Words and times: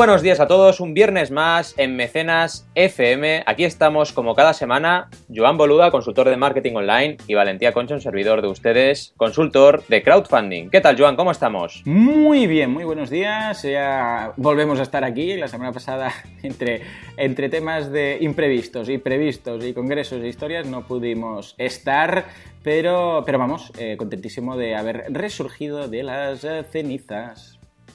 buenos 0.00 0.22
días 0.22 0.40
a 0.40 0.48
todos, 0.48 0.80
un 0.80 0.94
viernes 0.94 1.30
más 1.30 1.74
en 1.76 1.94
Mecenas 1.94 2.66
FM. 2.74 3.42
Aquí 3.44 3.64
estamos 3.64 4.14
como 4.14 4.34
cada 4.34 4.54
semana, 4.54 5.10
Joan 5.28 5.58
Boluda, 5.58 5.90
consultor 5.90 6.30
de 6.30 6.38
marketing 6.38 6.72
online, 6.76 7.18
y 7.26 7.34
Valentía 7.34 7.74
Concha, 7.74 7.96
un 7.96 8.00
servidor 8.00 8.40
de 8.40 8.48
ustedes, 8.48 9.12
consultor 9.18 9.84
de 9.88 10.02
crowdfunding. 10.02 10.70
¿Qué 10.70 10.80
tal, 10.80 10.98
Joan? 10.98 11.16
¿Cómo 11.16 11.30
estamos? 11.30 11.82
Muy 11.84 12.46
bien, 12.46 12.70
muy 12.70 12.84
buenos 12.84 13.10
días. 13.10 13.62
Ya 13.62 14.32
volvemos 14.38 14.80
a 14.80 14.84
estar 14.84 15.04
aquí. 15.04 15.36
La 15.36 15.48
semana 15.48 15.70
pasada, 15.70 16.10
entre, 16.42 16.80
entre 17.18 17.50
temas 17.50 17.92
de 17.92 18.16
imprevistos 18.22 18.88
y 18.88 18.96
previstos 18.96 19.62
y 19.66 19.74
congresos 19.74 20.22
e 20.22 20.28
historias, 20.28 20.66
no 20.66 20.86
pudimos 20.86 21.54
estar. 21.58 22.24
Pero, 22.62 23.22
pero 23.26 23.38
vamos, 23.38 23.70
eh, 23.76 23.98
contentísimo 23.98 24.56
de 24.56 24.76
haber 24.76 25.12
resurgido 25.12 25.88
de 25.88 26.02
las 26.04 26.46
cenizas. 26.70 27.49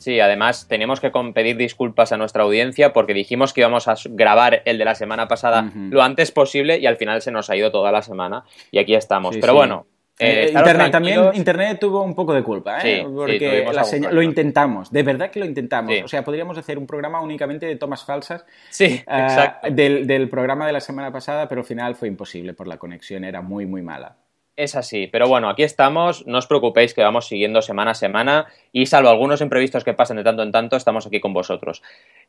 Sí, 0.05 0.19
además 0.19 0.67
tenemos 0.67 0.99
que 0.99 1.11
pedir 1.33 1.57
disculpas 1.57 2.11
a 2.11 2.17
nuestra 2.17 2.43
audiencia 2.43 2.93
porque 2.93 3.15
dijimos 3.15 3.53
que 3.53 3.61
íbamos 3.61 3.87
a 3.87 3.95
grabar 4.11 4.61
el 4.65 4.77
de 4.77 4.85
la 4.85 4.93
semana 4.93 5.27
pasada 5.27 5.71
lo 5.73 6.03
antes 6.03 6.31
posible 6.31 6.77
y 6.77 6.85
al 6.85 6.97
final 6.97 7.23
se 7.23 7.31
nos 7.31 7.49
ha 7.49 7.55
ido 7.55 7.71
toda 7.71 7.91
la 7.91 8.03
semana 8.03 8.43
y 8.69 8.77
aquí 8.77 8.93
estamos. 8.93 9.35
Pero 9.41 9.55
bueno. 9.55 9.87
Eh, 10.19 10.51
Internet 10.55 10.91
también 10.91 11.21
Internet 11.33 11.79
tuvo 11.79 12.03
un 12.03 12.13
poco 12.13 12.35
de 12.35 12.43
culpa, 12.43 12.77
¿eh? 12.83 13.03
porque 13.03 13.65
lo 14.11 14.21
intentamos, 14.21 14.91
de 14.91 15.01
verdad 15.01 15.31
que 15.31 15.39
lo 15.39 15.47
intentamos. 15.47 15.95
O 16.03 16.07
sea, 16.07 16.23
podríamos 16.23 16.55
hacer 16.59 16.77
un 16.77 16.85
programa 16.85 17.19
únicamente 17.19 17.65
de 17.65 17.75
tomas 17.75 18.05
falsas 18.05 18.45
sí, 18.69 19.01
exacto. 19.07 19.71
del, 19.71 20.05
del 20.05 20.29
programa 20.29 20.67
de 20.67 20.73
la 20.73 20.81
semana 20.81 21.11
pasada, 21.11 21.47
pero 21.47 21.61
al 21.61 21.67
final 21.67 21.95
fue 21.95 22.09
imposible 22.09 22.53
por 22.53 22.67
la 22.67 22.77
conexión, 22.77 23.23
era 23.23 23.41
muy, 23.41 23.65
muy 23.65 23.81
mala. 23.81 24.17
Es 24.57 24.75
así, 24.75 25.07
pero 25.07 25.27
bueno, 25.27 25.49
aquí 25.49 25.63
estamos, 25.63 26.25
no 26.27 26.37
os 26.37 26.47
preocupéis 26.47 26.93
que 26.93 27.03
vamos 27.03 27.27
siguiendo 27.27 27.61
semana 27.61 27.91
a 27.91 27.95
semana 27.95 28.45
y 28.71 28.85
salvo 28.85 29.09
algunos 29.09 29.41
imprevistos 29.41 29.83
que 29.83 29.93
pasen 29.93 30.15
de 30.15 30.23
tanto 30.23 30.43
en 30.43 30.53
tanto, 30.53 30.77
estamos 30.77 31.05
aquí 31.05 31.19
con 31.19 31.33
vosotros. 31.33 31.81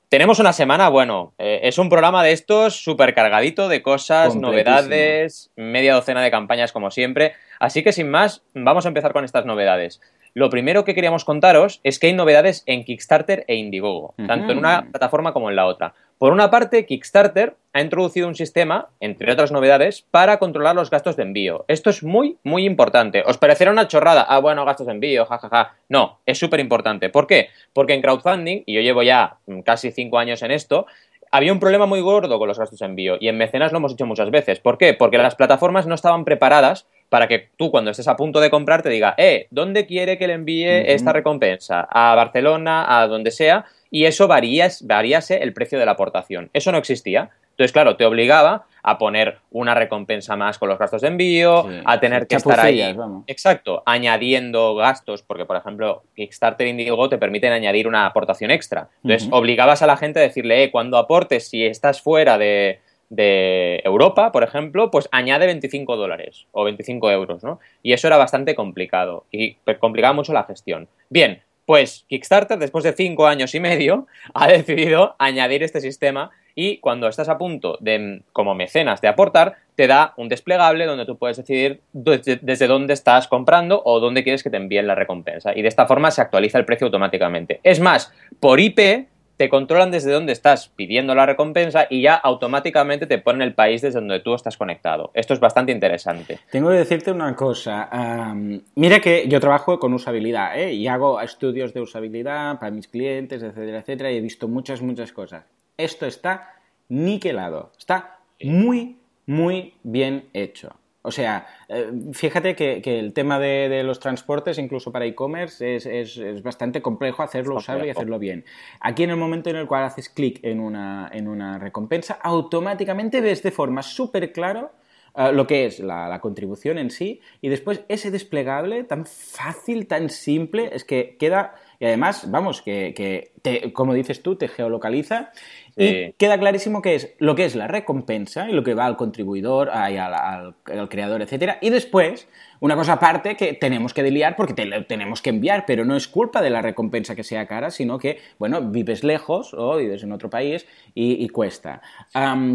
Tenemos 0.08 0.40
una 0.40 0.52
semana, 0.52 0.88
bueno, 0.88 1.34
eh, 1.38 1.60
es 1.62 1.78
un 1.78 1.88
programa 1.88 2.24
de 2.24 2.32
estos 2.32 2.82
súper 2.82 3.14
cargadito 3.14 3.68
de 3.68 3.80
cosas, 3.80 4.34
novedades, 4.34 5.52
media 5.54 5.94
docena 5.94 6.20
de 6.20 6.32
campañas 6.32 6.72
como 6.72 6.90
siempre, 6.90 7.34
así 7.60 7.84
que 7.84 7.92
sin 7.92 8.10
más, 8.10 8.42
vamos 8.54 8.86
a 8.86 8.88
empezar 8.88 9.12
con 9.12 9.24
estas 9.24 9.46
novedades. 9.46 10.00
Lo 10.34 10.50
primero 10.50 10.84
que 10.84 10.94
queríamos 10.94 11.24
contaros 11.24 11.80
es 11.84 12.00
que 12.00 12.08
hay 12.08 12.12
novedades 12.12 12.64
en 12.66 12.84
Kickstarter 12.84 13.44
e 13.46 13.54
Indiegogo, 13.54 14.14
tanto 14.26 14.52
en 14.52 14.58
una 14.58 14.82
plataforma 14.90 15.32
como 15.32 15.48
en 15.48 15.56
la 15.56 15.64
otra. 15.64 15.94
Por 16.18 16.32
una 16.32 16.50
parte, 16.50 16.86
Kickstarter 16.86 17.56
ha 17.76 17.82
introducido 17.82 18.26
un 18.26 18.34
sistema, 18.34 18.88
entre 19.00 19.30
otras 19.30 19.52
novedades, 19.52 20.06
para 20.10 20.38
controlar 20.38 20.74
los 20.74 20.88
gastos 20.88 21.14
de 21.14 21.24
envío. 21.24 21.66
Esto 21.68 21.90
es 21.90 22.02
muy, 22.02 22.38
muy 22.42 22.64
importante. 22.64 23.22
¿Os 23.26 23.36
parecerá 23.36 23.70
una 23.70 23.86
chorrada? 23.86 24.24
Ah, 24.26 24.38
bueno, 24.38 24.64
gastos 24.64 24.86
de 24.86 24.94
envío, 24.94 25.26
jajaja. 25.26 25.74
No, 25.90 26.20
es 26.24 26.38
súper 26.38 26.60
importante. 26.60 27.10
¿Por 27.10 27.26
qué? 27.26 27.50
Porque 27.74 27.92
en 27.92 28.00
crowdfunding, 28.00 28.62
y 28.64 28.72
yo 28.72 28.80
llevo 28.80 29.02
ya 29.02 29.36
casi 29.62 29.92
cinco 29.92 30.18
años 30.18 30.40
en 30.40 30.52
esto, 30.52 30.86
había 31.30 31.52
un 31.52 31.60
problema 31.60 31.84
muy 31.84 32.00
gordo 32.00 32.38
con 32.38 32.48
los 32.48 32.58
gastos 32.58 32.78
de 32.78 32.86
envío 32.86 33.18
y 33.20 33.28
en 33.28 33.36
mecenas 33.36 33.72
lo 33.72 33.78
hemos 33.78 33.92
hecho 33.92 34.06
muchas 34.06 34.30
veces. 34.30 34.58
¿Por 34.58 34.78
qué? 34.78 34.94
Porque 34.94 35.18
las 35.18 35.34
plataformas 35.34 35.86
no 35.86 35.94
estaban 35.94 36.24
preparadas 36.24 36.86
para 37.10 37.28
que 37.28 37.50
tú 37.58 37.70
cuando 37.70 37.90
estés 37.90 38.08
a 38.08 38.16
punto 38.16 38.40
de 38.40 38.48
comprar 38.48 38.82
te 38.82 38.88
diga, 38.88 39.14
eh, 39.18 39.48
¿dónde 39.50 39.84
quiere 39.84 40.16
que 40.16 40.28
le 40.28 40.32
envíe 40.32 40.64
esta 40.64 41.12
recompensa? 41.12 41.86
A 41.90 42.14
Barcelona, 42.14 43.00
a 43.00 43.06
donde 43.06 43.32
sea, 43.32 43.66
y 43.96 44.04
eso 44.04 44.28
variase 44.28 45.42
el 45.42 45.54
precio 45.54 45.78
de 45.78 45.86
la 45.86 45.92
aportación. 45.92 46.50
Eso 46.52 46.70
no 46.70 46.76
existía. 46.76 47.30
Entonces, 47.52 47.72
claro, 47.72 47.96
te 47.96 48.04
obligaba 48.04 48.66
a 48.82 48.98
poner 48.98 49.38
una 49.50 49.74
recompensa 49.74 50.36
más 50.36 50.58
con 50.58 50.68
los 50.68 50.78
gastos 50.78 51.00
de 51.00 51.08
envío, 51.08 51.66
a 51.86 51.98
tener 51.98 52.26
que 52.26 52.36
estar 52.36 52.60
ahí. 52.60 52.94
Exacto, 53.26 53.82
añadiendo 53.86 54.74
gastos, 54.74 55.22
porque 55.22 55.46
por 55.46 55.56
ejemplo, 55.56 56.02
Kickstarter 56.14 56.66
Indigo 56.66 57.08
te 57.08 57.16
permiten 57.16 57.54
añadir 57.54 57.88
una 57.88 58.04
aportación 58.04 58.50
extra. 58.50 58.90
Entonces, 59.02 59.30
obligabas 59.32 59.80
a 59.80 59.86
la 59.86 59.96
gente 59.96 60.18
a 60.20 60.24
decirle, 60.24 60.64
eh, 60.64 60.70
cuando 60.70 60.98
aportes, 60.98 61.48
si 61.48 61.64
estás 61.64 62.02
fuera 62.02 62.36
de, 62.36 62.80
de 63.08 63.80
Europa, 63.82 64.30
por 64.30 64.44
ejemplo, 64.44 64.90
pues 64.90 65.08
añade 65.10 65.46
25 65.46 65.96
dólares 65.96 66.48
o 66.52 66.64
25 66.64 67.10
euros, 67.12 67.42
¿no? 67.42 67.60
Y 67.82 67.94
eso 67.94 68.08
era 68.08 68.18
bastante 68.18 68.54
complicado 68.54 69.24
y 69.32 69.54
complicaba 69.80 70.12
mucho 70.12 70.34
la 70.34 70.44
gestión. 70.44 70.86
Bien, 71.08 71.40
pues 71.66 72.06
Kickstarter, 72.08 72.58
después 72.58 72.84
de 72.84 72.92
cinco 72.92 73.26
años 73.26 73.54
y 73.54 73.60
medio, 73.60 74.06
ha 74.34 74.48
decidido 74.48 75.16
añadir 75.18 75.62
este 75.62 75.80
sistema 75.80 76.30
y 76.58 76.78
cuando 76.78 77.06
estás 77.06 77.28
a 77.28 77.36
punto 77.36 77.76
de, 77.80 78.22
como 78.32 78.54
mecenas, 78.54 79.02
de 79.02 79.08
aportar, 79.08 79.56
te 79.74 79.86
da 79.86 80.14
un 80.16 80.30
desplegable 80.30 80.86
donde 80.86 81.04
tú 81.04 81.18
puedes 81.18 81.36
decidir 81.36 81.82
desde, 81.92 82.66
dónde 82.66 82.94
estás 82.94 83.28
comprando 83.28 83.82
o 83.84 84.00
dónde 84.00 84.24
quieres 84.24 84.42
que 84.42 84.48
te 84.48 84.56
envíen 84.56 84.86
la 84.86 84.94
recompensa. 84.94 85.52
Y 85.54 85.60
de 85.60 85.68
esta 85.68 85.86
forma 85.86 86.10
se 86.10 86.22
actualiza 86.22 86.56
el 86.56 86.64
precio 86.64 86.86
automáticamente. 86.86 87.60
Es 87.62 87.78
más, 87.78 88.10
por 88.40 88.58
IP 88.58 89.06
te 89.36 89.48
controlan 89.48 89.90
desde 89.90 90.12
dónde 90.12 90.32
estás 90.32 90.68
pidiendo 90.68 91.14
la 91.14 91.26
recompensa 91.26 91.86
y 91.90 92.02
ya 92.02 92.14
automáticamente 92.14 93.06
te 93.06 93.18
ponen 93.18 93.42
el 93.42 93.54
país 93.54 93.82
desde 93.82 94.00
donde 94.00 94.20
tú 94.20 94.34
estás 94.34 94.56
conectado. 94.56 95.10
Esto 95.14 95.34
es 95.34 95.40
bastante 95.40 95.72
interesante. 95.72 96.38
Tengo 96.50 96.70
que 96.70 96.76
decirte 96.76 97.12
una 97.12 97.34
cosa. 97.36 98.34
mira 98.74 99.00
que 99.00 99.28
yo 99.28 99.40
trabajo 99.40 99.78
con 99.78 99.92
usabilidad 99.94 100.58
¿eh? 100.58 100.72
y 100.72 100.86
hago 100.86 101.20
estudios 101.20 101.74
de 101.74 101.80
usabilidad 101.80 102.58
para 102.58 102.70
mis 102.70 102.88
clientes, 102.88 103.42
etcétera, 103.42 103.80
etcétera, 103.80 104.10
y 104.12 104.16
he 104.16 104.20
visto 104.20 104.48
muchas, 104.48 104.80
muchas 104.82 105.12
cosas. 105.12 105.44
Esto 105.76 106.06
está 106.06 106.54
niquelado. 106.88 107.72
Está 107.78 108.18
muy, 108.42 108.96
muy 109.26 109.74
bien 109.82 110.28
hecho. 110.32 110.74
O 111.06 111.12
sea, 111.12 111.46
eh, 111.68 111.92
fíjate 112.12 112.56
que, 112.56 112.82
el 112.98 113.12
tema 113.12 113.38
de, 113.38 113.84
los 113.84 114.00
transportes, 114.00 114.58
incluso 114.58 114.90
para 114.90 115.06
e-commerce, 115.06 115.76
es, 115.76 116.42
bastante 116.42 116.82
complejo 116.82 117.22
hacerlo 117.22 117.54
usable 117.54 117.86
y 117.86 117.90
hacerlo 117.90 118.18
bien. 118.18 118.44
Aquí 118.80 119.04
en 119.04 119.10
el 119.10 119.16
momento 119.16 119.48
en 119.48 119.54
el 119.54 119.68
cual 119.68 119.84
haces 119.84 120.08
clic 120.08 120.40
en 120.42 120.58
una, 120.58 121.08
en 121.12 121.28
una 121.28 121.60
recompensa, 121.60 122.18
automáticamente 122.20 123.20
ves 123.20 123.40
de 123.44 123.52
forma 123.52 123.84
súper 123.84 124.32
clara 124.32 124.72
eh, 125.14 125.32
lo 125.32 125.46
que 125.46 125.66
es 125.66 125.78
la, 125.78 126.18
contribución 126.20 126.76
en 126.76 126.90
sí 126.90 127.20
y 127.40 127.50
después 127.50 127.82
ese 127.88 128.10
desplegable 128.10 128.82
tan 128.82 129.06
fácil, 129.06 129.86
tan 129.86 130.10
simple, 130.10 130.70
es 130.72 130.84
que 130.84 131.16
queda... 131.20 131.54
Y 131.78 131.84
además, 131.84 132.30
vamos, 132.30 132.62
que, 132.62 133.32
como 133.74 133.94
dices 133.94 134.22
tú, 134.22 134.36
te 134.36 134.48
geolocaliza 134.48 135.30
y 135.76 136.12
queda 136.12 136.38
clarísimo 136.38 136.82
que 136.82 136.94
es 136.94 137.14
lo 137.18 137.34
que 137.34 137.44
es 137.44 137.54
la 137.54 137.68
recompensa 137.68 138.48
y 138.48 138.52
lo 138.52 138.64
que 138.64 138.74
va 138.74 138.86
al 138.86 138.96
contribuidor, 138.96 139.70
al, 139.70 140.54
al, 140.64 140.88
creador, 140.88 141.22
etcétera. 141.22 141.58
Y 141.60 141.70
después, 141.70 142.28
una 142.60 142.76
cosa 142.76 142.94
aparte 142.94 143.36
que 143.36 143.54
tenemos 143.54 143.94
que 143.94 144.02
deliar 144.02 144.36
porque 144.36 144.54
te 144.54 144.64
lo 144.64 144.84
tenemos 144.86 145.22
que 145.22 145.30
enviar, 145.30 145.64
pero 145.66 145.84
no 145.84 145.96
es 145.96 146.08
culpa 146.08 146.42
de 146.42 146.50
la 146.50 146.62
recompensa 146.62 147.14
que 147.14 147.24
sea 147.24 147.46
cara, 147.46 147.70
sino 147.70 147.98
que, 147.98 148.18
bueno, 148.38 148.60
vives 148.62 149.04
lejos 149.04 149.54
o 149.54 149.76
vives 149.76 150.02
en 150.02 150.12
otro 150.12 150.30
país 150.30 150.66
y, 150.94 151.28
cuesta. 151.28 151.82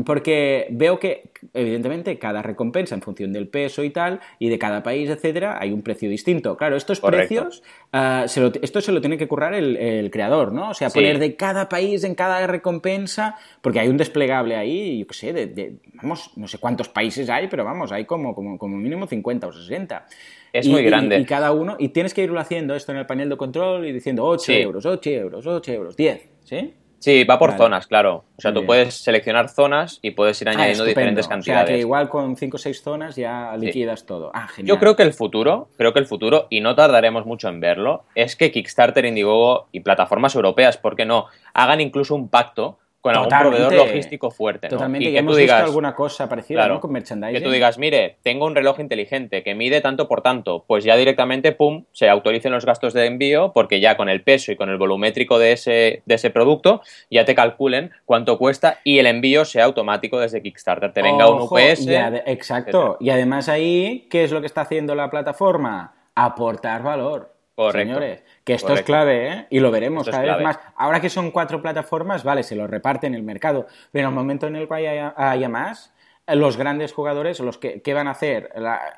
porque 0.05 0.67
veo 0.71 0.99
que, 0.99 1.29
evidentemente, 1.53 2.17
cada 2.17 2.41
recompensa 2.41 2.95
en 2.95 3.01
función 3.01 3.31
del 3.31 3.47
peso 3.47 3.83
y 3.83 3.91
tal, 3.91 4.19
y 4.39 4.49
de 4.49 4.57
cada 4.57 4.81
país, 4.81 5.09
etcétera, 5.09 5.57
hay 5.59 5.71
un 5.71 5.81
precio 5.81 6.09
distinto. 6.09 6.57
Claro, 6.57 6.75
estos 6.75 6.99
precios, 7.01 7.61
uh, 7.93 8.25
esto 8.61 8.81
se 8.81 8.91
lo 8.91 9.01
tiene 9.01 9.17
que 9.17 9.27
currar 9.27 9.53
el, 9.53 10.09
creador, 10.11 10.51
¿no? 10.51 10.69
O 10.69 10.73
sea, 10.73 10.89
poner 10.89 11.19
de 11.19 11.35
cada 11.35 11.69
país 11.69 12.03
en 12.03 12.15
cada 12.15 12.45
recompensa 12.47 13.35
porque 13.61 13.79
hay 13.79 13.87
un 13.87 13.97
desplegable 13.97 14.55
ahí, 14.55 14.99
yo 14.99 15.07
qué 15.07 15.13
sé, 15.13 15.33
de, 15.33 15.75
vamos, 15.93 16.31
no 16.35 16.47
sé 16.47 16.57
cuántos 16.57 16.89
países 16.89 17.29
hay, 17.29 17.47
pero 17.47 17.63
vamos, 17.63 17.91
hay 17.91 18.05
como, 18.05 18.33
como, 18.33 18.57
como 18.57 18.77
mínimo 18.77 19.07
50 19.07 19.47
o 19.47 19.51
60. 19.51 19.90
Es 20.53 20.67
muy 20.67 20.83
grande. 20.83 21.17
Y, 21.17 21.25
cada 21.25 21.51
uno, 21.51 21.75
y 21.79 21.89
tienes 21.89 22.13
que 22.13 22.23
irlo 22.23 22.39
haciendo 22.39 22.75
esto 22.75 22.91
en 22.91 22.97
el 22.97 23.05
panel 23.05 23.29
de 23.29 23.37
control 23.37 23.85
y 23.85 23.91
diciendo 23.91 24.25
8 24.25 24.51
euros, 24.53 24.85
8 24.85 25.09
euros, 25.09 25.47
8 25.47 25.71
euros, 25.71 25.95
10, 25.95 26.29
¿sí? 26.43 26.73
Sí, 27.01 27.23
va 27.23 27.39
por 27.39 27.57
zonas, 27.57 27.87
claro. 27.87 28.25
O 28.37 28.41
sea, 28.41 28.53
tú 28.53 28.63
puedes 28.63 28.93
seleccionar 28.93 29.49
zonas 29.49 29.97
y 30.03 30.11
puedes 30.11 30.39
ir 30.43 30.49
ah, 30.49 30.51
añadiendo 30.51 30.83
diferentes 30.83 31.27
cantidades. 31.27 31.63
O 31.63 31.67
sea, 31.67 31.75
que 31.75 31.79
igual 31.79 32.09
con 32.09 32.37
5 32.37 32.55
o 32.55 32.59
6 32.59 32.81
zonas 32.83 33.15
ya 33.15 33.57
liquidas 33.57 34.05
todo. 34.05 34.29
Ah, 34.35 34.47
genial. 34.47 34.75
Yo 34.75 34.79
creo 34.79 34.95
que 34.95 35.01
el 35.01 35.13
futuro, 35.13 35.69
creo 35.77 35.93
que 35.93 35.99
el 35.99 36.05
futuro, 36.05 36.45
y 36.51 36.61
no 36.61 36.75
tardaremos 36.75 37.25
mucho 37.25 37.49
en 37.49 37.59
verlo, 37.59 38.03
es 38.13 38.35
que 38.35 38.51
Kickstarter, 38.51 39.03
Indiegogo 39.05 39.67
y 39.71 39.79
plataformas 39.79 40.35
europeas, 40.35 40.77
¿por 40.77 40.95
qué 40.95 41.05
no?, 41.05 41.25
hagan 41.55 41.81
incluso 41.81 42.13
un 42.13 42.29
pacto 42.29 42.77
con 43.01 43.15
algún 43.15 43.29
proveedor 43.29 43.73
logístico 43.73 44.29
fuerte. 44.29 44.67
¿no? 44.67 44.77
Totalmente, 44.77 45.09
y 45.09 45.11
que 45.11 45.17
hemos 45.17 45.35
visto 45.35 45.55
alguna 45.55 45.95
cosa 45.95 46.29
parecida 46.29 46.67
¿no? 46.67 46.79
con 46.79 46.91
merchandising. 46.91 47.35
Que 47.35 47.41
tú 47.41 47.51
digas, 47.51 47.77
mire, 47.77 48.17
tengo 48.21 48.45
un 48.45 48.55
reloj 48.55 48.79
inteligente 48.79 49.43
que 49.43 49.55
mide 49.55 49.81
tanto 49.81 50.07
por 50.07 50.21
tanto, 50.21 50.63
pues 50.67 50.83
ya 50.83 50.95
directamente, 50.95 51.51
pum, 51.51 51.85
se 51.91 52.09
autoricen 52.09 52.51
los 52.51 52.65
gastos 52.65 52.93
de 52.93 53.07
envío 53.07 53.51
porque 53.53 53.79
ya 53.79 53.97
con 53.97 54.07
el 54.07 54.21
peso 54.21 54.51
y 54.51 54.55
con 54.55 54.69
el 54.69 54.77
volumétrico 54.77 55.39
de 55.39 55.53
ese, 55.53 56.03
de 56.05 56.15
ese 56.15 56.29
producto 56.29 56.81
ya 57.09 57.25
te 57.25 57.33
calculen 57.33 57.91
cuánto 58.05 58.37
cuesta 58.37 58.79
y 58.83 58.99
el 58.99 59.07
envío 59.07 59.45
sea 59.45 59.65
automático 59.65 60.19
desde 60.19 60.41
Kickstarter. 60.41 60.93
Te 60.93 61.01
venga 61.01 61.29
un 61.29 61.41
UPS. 61.41 61.87
exacto. 62.25 62.97
Y 62.99 63.09
además 63.09 63.49
ahí, 63.49 64.07
¿qué 64.09 64.23
es 64.23 64.31
lo 64.31 64.41
que 64.41 64.47
está 64.47 64.61
haciendo 64.61 64.93
la 64.93 65.09
plataforma? 65.09 65.95
Aportar 66.13 66.83
valor. 66.83 67.33
Señores, 67.71 68.23
que 68.43 68.53
esto 68.53 68.73
es 68.73 68.81
clave, 68.81 69.27
¿eh? 69.27 69.47
Y 69.49 69.59
lo 69.59 69.71
veremos 69.71 70.09
cada 70.09 70.35
vez 70.35 70.43
más. 70.43 70.59
Ahora 70.75 70.99
que 71.01 71.09
son 71.09 71.31
cuatro 71.31 71.61
plataformas, 71.61 72.23
vale, 72.23 72.43
se 72.43 72.55
lo 72.55 72.67
reparten 72.67 73.13
el 73.13 73.23
mercado, 73.23 73.67
pero 73.91 74.07
en 74.07 74.13
el 74.13 74.15
momento 74.15 74.47
en 74.47 74.55
el 74.55 74.67
cual 74.67 74.85
haya, 75.15 75.49
más, 75.49 75.93
los 76.27 76.57
grandes 76.57 76.93
jugadores, 76.93 77.39
los 77.39 77.57
que, 77.57 77.81
¿qué 77.81 77.93
van 77.93 78.07
a 78.07 78.11
hacer? 78.11 78.49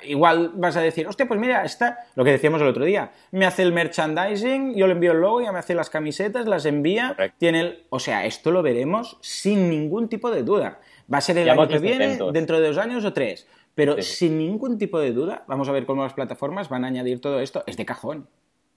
igual 0.02 0.52
vas 0.54 0.76
a 0.76 0.80
decir, 0.80 1.06
hostia, 1.06 1.26
pues 1.26 1.40
mira, 1.40 1.64
está 1.64 2.06
lo 2.14 2.24
que 2.24 2.30
decíamos 2.30 2.62
el 2.62 2.68
otro 2.68 2.84
día, 2.84 3.10
me 3.32 3.44
hace 3.44 3.62
el 3.62 3.72
merchandising, 3.72 4.74
yo 4.74 4.86
le 4.86 4.92
envío 4.92 5.12
el 5.12 5.20
logo, 5.20 5.42
ya 5.42 5.52
me 5.52 5.58
hace 5.58 5.74
las 5.74 5.90
camisetas, 5.90 6.46
las 6.46 6.64
envía, 6.64 7.16
tiene 7.38 7.60
el... 7.60 7.84
O 7.90 7.98
sea, 7.98 8.24
esto 8.24 8.50
lo 8.50 8.62
veremos 8.62 9.18
sin 9.20 9.68
ningún 9.68 10.08
tipo 10.08 10.30
de 10.30 10.42
duda. 10.42 10.80
Va 11.12 11.18
a 11.18 11.20
ser 11.20 11.36
el 11.38 11.50
año 11.50 11.68
que 11.68 11.78
viene, 11.80 12.18
dentro 12.32 12.60
de 12.60 12.68
dos 12.68 12.78
años 12.78 13.04
o 13.04 13.12
tres. 13.12 13.46
Pero 13.74 14.00
sin 14.00 14.38
ningún 14.38 14.78
tipo 14.78 15.00
de 15.00 15.12
duda, 15.12 15.44
vamos 15.48 15.68
a 15.68 15.72
ver 15.72 15.84
cómo 15.84 16.04
las 16.04 16.14
plataformas 16.14 16.68
van 16.68 16.84
a 16.84 16.88
añadir 16.88 17.20
todo 17.20 17.40
esto. 17.40 17.64
Es 17.66 17.76
de 17.76 17.84
cajón. 17.84 18.28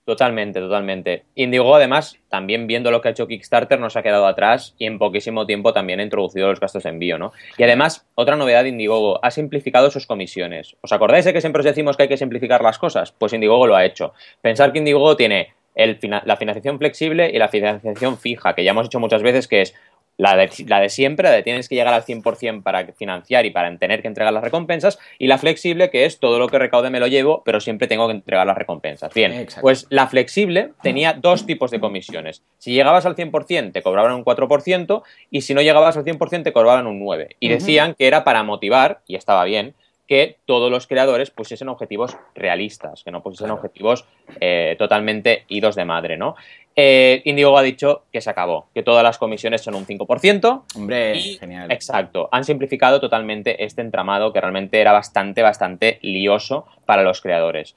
Totalmente, 0.08 0.62
totalmente. 0.62 1.26
Indigo, 1.36 1.76
además, 1.76 2.18
también 2.30 2.66
viendo 2.66 2.92
lo 2.92 3.02
que 3.02 3.10
ha 3.10 3.12
hecho 3.12 3.28
Kickstarter, 3.28 3.78
nos 3.78 3.98
ha 3.98 4.04
quedado 4.04 4.26
atrás 4.26 4.74
y 4.80 4.86
en 4.86 5.00
poquísimo 5.00 5.46
tiempo 5.46 5.74
también 5.74 6.00
ha 6.00 6.04
introducido 6.04 6.48
los 6.48 6.62
gastos 6.62 6.84
de 6.84 6.92
envío, 6.92 7.18
¿no? 7.18 7.34
Y 7.58 7.64
además, 7.64 8.08
otra 8.16 8.38
novedad 8.38 8.64
de 8.64 8.70
Indiegogo, 8.70 9.20
ha 9.22 9.32
simplificado 9.32 9.92
sus 9.92 10.08
comisiones. 10.08 10.78
¿Os 10.80 10.94
acordáis 10.94 11.26
de 11.26 11.34
que 11.34 11.42
siempre 11.42 11.60
os 11.60 11.66
decimos 11.66 11.98
que 11.98 12.04
hay 12.04 12.10
que 12.10 12.16
simplificar 12.16 12.62
las 12.62 12.80
cosas? 12.80 13.12
Pues 13.12 13.34
Indiegogo 13.34 13.68
lo 13.68 13.76
ha 13.76 13.84
hecho. 13.84 14.14
Pensar 14.40 14.72
que 14.72 14.78
Indiegogo 14.78 15.18
tiene 15.18 15.56
la 15.76 16.38
financiación 16.38 16.80
flexible 16.80 17.30
y 17.30 17.38
la 17.38 17.50
financiación 17.50 18.18
fija, 18.18 18.56
que 18.56 18.64
ya 18.64 18.72
hemos 18.72 18.88
hecho 18.88 19.02
muchas 19.02 19.22
veces, 19.22 19.50
que 19.50 19.62
es 19.62 19.76
la 20.18 20.36
de, 20.36 20.50
la 20.66 20.80
de, 20.80 20.90
siempre, 20.90 21.30
la 21.30 21.36
de 21.36 21.44
tienes 21.44 21.70
que 21.70 21.76
llegar 21.76 21.94
al 21.94 22.04
100% 22.04 22.64
para 22.64 22.88
financiar 22.94 23.46
y 23.46 23.52
para 23.52 23.76
tener 23.78 24.02
que 24.02 24.08
entregar 24.08 24.34
las 24.34 24.44
recompensas, 24.44 25.00
y 25.20 25.28
la 25.28 25.38
flexible, 25.38 25.90
que 25.90 26.06
es 26.06 26.20
todo 26.20 26.40
lo 26.40 26.48
que 26.48 26.60
recaude 26.60 26.90
me 26.90 27.00
lo 27.00 27.08
llevo, 27.08 27.44
pero 27.46 27.60
siempre 27.60 27.88
tengo 27.88 28.08
que 28.08 28.14
entregar 28.14 28.46
las 28.46 28.58
recompensas. 28.58 29.14
Bien, 29.14 29.48
pues 29.62 29.86
la 29.90 30.08
flexible 30.08 30.72
tenía 30.82 31.14
dos 31.14 31.46
tipos 31.46 31.72
de 31.72 31.80
comisiones. 31.80 32.42
Si 32.58 32.74
llegabas 32.74 33.06
al 33.06 33.16
100% 33.16 33.72
te 33.72 33.82
cobraban 33.84 34.14
un 34.14 34.26
4%, 34.26 35.04
y 35.30 35.42
si 35.42 35.54
no 35.54 35.62
llegabas 35.62 35.98
al 35.98 36.04
100% 36.04 36.44
te 36.44 36.54
cobraban 36.54 36.88
un 36.88 37.00
9%. 37.00 37.36
Y 37.40 37.50
decían 37.50 37.94
que 37.94 38.08
era 38.08 38.24
para 38.24 38.44
motivar, 38.44 39.02
y 39.08 39.16
estaba 39.16 39.44
bien, 39.44 39.76
que 40.08 40.38
todos 40.46 40.72
los 40.72 40.88
creadores 40.88 41.32
pusiesen 41.32 41.68
objetivos 41.68 42.18
realistas, 42.34 43.04
que 43.04 43.12
no 43.12 43.22
pusiesen 43.22 43.52
objetivos 43.52 44.06
eh, 44.40 44.76
totalmente 44.80 45.44
idos 45.50 45.76
de 45.76 45.86
madre, 45.86 46.18
¿no? 46.18 46.36
Eh, 46.80 47.24
Indigo 47.26 47.58
ha 47.58 47.64
dicho 47.64 48.04
que 48.14 48.22
se 48.22 48.30
acabó, 48.30 48.68
que 48.72 48.84
todas 48.84 49.04
las 49.04 49.18
comisiones 49.18 49.62
son 49.62 49.74
un 49.74 49.88
5%. 49.88 50.64
Hombre, 50.76 51.20
genial. 51.40 51.72
Exacto, 51.72 52.30
han 52.32 52.44
simplificado 52.44 53.02
totalmente 53.02 53.64
este 53.66 53.82
entramado 53.82 54.32
que 54.32 54.40
realmente 54.40 54.80
era 54.80 54.92
bastante, 54.92 55.42
bastante 55.42 55.98
lioso 56.04 56.68
para 56.86 57.02
los 57.02 57.20
creadores. 57.20 57.76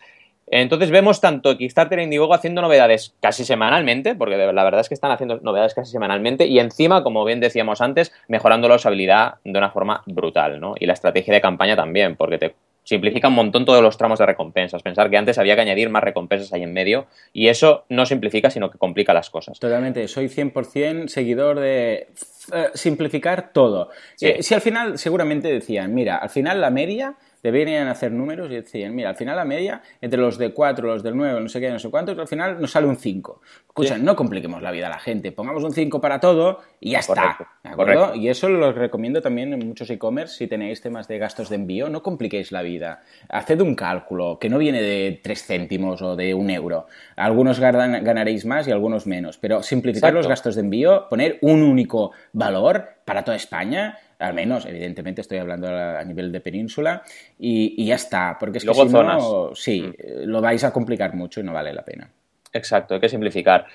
Entonces 0.53 0.91
vemos 0.91 1.21
tanto 1.21 1.57
Kickstarter 1.57 2.01
e 2.01 2.03
Indiegogo 2.03 2.35
haciendo 2.35 2.61
novedades 2.61 3.15
casi 3.21 3.45
semanalmente, 3.45 4.17
porque 4.17 4.37
la 4.37 4.65
verdad 4.65 4.81
es 4.81 4.89
que 4.89 4.95
están 4.95 5.13
haciendo 5.13 5.39
novedades 5.43 5.75
casi 5.75 5.93
semanalmente, 5.93 6.47
y 6.47 6.59
encima, 6.59 7.03
como 7.03 7.25
bien 7.25 7.41
decíamos 7.41 7.81
antes, 7.81 8.13
mejorando 8.29 8.69
la 8.69 8.75
usabilidad 8.75 9.37
de 9.45 9.57
una 9.57 9.71
forma 9.71 10.03
brutal, 10.07 10.61
¿no? 10.61 10.75
Y 10.79 10.87
la 10.87 10.93
estrategia 10.93 11.33
de 11.33 11.41
campaña 11.41 11.77
también, 11.77 12.17
porque 12.17 12.37
te 12.37 12.55
simplifica 12.85 13.29
un 13.29 13.35
montón 13.35 13.65
todos 13.65 13.83
los 13.83 13.97
tramos 13.97 14.19
de 14.19 14.27
recompensas. 14.27 14.83
Pensar 14.83 15.11
que 15.11 15.17
antes 15.17 15.39
había 15.39 15.55
que 15.55 15.63
añadir 15.63 15.91
más 15.91 16.03
recompensas 16.03 16.53
ahí 16.53 16.63
en 16.63 16.73
medio, 16.73 17.07
y 17.33 17.49
eso 17.49 17.85
no 17.89 18.07
simplifica, 18.07 18.51
sino 18.51 18.71
que 18.71 18.79
complica 18.79 19.15
las 19.15 19.31
cosas. 19.31 19.59
Totalmente, 19.59 20.07
soy 20.09 20.27
100% 20.27 21.09
seguidor 21.09 21.61
de 21.61 22.09
eh, 22.53 22.71
simplificar 22.75 23.53
todo. 23.53 23.91
Eh, 24.21 24.43
si 24.43 24.55
al 24.55 24.61
final 24.61 24.99
seguramente 24.99 25.49
decían, 25.49 25.95
mira, 25.95 26.17
al 26.17 26.31
final 26.31 26.61
la 26.61 26.71
media 26.71 27.17
deberían 27.43 27.89
hacer 27.89 28.13
números 28.13 28.51
y 28.51 28.57
decían, 28.57 28.95
mira, 28.95 29.11
al 29.11 29.17
final 29.17 29.37
la 29.37 29.45
media, 29.45 29.83
entre 30.01 30.21
los 30.21 30.39
de 30.39 30.53
4, 30.53 30.87
los 30.87 31.03
del 31.03 31.17
9, 31.17 31.41
no 31.41 31.49
sé 31.49 31.61
qué, 31.61 31.71
no 31.71 31.79
sé 31.79 31.91
cuántos, 31.91 32.19
al 32.19 32.29
final 32.29 32.61
nos 32.61 32.71
sale 32.71 32.87
un 32.87 32.97
5. 32.97 33.41
Escucha, 33.69 33.99
no 33.99 34.17
compliquemos 34.17 34.63
la 34.63 34.71
vida 34.71 34.89
a 34.89 34.91
la 34.91 34.99
gente, 34.99 35.33
pongamos 35.33 35.65
un 35.65 35.73
5 35.73 36.01
para 36.01 36.21
todo 36.21 36.61
y 36.81 36.93
ya 36.93 36.99
está. 36.99 37.39
¿De 37.63 37.71
acuerdo? 37.71 38.15
Y 38.15 38.29
eso 38.29 38.49
lo 38.49 38.73
recomiendo 38.73 39.23
también 39.23 39.53
en 39.53 39.67
muchos 39.67 39.89
e-commerce, 39.91 40.37
si 40.37 40.47
tenéis 40.47 40.81
temas 40.81 41.09
de 41.09 41.19
gastos 41.19 41.49
de 41.49 41.57
envío, 41.57 41.89
no 41.89 42.03
compliquéis 42.03 42.53
la 42.53 42.63
vida. 42.63 43.03
Haced 43.29 43.61
un 43.61 43.75
cálculo 43.75 44.39
que 44.39 44.51
no 44.51 44.59
viene 44.59 44.83
de 44.83 45.21
3 45.23 45.45
céntimos 45.45 46.03
o 46.03 46.17
de 46.17 46.35
un 46.35 46.51
euro. 46.51 46.87
Algunos 47.17 47.61
ganaréis 47.61 48.45
más 48.45 48.69
y 48.69 48.73
algunos 48.73 49.07
menos, 49.07 49.39
pero 49.39 49.63
simplificar 49.63 50.13
los 50.13 50.27
gastos 50.27 50.57
de 50.57 50.63
envío, 50.63 51.09
poner 51.09 51.39
un 51.41 51.63
único 51.63 52.13
valor 52.41 52.89
para 53.05 53.23
toda 53.23 53.37
España 53.37 53.97
al 54.21 54.35
menos, 54.35 54.67
evidentemente 54.67 55.23
estoy 55.23 55.39
hablando 55.39 55.69
a, 55.69 56.05
nivel 56.05 56.31
de 56.31 56.41
península, 56.41 57.03
y, 57.39 57.85
ya 57.85 57.95
está, 57.95 58.37
porque 58.39 58.59
es 58.59 58.65
que 58.65 58.75
si 58.75 58.85
no, 58.85 59.55
sí, 59.55 59.83
mm. 59.83 60.25
lo 60.25 60.41
vais 60.41 60.63
a 60.63 60.73
complicar 60.73 61.15
mucho 61.15 61.41
y 61.41 61.43
no 61.43 61.53
vale 61.53 61.73
la 61.73 61.83
pena. 61.83 62.11
Exacto, 62.53 62.95
hay 62.95 63.01
que 63.01 63.09
simplificar. 63.09 63.67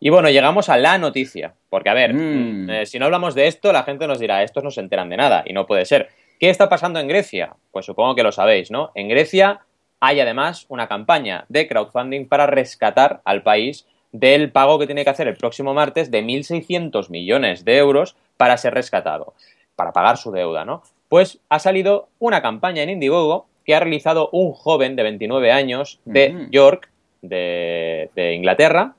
Y 0.00 0.08
bueno, 0.08 0.30
llegamos 0.30 0.70
a 0.70 0.78
la 0.78 0.96
noticia, 0.96 1.54
porque 1.68 1.90
a 1.90 1.94
ver, 1.94 2.14
mm. 2.14 2.70
eh, 2.70 2.86
si 2.86 2.98
no 2.98 3.04
hablamos 3.04 3.34
de 3.34 3.46
esto, 3.46 3.72
la 3.72 3.82
gente 3.82 4.06
nos 4.06 4.18
dirá, 4.18 4.42
estos 4.42 4.64
no 4.64 4.70
se 4.70 4.80
enteran 4.80 5.10
de 5.10 5.18
nada, 5.18 5.44
y 5.46 5.52
no 5.52 5.66
puede 5.66 5.84
ser. 5.84 6.08
¿Qué 6.38 6.48
está 6.48 6.70
pasando 6.70 6.98
en 6.98 7.08
Grecia? 7.08 7.54
Pues 7.70 7.84
supongo 7.84 8.14
que 8.14 8.22
lo 8.22 8.32
sabéis, 8.32 8.70
¿no? 8.70 8.92
En 8.94 9.08
Grecia 9.08 9.60
hay 10.00 10.20
además 10.20 10.64
una 10.70 10.88
campaña 10.88 11.44
de 11.50 11.68
crowdfunding 11.68 12.26
para 12.26 12.46
rescatar 12.46 13.20
al 13.26 13.42
país 13.42 13.86
del 14.12 14.50
pago 14.50 14.78
que 14.78 14.86
tiene 14.86 15.04
que 15.04 15.10
hacer 15.10 15.28
el 15.28 15.36
próximo 15.36 15.74
martes 15.74 16.10
de 16.10 16.22
1.600 16.22 17.10
millones 17.10 17.64
de 17.64 17.76
euros 17.76 18.16
para 18.36 18.56
ser 18.56 18.74
rescatado 18.74 19.34
para 19.80 19.92
pagar 19.92 20.18
su 20.18 20.30
deuda, 20.30 20.66
¿no? 20.66 20.82
Pues 21.08 21.38
ha 21.48 21.58
salido 21.58 22.10
una 22.18 22.42
campaña 22.42 22.82
en 22.82 22.90
Indiegogo 22.90 23.46
que 23.64 23.74
ha 23.74 23.80
realizado 23.80 24.28
un 24.30 24.52
joven 24.52 24.94
de 24.94 25.04
29 25.04 25.50
años 25.52 26.00
de 26.04 26.48
York, 26.50 26.90
de, 27.22 28.10
Inglaterra, 28.36 28.92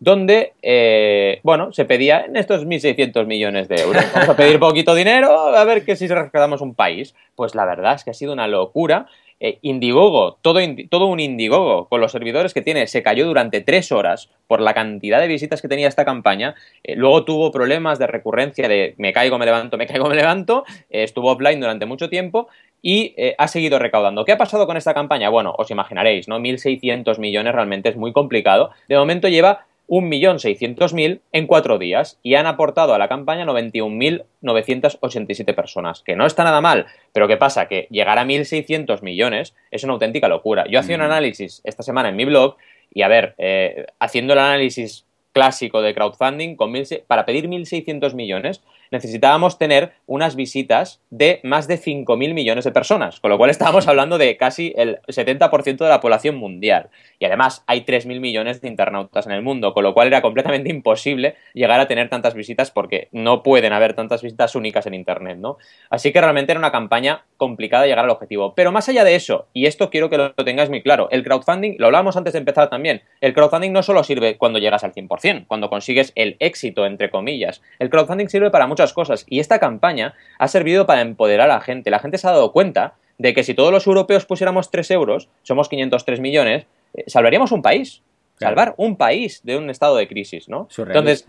donde, 0.00 0.54
eh, 0.60 1.38
bueno, 1.44 1.72
se 1.72 1.84
pedía 1.84 2.24
en 2.24 2.34
estos 2.34 2.66
1.600 2.66 3.26
millones 3.26 3.68
de 3.68 3.76
euros. 3.76 4.04
Vamos 4.12 4.30
a 4.30 4.36
pedir 4.36 4.58
poquito 4.58 4.92
dinero, 4.92 5.54
a 5.54 5.64
ver 5.64 5.84
que 5.84 5.94
si 5.94 6.08
rescatamos 6.08 6.60
un 6.60 6.74
país. 6.74 7.14
Pues 7.36 7.54
la 7.54 7.64
verdad 7.64 7.94
es 7.94 8.02
que 8.02 8.10
ha 8.10 8.14
sido 8.14 8.32
una 8.32 8.48
locura 8.48 9.06
eh, 9.46 9.58
Indiegogo, 9.60 10.38
todo, 10.40 10.58
todo 10.88 11.04
un 11.04 11.20
Indiegogo 11.20 11.86
con 11.90 12.00
los 12.00 12.12
servidores 12.12 12.54
que 12.54 12.62
tiene, 12.62 12.86
se 12.86 13.02
cayó 13.02 13.26
durante 13.26 13.60
tres 13.60 13.92
horas 13.92 14.30
por 14.46 14.62
la 14.62 14.72
cantidad 14.72 15.20
de 15.20 15.28
visitas 15.28 15.60
que 15.60 15.68
tenía 15.68 15.86
esta 15.86 16.06
campaña. 16.06 16.54
Eh, 16.82 16.96
luego 16.96 17.26
tuvo 17.26 17.52
problemas 17.52 17.98
de 17.98 18.06
recurrencia 18.06 18.68
de 18.68 18.94
me 18.96 19.12
caigo, 19.12 19.38
me 19.38 19.44
levanto, 19.44 19.76
me 19.76 19.86
caigo, 19.86 20.08
me 20.08 20.14
levanto. 20.14 20.64
Eh, 20.88 21.02
estuvo 21.02 21.30
offline 21.30 21.60
durante 21.60 21.84
mucho 21.84 22.08
tiempo 22.08 22.48
y 22.80 23.14
ha 23.38 23.48
seguido 23.48 23.78
recaudando. 23.78 24.24
¿Qué 24.26 24.32
ha 24.32 24.38
pasado 24.38 24.66
con 24.66 24.76
esta 24.76 24.92
campaña? 24.92 25.30
Bueno, 25.30 25.54
os 25.56 25.70
imaginaréis, 25.70 26.28
¿no? 26.28 26.38
1.600 26.38 27.18
millones 27.18 27.54
realmente 27.54 27.88
es 27.88 27.96
muy 27.96 28.12
complicado. 28.12 28.70
De 28.88 28.96
momento 28.96 29.28
lleva 29.28 29.66
1.600.000 29.88 31.20
en 31.32 31.46
cuatro 31.46 31.78
días 31.78 32.18
y 32.22 32.36
han 32.36 32.46
aportado 32.46 32.94
a 32.94 32.98
la 32.98 33.08
campaña 33.08 33.44
91.987 33.44 35.54
personas, 35.54 36.02
que 36.02 36.16
no 36.16 36.24
está 36.26 36.44
nada 36.44 36.60
mal, 36.60 36.86
pero 37.12 37.26
¿qué 37.28 37.36
pasa? 37.36 37.68
Que 37.68 37.86
llegar 37.90 38.18
a 38.18 38.24
1.600 38.24 39.02
millones 39.02 39.54
es 39.70 39.84
una 39.84 39.92
auténtica 39.94 40.28
locura. 40.28 40.66
Yo 40.68 40.80
hacía 40.80 40.96
un 40.96 41.02
mm. 41.02 41.06
análisis 41.06 41.60
esta 41.64 41.82
semana 41.82 42.08
en 42.08 42.16
mi 42.16 42.24
blog 42.24 42.56
y 42.92 43.02
a 43.02 43.08
ver, 43.08 43.34
eh, 43.38 43.86
haciendo 43.98 44.32
el 44.32 44.38
análisis 44.38 45.04
clásico 45.32 45.82
de 45.82 45.94
crowdfunding, 45.94 46.56
con 46.56 46.72
para 47.06 47.26
pedir 47.26 47.48
1.600 47.48 48.14
millones 48.14 48.62
necesitábamos 48.90 49.58
tener 49.58 49.92
unas 50.06 50.36
visitas 50.36 51.00
de 51.10 51.40
más 51.42 51.68
de 51.68 51.78
5.000 51.78 52.34
millones 52.34 52.64
de 52.64 52.72
personas, 52.72 53.20
con 53.20 53.30
lo 53.30 53.38
cual 53.38 53.50
estábamos 53.50 53.88
hablando 53.88 54.18
de 54.18 54.36
casi 54.36 54.72
el 54.76 55.00
70% 55.08 55.78
de 55.78 55.88
la 55.88 56.00
población 56.00 56.36
mundial. 56.36 56.88
Y 57.18 57.24
además 57.24 57.64
hay 57.66 57.82
3.000 57.82 58.20
millones 58.20 58.60
de 58.60 58.68
internautas 58.68 59.26
en 59.26 59.32
el 59.32 59.42
mundo, 59.42 59.74
con 59.74 59.84
lo 59.84 59.94
cual 59.94 60.08
era 60.08 60.22
completamente 60.22 60.70
imposible 60.70 61.36
llegar 61.54 61.80
a 61.80 61.88
tener 61.88 62.08
tantas 62.08 62.34
visitas 62.34 62.70
porque 62.70 63.08
no 63.12 63.42
pueden 63.42 63.72
haber 63.72 63.94
tantas 63.94 64.22
visitas 64.22 64.54
únicas 64.54 64.86
en 64.86 64.94
Internet, 64.94 65.38
¿no? 65.38 65.58
Así 65.90 66.12
que 66.12 66.20
realmente 66.20 66.52
era 66.52 66.58
una 66.58 66.72
campaña 66.72 67.24
complicada 67.36 67.86
llegar 67.86 68.04
al 68.04 68.10
objetivo. 68.10 68.54
Pero 68.54 68.72
más 68.72 68.88
allá 68.88 69.04
de 69.04 69.14
eso, 69.14 69.48
y 69.52 69.66
esto 69.66 69.90
quiero 69.90 70.10
que 70.10 70.18
lo 70.18 70.34
tengáis 70.34 70.70
muy 70.70 70.82
claro, 70.82 71.08
el 71.10 71.24
crowdfunding, 71.24 71.76
lo 71.78 71.86
hablábamos 71.86 72.16
antes 72.16 72.32
de 72.32 72.38
empezar 72.38 72.70
también, 72.70 73.02
el 73.20 73.34
crowdfunding 73.34 73.72
no 73.72 73.82
solo 73.82 74.04
sirve 74.04 74.36
cuando 74.36 74.58
llegas 74.58 74.84
al 74.84 74.92
100%, 74.92 75.46
cuando 75.46 75.68
consigues 75.68 76.12
el 76.14 76.36
éxito, 76.38 76.86
entre 76.86 77.10
comillas. 77.10 77.62
El 77.78 77.90
crowdfunding 77.90 78.28
sirve 78.28 78.50
para 78.50 78.66
muchas 78.74 78.92
cosas. 78.92 79.24
Y 79.28 79.38
esta 79.38 79.60
campaña 79.60 80.14
ha 80.38 80.48
servido 80.48 80.84
para 80.84 81.00
empoderar 81.00 81.48
a 81.48 81.54
la 81.54 81.60
gente. 81.60 81.90
La 81.90 82.00
gente 82.00 82.18
se 82.18 82.26
ha 82.26 82.32
dado 82.32 82.50
cuenta 82.50 82.94
de 83.18 83.32
que 83.32 83.44
si 83.44 83.54
todos 83.54 83.70
los 83.70 83.86
europeos 83.86 84.26
pusiéramos 84.26 84.70
3 84.70 84.90
euros, 84.90 85.28
somos 85.42 85.68
503 85.68 86.18
millones, 86.18 86.66
eh, 86.94 87.04
salvaríamos 87.06 87.52
un 87.52 87.62
país. 87.62 88.02
Salvar 88.36 88.74
un 88.78 88.96
país 88.96 89.42
de 89.44 89.56
un 89.56 89.70
estado 89.70 89.94
de 89.94 90.08
crisis, 90.08 90.48
¿no? 90.48 90.66
Entonces, 90.76 91.24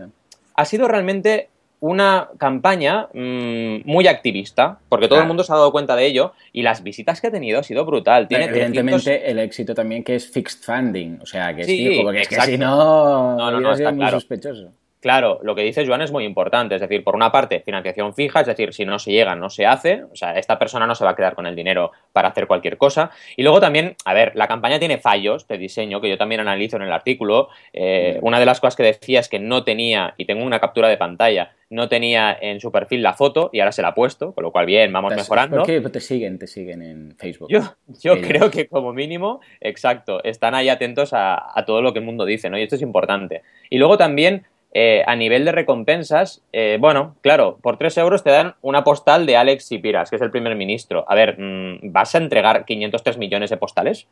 ha 0.54 0.64
sido 0.64 0.88
realmente 0.88 1.50
una 1.78 2.30
campaña 2.36 3.08
mm, 3.14 3.82
muy 3.84 4.08
activista, 4.08 4.80
porque 4.88 5.06
todo 5.06 5.20
el 5.20 5.28
mundo 5.28 5.44
se 5.44 5.52
ha 5.52 5.56
dado 5.56 5.70
cuenta 5.70 5.94
de 5.94 6.04
ello 6.04 6.32
y 6.52 6.62
las 6.62 6.82
visitas 6.82 7.20
que 7.20 7.28
ha 7.28 7.30
tenido 7.30 7.60
ha 7.60 7.62
sido 7.62 7.84
brutal. 7.84 8.26
Tiene 8.26 8.46
Evidentemente 8.46 9.30
el 9.30 9.38
éxito 9.38 9.72
también 9.72 10.02
que 10.02 10.16
es 10.16 10.28
fixed 10.28 10.64
funding, 10.64 11.20
o 11.22 11.26
sea, 11.26 11.54
que 11.54 11.60
es 11.60 11.66
fijo, 11.68 12.02
porque 12.02 12.22
es 12.22 12.28
que 12.28 12.40
si 12.40 12.58
no, 12.58 13.36
no, 13.36 13.50
no, 13.52 13.60
no 13.60 13.72
está 13.72 13.92
muy 13.92 14.10
sospechoso. 14.10 14.72
Claro, 15.06 15.38
lo 15.44 15.54
que 15.54 15.62
dice 15.62 15.86
Joan 15.86 16.02
es 16.02 16.10
muy 16.10 16.24
importante. 16.24 16.74
Es 16.74 16.80
decir, 16.80 17.04
por 17.04 17.14
una 17.14 17.30
parte, 17.30 17.60
financiación 17.60 18.12
fija, 18.12 18.40
es 18.40 18.48
decir, 18.48 18.74
si 18.74 18.84
no 18.84 18.98
se 18.98 19.12
llega, 19.12 19.36
no 19.36 19.50
se 19.50 19.64
hace. 19.64 20.02
O 20.02 20.16
sea, 20.16 20.36
esta 20.36 20.58
persona 20.58 20.84
no 20.84 20.96
se 20.96 21.04
va 21.04 21.12
a 21.12 21.14
quedar 21.14 21.36
con 21.36 21.46
el 21.46 21.54
dinero 21.54 21.92
para 22.12 22.30
hacer 22.30 22.48
cualquier 22.48 22.76
cosa. 22.76 23.12
Y 23.36 23.44
luego 23.44 23.60
también, 23.60 23.94
a 24.04 24.14
ver, 24.14 24.32
la 24.34 24.48
campaña 24.48 24.80
tiene 24.80 24.98
fallos 24.98 25.46
de 25.46 25.58
diseño 25.58 26.00
que 26.00 26.08
yo 26.08 26.18
también 26.18 26.40
analizo 26.40 26.74
en 26.74 26.82
el 26.82 26.90
artículo. 26.90 27.50
Eh, 27.72 28.18
una 28.20 28.40
de 28.40 28.46
las 28.46 28.58
cosas 28.58 28.74
que 28.74 28.82
decía 28.82 29.20
es 29.20 29.28
que 29.28 29.38
no 29.38 29.62
tenía, 29.62 30.14
y 30.16 30.24
tengo 30.24 30.44
una 30.44 30.58
captura 30.58 30.88
de 30.88 30.96
pantalla, 30.96 31.52
no 31.70 31.88
tenía 31.88 32.36
en 32.40 32.58
su 32.58 32.72
perfil 32.72 33.04
la 33.04 33.14
foto 33.14 33.50
y 33.52 33.60
ahora 33.60 33.70
se 33.70 33.82
la 33.82 33.88
ha 33.88 33.94
puesto, 33.94 34.32
con 34.34 34.42
lo 34.42 34.50
cual 34.50 34.66
bien, 34.66 34.92
vamos 34.92 35.14
mejorando. 35.14 35.58
¿Por 35.58 35.66
qué 35.66 35.80
te 35.80 36.00
siguen, 36.00 36.40
te 36.40 36.48
siguen 36.48 36.82
en 36.82 37.16
Facebook? 37.16 37.48
Yo, 37.48 37.60
yo 38.02 38.20
creo 38.20 38.50
que 38.50 38.66
como 38.66 38.92
mínimo, 38.92 39.40
exacto, 39.60 40.20
están 40.24 40.56
ahí 40.56 40.68
atentos 40.68 41.12
a, 41.12 41.56
a 41.56 41.64
todo 41.64 41.80
lo 41.80 41.92
que 41.92 42.00
el 42.00 42.04
mundo 42.04 42.24
dice, 42.24 42.50
¿no? 42.50 42.58
Y 42.58 42.62
esto 42.62 42.74
es 42.74 42.82
importante. 42.82 43.42
Y 43.70 43.78
luego 43.78 43.96
también 43.96 44.44
eh, 44.72 45.02
a 45.06 45.16
nivel 45.16 45.44
de 45.44 45.52
recompensas, 45.52 46.42
eh, 46.52 46.76
bueno, 46.78 47.16
claro, 47.22 47.58
por 47.62 47.78
3 47.78 47.96
euros 47.98 48.22
te 48.22 48.30
dan 48.30 48.56
una 48.60 48.84
postal 48.84 49.24
de 49.24 49.36
Alex 49.36 49.64
Sipiras, 49.64 50.10
que 50.10 50.16
es 50.16 50.22
el 50.22 50.30
primer 50.30 50.54
ministro. 50.56 51.04
A 51.08 51.14
ver, 51.14 51.38
mm, 51.38 51.92
¿vas 51.92 52.14
a 52.14 52.18
entregar 52.18 52.64
503 52.64 53.16
millones 53.16 53.50
de 53.50 53.56
postales? 53.56 54.06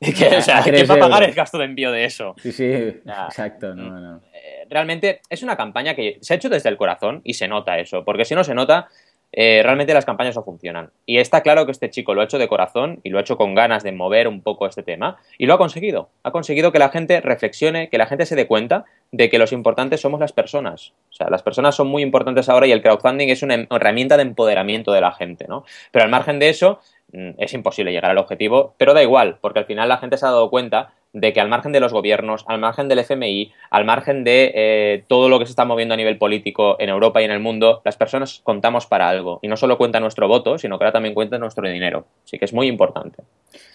o 0.00 0.40
sea, 0.40 0.62
¿quién 0.62 0.88
va 0.88 0.94
a 0.94 0.98
pagar 0.98 1.22
el 1.22 1.32
gasto 1.32 1.58
de 1.58 1.64
envío 1.64 1.90
de 1.90 2.04
eso? 2.04 2.34
Sí, 2.38 2.52
sí, 2.52 2.64
exacto, 2.64 3.74
no, 3.74 3.90
mm, 3.90 4.02
no. 4.02 4.20
Eh, 4.32 4.66
realmente 4.68 5.20
es 5.28 5.42
una 5.42 5.56
campaña 5.56 5.94
que 5.94 6.18
se 6.20 6.34
ha 6.34 6.36
hecho 6.36 6.48
desde 6.48 6.68
el 6.68 6.76
corazón 6.76 7.22
y 7.24 7.34
se 7.34 7.48
nota 7.48 7.78
eso, 7.78 8.04
porque 8.04 8.24
si 8.24 8.34
no 8.34 8.44
se 8.44 8.54
nota, 8.54 8.88
eh, 9.38 9.60
realmente 9.62 9.92
las 9.92 10.06
campañas 10.06 10.34
no 10.34 10.42
funcionan. 10.42 10.90
Y 11.04 11.18
está 11.18 11.42
claro 11.42 11.66
que 11.66 11.72
este 11.72 11.90
chico 11.90 12.14
lo 12.14 12.22
ha 12.22 12.24
hecho 12.24 12.38
de 12.38 12.48
corazón 12.48 13.00
y 13.02 13.10
lo 13.10 13.18
ha 13.18 13.20
hecho 13.20 13.36
con 13.36 13.54
ganas 13.54 13.82
de 13.82 13.92
mover 13.92 14.28
un 14.28 14.40
poco 14.40 14.66
este 14.66 14.82
tema 14.82 15.18
y 15.36 15.44
lo 15.44 15.52
ha 15.52 15.58
conseguido. 15.58 16.08
Ha 16.22 16.30
conseguido 16.30 16.72
que 16.72 16.78
la 16.78 16.88
gente 16.88 17.20
reflexione, 17.20 17.90
que 17.90 17.98
la 17.98 18.06
gente 18.06 18.24
se 18.24 18.34
dé 18.34 18.46
cuenta 18.46 18.86
de 19.12 19.28
que 19.28 19.38
los 19.38 19.52
importantes 19.52 20.00
somos 20.00 20.20
las 20.20 20.32
personas. 20.32 20.94
O 21.10 21.12
sea, 21.12 21.28
las 21.28 21.42
personas 21.42 21.74
son 21.74 21.86
muy 21.88 22.02
importantes 22.02 22.48
ahora 22.48 22.66
y 22.66 22.72
el 22.72 22.80
crowdfunding 22.80 23.28
es 23.28 23.42
una 23.42 23.66
herramienta 23.70 24.16
de 24.16 24.22
empoderamiento 24.22 24.90
de 24.92 25.02
la 25.02 25.12
gente, 25.12 25.44
¿no? 25.46 25.64
Pero 25.92 26.06
al 26.06 26.10
margen 26.10 26.38
de 26.38 26.48
eso, 26.48 26.80
es 27.12 27.54
imposible 27.54 27.92
llegar 27.92 28.10
al 28.10 28.18
objetivo, 28.18 28.74
pero 28.78 28.94
da 28.94 29.02
igual, 29.02 29.38
porque 29.40 29.60
al 29.60 29.64
final 29.64 29.88
la 29.88 29.98
gente 29.98 30.16
se 30.16 30.26
ha 30.26 30.30
dado 30.30 30.50
cuenta 30.50 30.92
de 31.12 31.32
que 31.32 31.40
al 31.40 31.48
margen 31.48 31.72
de 31.72 31.80
los 31.80 31.94
gobiernos, 31.94 32.44
al 32.46 32.58
margen 32.58 32.88
del 32.88 32.98
FMI, 32.98 33.50
al 33.70 33.86
margen 33.86 34.22
de 34.22 34.52
eh, 34.54 35.04
todo 35.08 35.30
lo 35.30 35.38
que 35.38 35.46
se 35.46 35.52
está 35.52 35.64
moviendo 35.64 35.94
a 35.94 35.96
nivel 35.96 36.18
político 36.18 36.76
en 36.78 36.90
Europa 36.90 37.22
y 37.22 37.24
en 37.24 37.30
el 37.30 37.40
mundo, 37.40 37.80
las 37.86 37.96
personas 37.96 38.42
contamos 38.44 38.86
para 38.86 39.08
algo. 39.08 39.38
Y 39.40 39.48
no 39.48 39.56
solo 39.56 39.78
cuenta 39.78 39.98
nuestro 39.98 40.28
voto, 40.28 40.58
sino 40.58 40.78
que 40.78 40.84
ahora 40.84 40.92
también 40.92 41.14
cuenta 41.14 41.38
nuestro 41.38 41.66
dinero. 41.66 42.06
Así 42.24 42.38
que 42.38 42.44
es 42.44 42.52
muy 42.52 42.66
importante. 42.66 43.22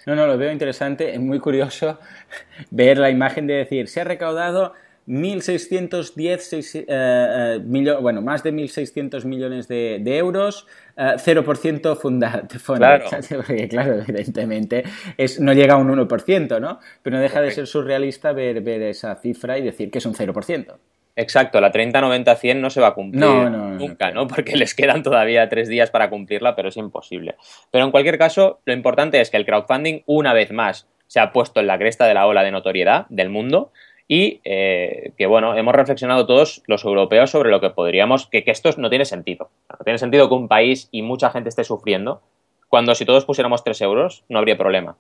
No, 0.06 0.16
no, 0.16 0.28
lo 0.28 0.38
veo 0.38 0.52
interesante. 0.52 1.16
Es 1.16 1.20
muy 1.20 1.40
curioso 1.40 1.98
ver 2.70 3.00
la 3.00 3.10
imagen 3.10 3.48
de 3.48 3.56
decir, 3.56 3.88
se 3.88 4.02
ha 4.02 4.04
recaudado 4.04 4.74
1.610 5.08 6.76
eh, 6.76 6.86
eh, 6.88 7.60
millones, 7.64 8.02
bueno, 8.02 8.22
más 8.22 8.44
de 8.44 8.54
1.600 8.54 9.26
millones 9.26 9.68
de, 9.68 10.18
euros, 10.18 10.68
0% 10.98 11.96
funda, 11.98 12.48
claro. 12.78 13.06
Porque, 13.36 13.68
claro, 13.68 14.02
evidentemente 14.02 14.84
es, 15.18 15.40
no 15.40 15.54
llega 15.54 15.74
a 15.74 15.78
un 15.78 15.90
1%, 15.90 16.62
¿no? 16.62 16.80
Pero 17.02 17.16
no 17.18 17.22
deja 17.22 17.42
de 17.42 17.52
ser 17.52 17.68
surrealista 17.68 18.32
ver, 18.32 18.62
ver 18.62 18.82
esa 18.84 19.16
cifra 19.16 19.58
y 19.58 19.64
decir 19.64 19.90
que 19.90 19.98
es 19.98 20.06
un 20.06 20.14
0%. 20.14 20.78
Exacto, 21.16 21.60
la 21.60 21.72
30-90-100 21.72 22.56
no 22.56 22.70
se 22.70 22.80
va 22.80 22.88
a 22.88 22.94
cumplir 22.94 23.22
nunca, 23.22 24.12
¿no? 24.12 24.28
Porque 24.28 24.56
les 24.56 24.74
quedan 24.74 25.04
todavía 25.04 25.50
tres 25.50 25.68
días 25.68 25.90
para 25.92 26.10
cumplirla, 26.10 26.56
pero 26.56 26.70
es 26.70 26.78
imposible. 26.78 27.36
Pero 27.70 27.86
en 27.86 27.92
cualquier 27.92 28.18
caso, 28.18 28.62
lo 28.66 28.74
importante 28.74 29.20
es 29.20 29.30
que 29.30 29.38
el 29.38 29.46
crowdfunding, 29.46 30.04
una 30.06 30.34
vez 30.34 30.52
más, 30.52 30.88
se 31.08 31.20
ha 31.20 31.34
puesto 31.34 31.60
en 31.60 31.68
la 31.68 31.78
cresta 31.78 32.06
de 32.06 32.14
la 32.14 32.26
ola 32.26 32.44
de 32.44 32.52
notoriedad 32.52 33.06
del 33.10 33.30
mundo 33.30 33.74
y 34.12 34.42
eh, 34.44 35.14
que 35.18 35.26
bueno, 35.26 35.56
hemos 35.56 35.74
reflexionado 35.74 36.26
todos 36.26 36.64
los 36.68 36.84
europeos 36.84 37.30
sobre 37.30 37.50
lo 37.50 37.62
que 37.62 37.70
podríamos, 37.70 38.28
que, 38.28 38.44
que, 38.44 38.52
esto 38.52 38.70
no 38.76 38.90
tiene 38.90 39.06
sentido. 39.06 39.52
No 39.70 39.86
tiene 39.86 40.00
sentido 40.00 40.28
que 40.28 40.36
un 40.36 40.50
país 40.50 40.90
y 40.92 41.02
mucha 41.02 41.30
gente 41.30 41.48
esté 41.48 41.64
sufriendo 41.64 42.22
cuando 42.68 42.94
si 42.94 43.06
todos 43.06 43.24
pusiéramos 43.24 43.64
3 43.64 43.80
euros 43.84 44.26
no 44.28 44.40
habría 44.40 44.58
problema. 44.58 44.98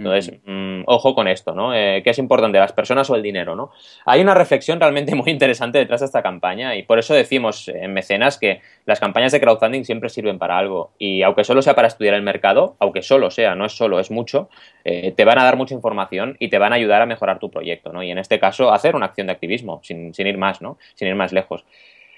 Entonces, 0.00 0.40
mm, 0.46 0.84
ojo 0.86 1.14
con 1.14 1.28
esto, 1.28 1.54
¿no? 1.54 1.74
Eh, 1.74 2.00
¿Qué 2.02 2.10
es 2.10 2.18
importante, 2.18 2.58
las 2.58 2.72
personas 2.72 3.10
o 3.10 3.16
el 3.16 3.22
dinero, 3.22 3.54
no? 3.54 3.70
Hay 4.06 4.22
una 4.22 4.32
reflexión 4.32 4.80
realmente 4.80 5.14
muy 5.14 5.30
interesante 5.30 5.78
detrás 5.78 6.00
de 6.00 6.06
esta 6.06 6.22
campaña 6.22 6.74
y 6.74 6.84
por 6.84 6.98
eso 6.98 7.12
decimos 7.12 7.68
en 7.68 7.92
Mecenas 7.92 8.38
que 8.38 8.62
las 8.86 8.98
campañas 8.98 9.30
de 9.32 9.40
crowdfunding 9.40 9.84
siempre 9.84 10.08
sirven 10.08 10.38
para 10.38 10.56
algo 10.56 10.92
y 10.98 11.20
aunque 11.22 11.44
solo 11.44 11.60
sea 11.60 11.74
para 11.74 11.88
estudiar 11.88 12.14
el 12.14 12.22
mercado, 12.22 12.76
aunque 12.78 13.02
solo 13.02 13.30
sea, 13.30 13.54
no 13.54 13.66
es 13.66 13.72
solo, 13.72 14.00
es 14.00 14.10
mucho, 14.10 14.48
eh, 14.84 15.12
te 15.14 15.26
van 15.26 15.38
a 15.38 15.44
dar 15.44 15.56
mucha 15.56 15.74
información 15.74 16.36
y 16.38 16.48
te 16.48 16.56
van 16.56 16.72
a 16.72 16.76
ayudar 16.76 17.02
a 17.02 17.06
mejorar 17.06 17.38
tu 17.38 17.50
proyecto, 17.50 17.92
¿no? 17.92 18.02
Y 18.02 18.10
en 18.10 18.16
este 18.16 18.40
caso, 18.40 18.72
hacer 18.72 18.96
una 18.96 19.06
acción 19.06 19.26
de 19.26 19.34
activismo, 19.34 19.80
sin, 19.82 20.14
sin 20.14 20.26
ir 20.26 20.38
más, 20.38 20.62
¿no? 20.62 20.78
Sin 20.94 21.08
ir 21.08 21.14
más 21.14 21.32
lejos. 21.32 21.66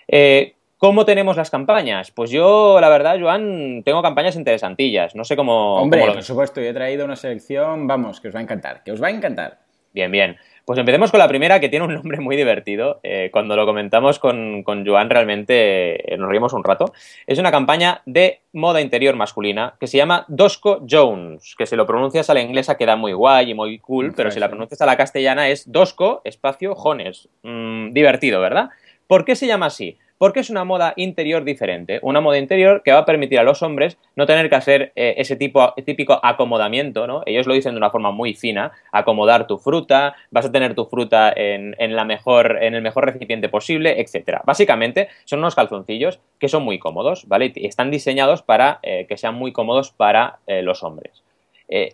Eh, 0.07 0.55
¿Cómo 0.83 1.05
tenemos 1.05 1.37
las 1.37 1.49
campañas? 1.49 2.11
Pues 2.11 2.33
yo, 2.33 2.81
la 2.81 2.89
verdad, 2.89 3.17
Joan, 3.21 3.85
tengo 3.85 4.03
campañas 4.03 4.35
interesantillas. 4.35 5.15
No 5.15 5.23
sé 5.23 5.37
cómo. 5.37 5.77
Hombre, 5.77 6.05
por 6.07 6.25
supuesto, 6.25 6.61
yo 6.61 6.71
he 6.71 6.75
traído 6.75 7.05
una 7.05 7.15
selección, 7.15 7.87
vamos, 7.87 8.21
que 8.21 8.27
os 8.27 8.35
va 8.35 8.41
a 8.41 8.43
encantar, 8.43 8.83
que 8.83 8.91
os 8.91 9.01
va 9.01 9.07
a 9.07 9.11
encantar. 9.11 9.61
Bien, 9.95 10.11
bien. 10.11 10.39
Pues 10.65 10.81
empecemos 10.81 11.13
con 11.13 11.21
la 11.21 11.29
primera, 11.29 11.61
que 11.61 11.69
tiene 11.69 11.85
un 11.85 11.95
nombre 11.95 12.19
muy 12.19 12.35
divertido. 12.35 12.99
Eh, 13.05 13.31
cuando 13.33 13.55
lo 13.55 13.65
comentamos 13.65 14.19
con, 14.19 14.65
con 14.65 14.85
Joan, 14.85 15.09
realmente 15.09 16.15
eh, 16.15 16.19
nos 16.19 16.29
reímos 16.29 16.53
un 16.53 16.65
rato. 16.65 16.93
Es 17.29 17.39
una 17.39 17.53
campaña 17.53 18.03
de 18.05 18.41
moda 18.53 18.81
interior 18.81 19.15
masculina 19.15 19.75
que 19.79 19.87
se 19.87 19.99
llama 19.99 20.25
Dosco 20.27 20.85
Jones, 20.91 21.55
que 21.57 21.67
si 21.67 21.77
lo 21.77 21.87
pronuncias 21.87 22.29
a 22.29 22.35
la 22.35 22.43
inglesa 22.43 22.77
queda 22.77 22.97
muy 22.97 23.13
guay 23.13 23.51
y 23.53 23.55
muy 23.55 23.79
cool, 23.79 24.15
pero 24.17 24.33
si 24.33 24.41
la 24.41 24.49
pronuncias 24.49 24.83
a 24.83 24.87
la 24.87 24.97
castellana 24.97 25.49
es 25.49 25.71
Dosco 25.71 26.23
espacio 26.25 26.75
Jones. 26.75 27.29
Mm, 27.45 27.93
divertido, 27.93 28.41
¿verdad? 28.41 28.71
¿Por 29.07 29.25
qué 29.25 29.37
se 29.37 29.47
llama 29.47 29.67
así? 29.67 29.97
Porque 30.23 30.39
es 30.39 30.51
una 30.51 30.63
moda 30.63 30.93
interior 30.95 31.43
diferente, 31.43 31.99
una 32.01 32.21
moda 32.21 32.39
interior 32.39 32.83
que 32.85 32.93
va 32.93 32.99
a 32.99 33.05
permitir 33.05 33.41
a 33.41 33.43
los 33.43 33.61
hombres 33.61 33.99
no 34.15 34.25
tener 34.25 34.49
que 34.49 34.55
hacer 34.55 34.93
eh, 34.95 35.15
ese 35.17 35.35
tipo, 35.35 35.75
típico 35.85 36.21
acomodamiento, 36.23 37.09
¿no? 37.09 37.25
Ellos 37.27 37.49
lo 37.49 37.55
dicen 37.55 37.73
de 37.73 37.79
una 37.79 37.91
forma 37.91 38.13
muy 38.13 38.35
fina, 38.35 38.71
acomodar 38.93 39.49
tu 39.49 39.59
fruta, 39.59 40.15
vas 40.31 40.47
a 40.47 40.53
tener 40.53 40.77
tu 40.77 40.85
fruta 40.85 41.33
en, 41.35 41.75
la 41.97 42.05
mejor, 42.05 42.63
en 42.63 42.75
el 42.75 42.83
mejor 42.83 43.07
recipiente 43.07 43.49
posible, 43.49 44.01
etc. 44.01 44.43
Básicamente 44.45 45.09
son 45.25 45.41
unos 45.41 45.57
calzoncillos 45.57 46.21
que 46.39 46.47
son 46.47 46.63
muy 46.63 46.79
cómodos, 46.79 47.27
¿vale? 47.27 47.51
Y 47.57 47.67
están 47.67 47.91
diseñados 47.91 48.43
para 48.43 48.79
eh, 48.85 49.07
que 49.09 49.17
sean 49.17 49.35
muy 49.35 49.51
cómodos 49.51 49.91
para 49.91 50.39
eh, 50.47 50.63
los 50.63 50.85
hombres. 50.85 51.25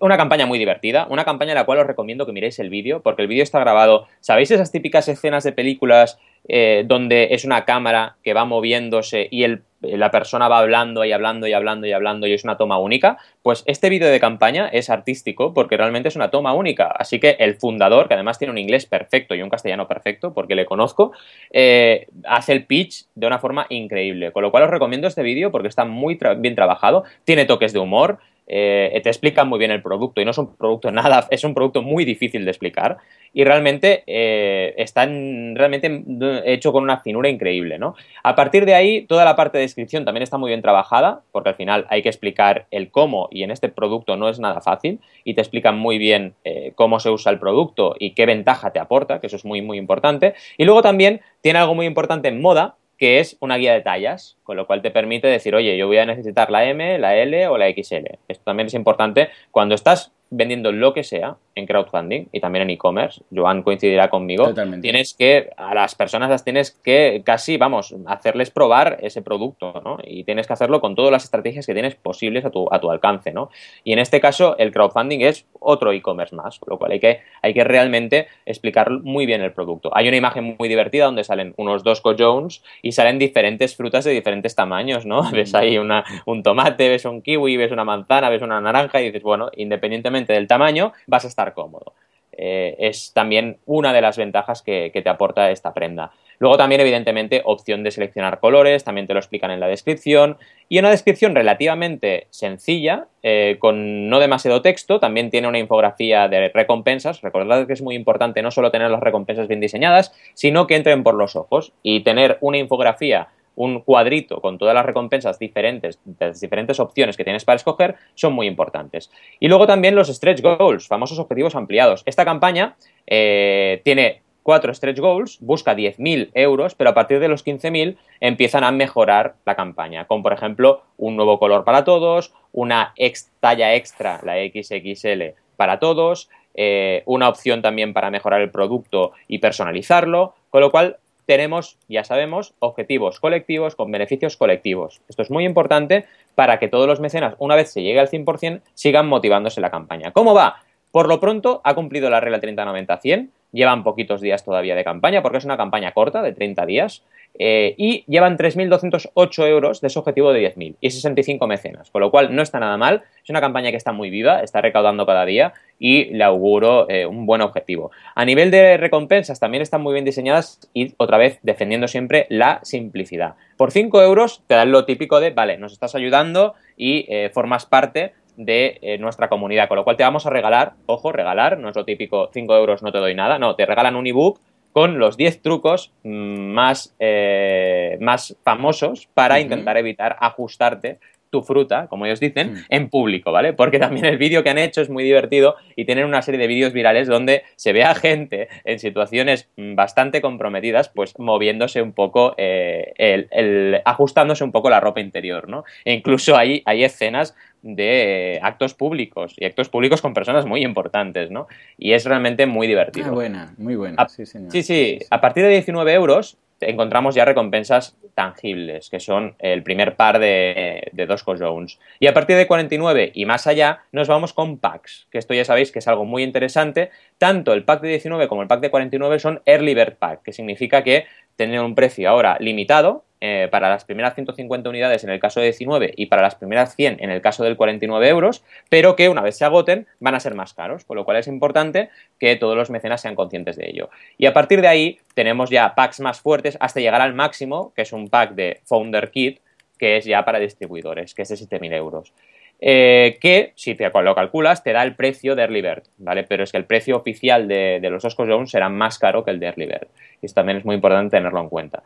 Una 0.01 0.17
campaña 0.17 0.47
muy 0.47 0.59
divertida, 0.59 1.07
una 1.09 1.25
campaña 1.25 1.53
en 1.53 1.59
la 1.59 1.65
cual 1.65 1.79
os 1.79 1.87
recomiendo 1.87 2.27
que 2.27 2.33
miréis 2.33 2.59
el 2.59 2.69
vídeo, 2.69 3.01
porque 3.01 3.23
el 3.23 3.29
vídeo 3.29 3.43
está 3.43 3.61
grabado. 3.61 4.07
¿Sabéis 4.21 4.51
esas 4.51 4.73
típicas 4.73 5.09
escenas 5.09 5.45
de 5.45 5.53
películas 5.53 6.19
eh, 6.51 6.85
donde 6.87 7.29
es 7.33 7.45
una 7.45 7.65
cámara 7.65 8.17
que 8.23 8.33
va 8.33 8.47
moviéndose 8.47 9.29
y 9.31 9.43
el, 9.43 9.65
la 9.83 10.11
persona 10.11 10.49
va 10.49 10.61
hablando 10.61 11.05
y 11.05 11.13
hablando 11.13 11.47
y 11.47 11.53
hablando 11.53 11.87
y 11.87 11.93
hablando 11.93 12.27
y 12.27 12.33
es 12.33 12.43
una 12.43 12.57
toma 12.57 12.79
única, 12.79 13.19
pues 13.43 13.65
este 13.67 13.91
vídeo 13.91 14.09
de 14.09 14.19
campaña 14.19 14.67
es 14.69 14.89
artístico 14.89 15.53
porque 15.53 15.77
realmente 15.77 16.09
es 16.09 16.17
una 16.17 16.31
toma 16.31 16.55
única. 16.55 16.87
Así 16.87 17.21
que 17.21 17.37
el 17.39 17.57
fundador, 17.57 18.09
que 18.09 18.15
además 18.15 18.39
tiene 18.39 18.53
un 18.53 18.59
inglés 18.59 18.87
perfecto 18.87 19.35
y 19.35 19.43
un 19.43 19.51
castellano 19.51 19.87
perfecto, 19.87 20.33
porque 20.33 20.55
le 20.55 20.65
conozco, 20.65 21.13
eh, 21.51 22.07
hace 22.25 22.53
el 22.53 22.65
pitch 22.65 23.07
de 23.15 23.27
una 23.27 23.39
forma 23.39 23.67
increíble. 23.69 24.33
Con 24.33 24.43
lo 24.43 24.51
cual 24.51 24.65
os 24.65 24.71
recomiendo 24.71 25.07
este 25.07 25.23
vídeo 25.23 25.53
porque 25.53 25.69
está 25.69 25.85
muy 25.85 26.19
bien 26.39 26.55
trabajado, 26.55 27.05
tiene 27.25 27.45
toques 27.45 27.75
de 27.75 27.79
humor. 27.79 28.19
Eh, 28.51 28.99
te 29.05 29.11
explican 29.11 29.47
muy 29.47 29.59
bien 29.59 29.71
el 29.71 29.83
producto 29.83 30.23
y 30.23 30.25
no 30.25 30.31
es 30.31 30.39
un 30.39 30.57
producto 30.57 30.91
nada, 30.91 31.27
es 31.31 31.45
un 31.45 31.55
producto 31.55 31.83
muy 31.83 32.05
difícil 32.05 32.45
de 32.45 32.51
explicar 32.51 32.97
y 33.35 33.45
realmente 33.45 34.05
eh, 34.07 34.75
están 34.79 35.55
realmente 35.55 36.03
hecho 36.47 36.73
con 36.73 36.83
una 36.83 37.01
finura 37.01 37.29
increíble, 37.29 37.79
¿no? 37.79 37.95
A 38.23 38.35
partir 38.35 38.65
de 38.65 38.75
ahí, 38.75 39.03
toda 39.03 39.27
la 39.27 39.37
parte 39.37 39.59
de 39.59 39.63
descripción 39.63 40.07
también 40.07 40.23
está 40.23 40.39
muy 40.39 40.49
bien 40.49 40.63
trabajada, 40.63 41.21
porque 41.31 41.51
al 41.51 41.55
final 41.55 41.87
hay 41.91 42.03
que 42.03 42.09
explicar 42.09 42.67
el 42.71 42.91
cómo 42.91 43.29
y 43.31 43.43
en 43.43 43.51
este 43.51 43.69
producto 43.69 44.17
no 44.17 44.31
es 44.31 44.41
nada 44.41 44.63
fácil 44.63 45.01
y 45.25 45.35
te 45.35 45.43
explican 45.43 45.79
muy 45.79 45.99
bien 45.99 46.35
eh, 46.45 46.73
cómo 46.75 47.01
se 47.01 47.11
usa 47.11 47.31
el 47.31 47.39
producto 47.39 47.95
y 47.99 48.13
qué 48.13 48.25
ventaja 48.25 48.71
te 48.71 48.81
aporta, 48.81 49.21
que 49.21 49.27
eso 49.27 49.37
es 49.37 49.45
muy, 49.45 49.61
muy 49.61 49.77
importante. 49.77 50.35
Y 50.57 50.65
luego 50.65 50.81
también 50.81 51.21
tiene 51.43 51.59
algo 51.59 51.75
muy 51.75 51.87
importante 51.87 52.29
en 52.29 52.41
moda, 52.41 52.77
que 52.99 53.21
es 53.21 53.37
una 53.41 53.57
guía 53.57 53.73
de 53.73 53.81
tallas, 53.81 54.37
con 54.43 54.57
lo 54.57 54.67
cual 54.67 54.83
te 54.83 54.91
permite 54.91 55.29
decir, 55.29 55.55
oye, 55.55 55.77
yo 55.77 55.87
voy 55.87 55.99
a 55.99 56.07
necesitar 56.07 56.51
la 56.51 56.65
M, 56.65 56.99
la 56.99 57.17
L 57.17 57.47
o 57.49 57.57
la 57.57 57.71
XL. 57.71 58.19
Esto 58.27 58.45
también 58.45 58.67
es 58.67 58.75
importante 58.75 59.31
cuando 59.53 59.77
estás 59.77 60.13
vendiendo 60.31 60.73
lo 60.73 60.93
que 60.93 61.05
sea 61.05 61.37
en 61.55 61.67
crowdfunding 61.67 62.27
y 62.33 62.41
también 62.41 62.63
en 62.63 62.71
e-commerce, 62.71 63.23
Joan 63.35 63.63
coincidirá 63.63 64.09
conmigo, 64.11 64.53
tienes 64.81 65.15
que, 65.15 65.51
a 65.57 65.75
las 65.75 65.95
personas 65.95 66.31
las 66.31 66.45
tienes 66.45 66.71
que 66.71 67.23
casi, 67.25 67.57
vamos, 67.57 67.95
hacerles 68.07 68.51
probar 68.51 68.99
ese 69.03 69.23
producto, 69.23 69.81
¿no? 69.85 69.99
Y 70.05 70.25
tienes 70.25 70.47
que 70.47 70.53
hacerlo 70.53 70.81
con 70.81 70.95
todas 70.95 71.11
las 71.11 71.25
estrategias 71.25 71.67
que 71.67 71.73
tienes 71.73 71.95
posibles 71.97 72.45
a 72.45 72.51
tu, 72.51 72.69
a 72.71 72.81
tu 72.81 72.91
alcance, 72.91 73.33
¿no? 73.33 73.51
Y 73.85 73.93
en 73.93 73.99
este 73.99 74.21
caso, 74.21 74.57
el 74.59 74.73
crowdfunding 74.73 75.21
es 75.21 75.47
otro 75.59 75.93
e-commerce 75.93 76.35
más, 76.35 76.59
con 76.59 76.73
lo 76.73 76.79
cual 76.79 76.93
hay 76.93 77.01
que, 77.01 77.21
hay 77.43 77.55
que 77.55 77.65
realmente 77.65 78.29
explicar 78.47 78.91
muy 78.91 79.27
bien 79.27 79.43
el 79.43 79.53
producto. 79.53 79.91
Hay 79.95 80.07
una 80.09 80.17
imagen 80.17 80.57
muy 80.59 80.69
divertida 80.69 81.07
donde 81.07 81.25
salen 81.25 81.55
unos 81.57 81.83
dos 81.83 82.03
Jones 82.19 82.63
y 82.83 82.93
salen 82.93 83.19
diferentes 83.19 83.77
frutas 83.77 84.05
de 84.05 84.13
diferentes 84.13 84.55
tamaños, 84.55 85.07
¿no? 85.07 85.23
Mm. 85.23 85.33
Ves 85.39 85.55
ahí 85.55 85.79
una, 85.79 86.05
un 86.27 86.43
tomate, 86.43 86.89
ves 86.89 87.05
un 87.05 87.23
kiwi, 87.23 87.57
ves 87.57 87.73
una 87.73 87.85
manzana, 87.85 88.29
ves 88.29 88.43
una 88.43 88.61
naranja 88.61 89.01
y 89.01 89.07
dices, 89.07 89.23
bueno, 89.23 89.51
independientemente 89.57 90.18
del 90.27 90.47
tamaño, 90.47 90.93
vas 91.07 91.25
a 91.25 91.29
estar 91.29 91.55
cómodo. 91.55 91.95
Eh, 92.41 92.77
es 92.79 93.13
también 93.13 93.59
una 93.67 93.93
de 93.93 94.01
las 94.01 94.17
ventajas 94.17 94.63
que, 94.63 94.93
te 94.95 95.09
aporta 95.09 95.51
esta 95.51 95.75
prenda. 95.75 96.13
Luego 96.39 96.57
también, 96.57 96.81
evidentemente, 96.81 97.43
opción 97.45 97.83
de 97.83 97.91
seleccionar 97.91 98.39
colores, 98.39 98.85
también 98.85 99.09
te 99.09 99.13
lo 99.13 99.19
explican 99.19 99.51
en 99.51 99.59
la 99.59 99.67
descripción. 99.67 100.39
Y 100.69 100.79
una 100.79 100.91
descripción 100.91 101.35
relativamente 101.35 102.29
sencilla, 102.31 103.09
eh, 103.25 103.57
con 103.59 104.09
no 104.09 104.21
demasiado 104.21 104.63
texto, 104.63 105.01
también 105.01 105.31
tiene 105.31 105.49
una 105.49 105.59
infografía 105.59 106.29
de 106.29 106.51
recompensas. 106.51 107.23
Recordad 107.23 107.67
que 107.67 107.73
es 107.73 107.83
muy 107.83 107.97
importante 107.97 108.41
no 108.41 108.53
solo 108.53 108.71
tener 108.71 108.89
las 108.89 109.01
recompensas 109.01 109.49
bien 109.49 109.59
diseñadas, 109.59 110.15
sino 110.35 110.69
que 110.69 110.77
entren 110.77 111.03
por 111.03 111.15
los 111.15 111.35
ojos 111.35 111.73
y 111.83 112.01
tener 112.05 112.39
una 112.41 112.59
infografía 112.59 113.29
un 113.59 113.81
cuadrito 113.81 114.41
con 114.41 114.57
todas 114.57 114.75
las 114.75 114.87
recompensas 114.87 115.39
diferentes, 115.39 115.99
las 116.21 116.41
diferentes 116.41 116.79
opciones 116.79 117.17
que 117.17 117.25
tienes 117.25 117.45
para 117.45 117.57
escoger, 117.57 117.97
son 118.15 118.33
muy 118.33 118.47
importantes. 118.47 119.11
Y 119.41 119.49
luego 119.49 119.67
también 119.67 119.97
los 119.97 120.09
stretch 120.09 120.41
goals, 120.41 120.87
famosos 120.87 121.19
objetivos 121.19 121.57
ampliados. 121.57 122.05
Esta 122.07 122.25
campaña 122.25 122.77
eh, 123.09 123.81
tiene 123.85 124.23
cuatro 124.45 124.73
stretch 124.73 125.01
goals, 125.01 125.39
busca 125.41 125.75
10.000 125.75 126.31
euros, 126.35 126.77
pero 126.77 126.91
a 126.91 126.95
partir 126.95 127.19
de 127.19 127.27
los 127.27 127.45
15.000 127.45 127.97
empiezan 128.21 128.63
a 128.63 128.71
mejorar 128.71 129.35
la 129.45 129.57
campaña, 129.57 130.07
como 130.07 130.23
por 130.23 130.33
ejemplo 130.33 130.83
un 130.97 131.17
nuevo 131.17 131.41
color 131.41 131.65
para 131.65 131.83
todos, 131.83 132.33
una 132.53 132.95
talla 133.41 133.75
extra, 133.75 134.21
la 134.23 134.37
XXL, 134.37 135.35
para 135.57 135.81
todos, 135.81 136.31
eh, 136.55 137.03
una 137.07 137.29
opción 137.29 137.61
también 137.61 137.93
para 137.93 138.11
mejorar 138.11 138.41
el 138.41 138.51
producto 138.51 139.13
y 139.27 139.39
personalizarlo, 139.39 140.35
con 140.49 140.61
lo 140.61 140.71
cual 140.71 140.99
tenemos, 141.29 141.77
ya 141.91 142.05
sabemos, 142.05 142.55
objetivos 142.59 143.21
colectivos 143.21 143.77
con 143.77 143.93
beneficios 143.93 144.39
colectivos. 144.39 145.03
Esto 145.11 145.21
es 145.21 145.31
muy 145.31 145.45
importante 145.45 146.07
para 146.35 146.59
que 146.59 146.69
todos 146.69 146.87
los 146.87 147.01
mecenas, 147.01 147.35
una 147.39 147.55
vez 147.55 147.71
se 147.71 147.83
llegue 147.83 148.01
al 148.01 148.09
100%, 148.09 148.63
sigan 148.73 149.07
motivándose 149.07 149.61
la 149.61 149.71
campaña. 149.71 150.11
¿Cómo 150.13 150.33
va? 150.33 150.63
Por 150.91 151.07
lo 151.07 151.21
pronto 151.21 151.61
ha 151.65 151.75
cumplido 151.75 152.09
la 152.09 152.21
regla 152.21 152.41
30-90-100, 152.41 153.29
llevan 153.53 153.85
poquitos 153.85 154.23
días 154.23 154.43
todavía 154.43 154.75
de 154.75 154.85
campaña 154.85 155.21
porque 155.21 155.37
es 155.37 155.45
una 155.45 155.59
campaña 155.59 155.93
corta 155.93 156.23
de 156.23 156.33
30 156.33 156.65
días 156.65 157.03
eh, 157.41 157.75
y 157.79 158.05
llevan 158.09 158.37
3.208 158.37 159.47
euros 159.47 159.81
de 159.81 159.87
ese 159.87 159.99
objetivo 159.99 160.33
de 160.33 160.55
10.000 160.55 160.77
y 160.81 160.91
65 160.91 161.47
mecenas, 161.47 161.91
con 161.91 162.01
lo 162.01 162.11
cual 162.11 162.35
no 162.35 162.43
está 162.43 162.59
nada 162.59 162.77
mal, 162.77 163.05
es 163.23 163.31
una 163.31 163.41
campaña 163.41 163.71
que 163.71 163.77
está 163.77 163.93
muy 163.93 164.11
viva, 164.11 164.41
está 164.43 164.61
recaudando 164.61 165.07
cada 165.07 165.25
día 165.25 165.53
y 165.79 166.07
le 166.07 166.25
auguro 166.25 166.91
eh, 166.91 167.07
un 167.07 167.27
buen 167.27 167.41
objetivo. 167.41 167.93
A 168.17 168.25
nivel 168.25 168.51
de 168.51 168.77
recompensas 168.77 169.39
también 169.39 169.63
están 169.63 169.83
muy 169.83 169.93
bien 169.93 170.05
diseñadas 170.05 170.69
y 170.75 170.95
otra 170.97 171.17
vez 171.17 171.39
defendiendo 171.43 171.87
siempre 171.87 172.27
la 172.29 172.59
simplicidad. 172.65 173.35
Por 173.57 173.71
5 173.71 174.03
euros 174.03 174.43
te 174.49 174.57
dan 174.57 174.73
lo 174.73 174.85
típico 174.85 175.21
de, 175.21 175.31
vale, 175.31 175.59
nos 175.59 175.73
estás 175.73 175.95
ayudando 175.95 176.55
y 176.77 177.07
eh, 177.09 177.31
formas 177.33 177.67
parte 177.67 178.15
de 178.37 178.99
nuestra 179.01 179.29
comunidad, 179.29 179.67
con 179.67 179.79
lo 179.79 179.83
cual 179.83 179.97
te 179.97 180.05
vamos 180.05 180.25
a 180.25 180.31
regalar, 180.31 180.75
ojo, 180.87 181.11
regalar, 181.11 181.59
no 181.59 181.71
es 181.71 181.75
lo 181.75 181.85
típico 181.85 182.31
5 182.33 182.57
euros 182.57 182.85
no 182.85 182.93
te 182.93 182.99
doy 182.99 183.13
nada, 183.13 183.37
no, 183.41 183.57
te 183.57 183.67
regalan 183.67 183.97
un 183.97 184.07
ebook 184.07 184.39
con 184.73 184.99
los 184.99 185.17
10 185.17 185.43
trucos 185.43 185.93
mm, 186.05 186.53
más, 186.53 186.95
eh, 186.99 187.99
más 188.01 188.37
famosos 188.45 189.09
para 189.15 189.41
intentar 189.41 189.77
evitar 189.77 190.17
ajustarte 190.21 190.99
tu 191.31 191.43
fruta, 191.43 191.87
como 191.89 192.07
ellos 192.07 192.21
dicen, 192.21 192.53
mm. 192.53 192.57
en 192.69 192.89
público, 192.89 193.33
¿vale? 193.33 193.53
Porque 193.53 193.79
también 193.79 194.07
el 194.07 194.19
vídeo 194.19 194.43
que 194.43 194.51
han 194.51 194.59
hecho 194.59 194.81
es 194.81 194.91
muy 194.91 195.05
divertido 195.05 195.57
y 195.77 195.85
tienen 195.85 196.07
una 196.07 196.23
serie 196.23 196.41
de 196.41 196.47
vídeos 196.47 196.73
virales 196.73 197.09
donde 197.09 197.43
se 197.57 197.73
ve 197.73 197.85
a 197.85 197.95
gente 197.95 198.49
en 198.65 198.79
situaciones 198.79 199.49
mm, 199.57 199.75
bastante 199.75 200.21
comprometidas, 200.21 200.89
pues 200.89 201.19
moviéndose 201.19 201.83
un 201.83 201.93
poco, 201.93 202.35
eh, 202.37 202.95
el, 203.31 203.81
ajustándose 203.85 204.45
un 204.45 204.53
poco 204.53 204.71
la 204.71 204.81
ropa 204.81 205.01
interior, 205.01 205.49
¿no? 205.49 205.65
E 205.85 205.93
incluso 205.93 206.37
hay, 206.37 206.63
hay 206.65 206.85
escenas 206.85 207.35
de 207.63 208.39
actos 208.43 208.75
públicos 208.75 209.35
y 209.37 209.45
actos 209.45 209.69
públicos 209.69 210.01
con 210.01 210.15
personas 210.15 210.47
muy 210.47 210.63
importantes, 210.63 211.31
¿no? 211.31 211.49
Y 211.77 211.93
es 211.93 212.05
realmente 212.05 212.47
muy 212.47 212.67
divertido. 212.67 213.07
Muy 213.09 213.15
buena, 213.15 213.55
muy 213.59 213.77
buena. 213.77 214.09
sí, 214.09 214.27
señor. 214.27 214.53
Sí, 214.53 214.63
sí, 214.63 214.99
A 215.11 215.21
partir 215.21 215.45
de 215.45 215.51
19 215.51 215.93
euros 215.93 216.39
encontramos 216.61 217.15
ya 217.15 217.25
recompensas 217.25 217.97
tangibles, 218.15 218.91
que 218.91 219.01
son 219.01 219.37
el 219.39 219.63
primer 219.63 219.97
par 219.97 220.19
de, 220.19 220.89
de 220.93 221.07
Dosco 221.07 221.37
Jones. 221.39 221.79
Y 222.01 222.07
a 222.07 222.15
partir 222.15 222.37
de 222.37 222.47
49 222.47 223.13
y 223.15 223.25
más 223.27 223.47
allá, 223.47 223.83
nos 223.93 224.09
vamos 224.09 224.33
con 224.33 224.59
packs, 224.59 225.07
que 225.11 225.19
esto 225.19 225.35
ya 225.35 225.45
sabéis 225.45 225.71
que 225.71 225.79
es 225.79 225.89
algo 225.89 226.05
muy 226.05 226.23
interesante. 226.23 226.91
Tanto 227.19 227.53
el 227.53 227.65
pack 227.65 227.83
de 227.83 227.89
19 227.89 228.29
como 228.29 228.43
el 228.43 228.49
pack 228.49 228.61
de 228.61 228.71
49 228.71 229.19
son 229.19 229.43
Early 229.47 229.75
Bird 229.75 229.97
Pack, 229.97 230.23
que 230.23 230.33
significa 230.33 230.83
que 230.83 231.07
tienen 231.37 231.61
un 231.61 231.75
precio 231.75 232.11
ahora 232.11 232.37
limitado, 232.41 233.05
eh, 233.21 233.49
para 233.51 233.69
las 233.69 233.85
primeras 233.85 234.15
150 234.15 234.69
unidades 234.69 235.05
en 235.05 235.11
el 235.11 235.21
caso 235.21 235.41
de 235.41 235.47
19 235.47 235.93
y 235.97 236.07
para 236.07 236.23
las 236.23 236.35
primeras 236.35 236.75
100 236.77 236.99
en 237.01 237.11
el 237.11 237.21
caso 237.21 237.45
del 237.45 237.57
49 237.57 238.09
euros, 238.09 238.45
pero 238.69 238.97
que 238.97 239.09
una 239.09 239.23
vez 239.23 239.37
se 239.37 239.45
agoten 239.45 239.87
van 240.01 240.15
a 240.15 240.21
ser 240.21 240.35
más 240.35 240.55
caros, 240.55 240.85
con 240.85 240.97
lo 240.97 241.05
cual 241.05 241.17
es 241.17 241.27
importante 241.27 241.91
que 242.19 242.37
todos 242.37 242.57
los 242.57 242.71
mecenas 242.71 243.01
sean 243.01 243.15
conscientes 243.15 243.57
de 243.57 243.69
ello. 243.69 243.91
Y 244.17 244.27
a 244.27 244.33
partir 244.33 244.61
de 244.61 244.69
ahí 244.69 244.99
tenemos 245.15 245.51
ya 245.51 245.75
packs 245.75 246.01
más 246.01 246.21
fuertes 246.21 246.57
hasta 246.61 246.81
llegar 246.81 247.01
al 247.01 247.15
máximo, 247.15 247.73
que 247.75 247.83
es 247.83 247.93
un 247.93 248.09
pack 248.09 248.35
de 248.35 248.61
Founder 248.65 249.11
Kit, 249.11 249.41
que 249.79 249.97
es 249.97 250.05
ya 250.05 250.25
para 250.25 250.39
distribuidores, 250.39 251.15
que 251.15 251.23
es 251.23 251.29
de 251.29 251.37
7.000 251.37 251.75
euros. 251.75 252.13
Eh, 252.61 253.19
que, 253.21 253.53
si 253.55 253.77
te 253.77 253.89
lo 253.89 254.15
calculas, 254.15 254.65
te 254.65 254.73
da 254.73 254.83
el 254.83 254.97
precio 254.97 255.37
de 255.37 255.43
Early 255.43 255.63
Bird, 255.63 255.85
¿vale? 255.99 256.25
Pero 256.25 256.43
es 256.43 256.51
que 256.51 256.59
el 256.59 256.65
precio 256.65 256.97
oficial 256.97 257.47
de, 257.47 257.81
los 257.89 258.05
Oscos 258.05 258.29
Jones 258.29 258.51
será 258.51 258.69
más 258.69 258.99
caro 258.99 259.25
que 259.25 259.31
el 259.31 259.39
de 259.39 259.47
Early 259.47 259.67
Bird. 259.67 259.89
Y 260.21 260.27
esto 260.27 260.41
también 260.41 260.59
es 260.59 260.65
muy 260.65 260.75
importante 260.75 261.17
tenerlo 261.17 261.41
en 261.41 261.49
cuenta. 261.49 261.83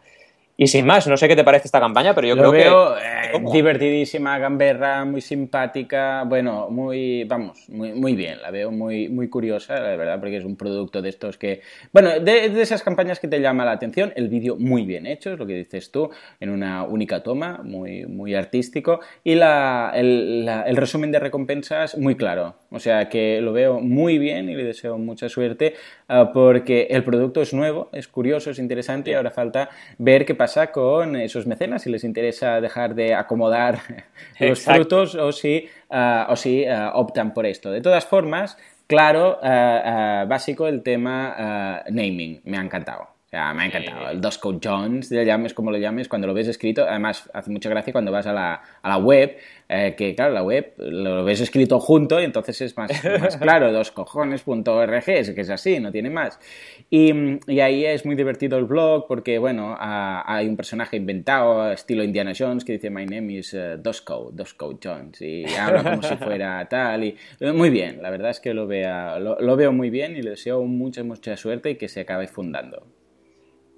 Y 0.56 0.66
sin 0.66 0.84
más, 0.84 1.06
no 1.08 1.16
sé 1.16 1.28
qué 1.28 1.36
te 1.36 1.44
parece 1.44 1.66
esta 1.66 1.80
campaña, 1.80 2.14
pero 2.14 2.28
yo 2.28 2.36
creo 2.36 2.50
veo, 2.50 2.94
que. 2.94 3.36
Eh, 3.36 3.52
divertidísima, 3.52 4.38
gamberra, 4.38 5.04
muy 5.04 5.22
simpática. 5.22 6.24
Bueno, 6.24 6.68
muy. 6.68 7.24
Vamos, 7.24 7.68
muy, 7.70 7.92
muy 7.92 8.14
bien. 8.14 8.40
La 8.42 8.50
veo 8.50 8.70
muy, 8.70 9.08
muy 9.08 9.28
curiosa, 9.28 9.80
la 9.80 9.96
verdad, 9.96 10.20
porque 10.20 10.36
es 10.36 10.44
un 10.44 10.56
producto 10.56 11.00
de 11.00 11.08
estos 11.08 11.38
que. 11.38 11.62
Bueno, 11.92 12.20
de, 12.20 12.60
esas 12.60 12.82
campañas 12.82 13.18
que 13.18 13.28
te 13.28 13.40
llama 13.40 13.64
la 13.64 13.72
atención. 13.72 14.12
El 14.14 14.28
vídeo 14.28 14.56
muy 14.56 14.84
bien 14.84 15.06
hecho, 15.06 15.32
es 15.32 15.38
lo 15.38 15.46
que 15.46 15.54
dices 15.54 15.90
tú, 15.90 16.10
en 16.38 16.50
una 16.50 16.84
única 16.84 17.22
toma, 17.22 17.60
muy, 17.64 18.04
muy 18.04 18.34
artístico. 18.34 19.00
Y 19.24 19.36
la, 19.36 19.90
el, 19.94 20.48
el 20.66 20.76
resumen 20.76 21.10
de 21.12 21.18
recompensas, 21.18 21.96
muy 21.96 22.14
claro. 22.14 22.56
O 22.72 22.78
sea 22.78 23.08
que 23.08 23.40
lo 23.40 23.52
veo 23.52 23.80
muy 23.80 24.18
bien 24.18 24.48
y 24.48 24.54
le 24.54 24.64
deseo 24.64 24.96
mucha 24.96 25.28
suerte, 25.28 25.74
ah, 26.08 26.30
porque 26.32 26.88
el 26.90 27.04
producto 27.04 27.42
es 27.42 27.52
nuevo, 27.52 27.90
es 27.92 28.08
curioso, 28.08 28.50
es 28.50 28.58
interesante 28.58 29.10
y 29.10 29.14
ahora 29.14 29.30
falta 29.30 29.68
ver 29.98 30.24
qué 30.24 30.34
pasa 30.42 30.72
con 30.72 31.14
esos 31.14 31.46
mecenas, 31.46 31.82
si 31.82 31.88
les 31.88 32.02
interesa 32.02 32.60
dejar 32.60 32.96
de 32.96 33.14
acomodar 33.14 33.78
los 34.40 34.60
frutos 34.60 35.14
o 35.14 35.30
si, 35.30 35.68
ah, 35.88 36.26
o 36.30 36.34
si 36.34 36.64
ah, 36.64 36.90
optan 36.96 37.32
por 37.32 37.46
esto. 37.46 37.70
De 37.70 37.80
todas 37.80 38.04
formas, 38.04 38.58
claro, 38.88 39.38
ah, 39.40 40.24
básico 40.28 40.66
el 40.66 40.82
tema 40.82 41.84
naming, 41.90 42.40
me 42.42 42.58
ha 42.58 42.60
encantado. 42.60 43.06
Me 43.32 43.62
ha 43.62 43.66
encantado. 43.66 44.10
El 44.10 44.20
Dosco 44.20 44.58
Jones, 44.62 45.10
le 45.10 45.24
llames 45.24 45.54
como 45.54 45.70
lo 45.70 45.78
llames, 45.78 46.08
cuando 46.08 46.26
lo 46.26 46.34
ves 46.34 46.48
escrito, 46.48 46.84
además 46.86 47.30
hace 47.32 47.50
mucha 47.50 47.70
gracia 47.70 47.92
cuando 47.92 48.12
vas 48.12 48.26
a 48.26 48.32
la, 48.32 48.62
a 48.82 48.88
la 48.88 48.98
web 48.98 49.38
eh, 49.74 49.94
que 49.96 50.14
claro, 50.14 50.34
la 50.34 50.42
web 50.42 50.74
lo 50.76 51.24
ves 51.24 51.40
escrito 51.40 51.80
junto 51.80 52.20
y 52.20 52.24
entonces 52.24 52.60
es 52.60 52.76
más, 52.76 52.90
más 53.20 53.36
claro, 53.40 53.72
doscojones.org, 53.72 55.08
es 55.08 55.30
que 55.30 55.40
es 55.40 55.48
así, 55.48 55.80
no 55.80 55.90
tiene 55.90 56.10
más. 56.10 56.38
Y, 56.90 57.10
y, 57.50 57.60
ahí 57.60 57.86
es 57.86 58.04
muy 58.04 58.14
divertido 58.14 58.58
el 58.58 58.66
blog 58.66 59.06
porque, 59.08 59.38
bueno, 59.38 59.74
hay 59.78 60.46
un 60.46 60.56
personaje 60.58 60.98
inventado, 60.98 61.72
estilo 61.72 62.04
Indiana 62.04 62.32
Jones, 62.38 62.66
que 62.66 62.72
dice, 62.72 62.90
my 62.90 63.06
name 63.06 63.32
is 63.32 63.54
uh, 63.54 63.78
Dosco, 63.78 64.30
Dosco 64.30 64.78
Jones, 64.82 65.22
y 65.22 65.46
habla 65.54 65.82
como 65.82 66.02
si 66.02 66.16
fuera 66.16 66.68
tal, 66.70 67.04
y 67.04 67.16
eh, 67.40 67.52
muy 67.52 67.70
bien, 67.70 68.02
la 68.02 68.10
verdad 68.10 68.30
es 68.30 68.40
que 68.40 68.52
lo, 68.52 68.66
vea, 68.66 69.18
lo, 69.18 69.40
lo 69.40 69.56
veo 69.56 69.72
muy 69.72 69.88
bien 69.88 70.16
y 70.16 70.20
le 70.20 70.30
deseo 70.30 70.62
mucha, 70.64 71.02
mucha 71.02 71.34
suerte 71.38 71.70
y 71.70 71.76
que 71.76 71.88
se 71.88 72.00
acabe 72.00 72.26
fundando. 72.26 72.86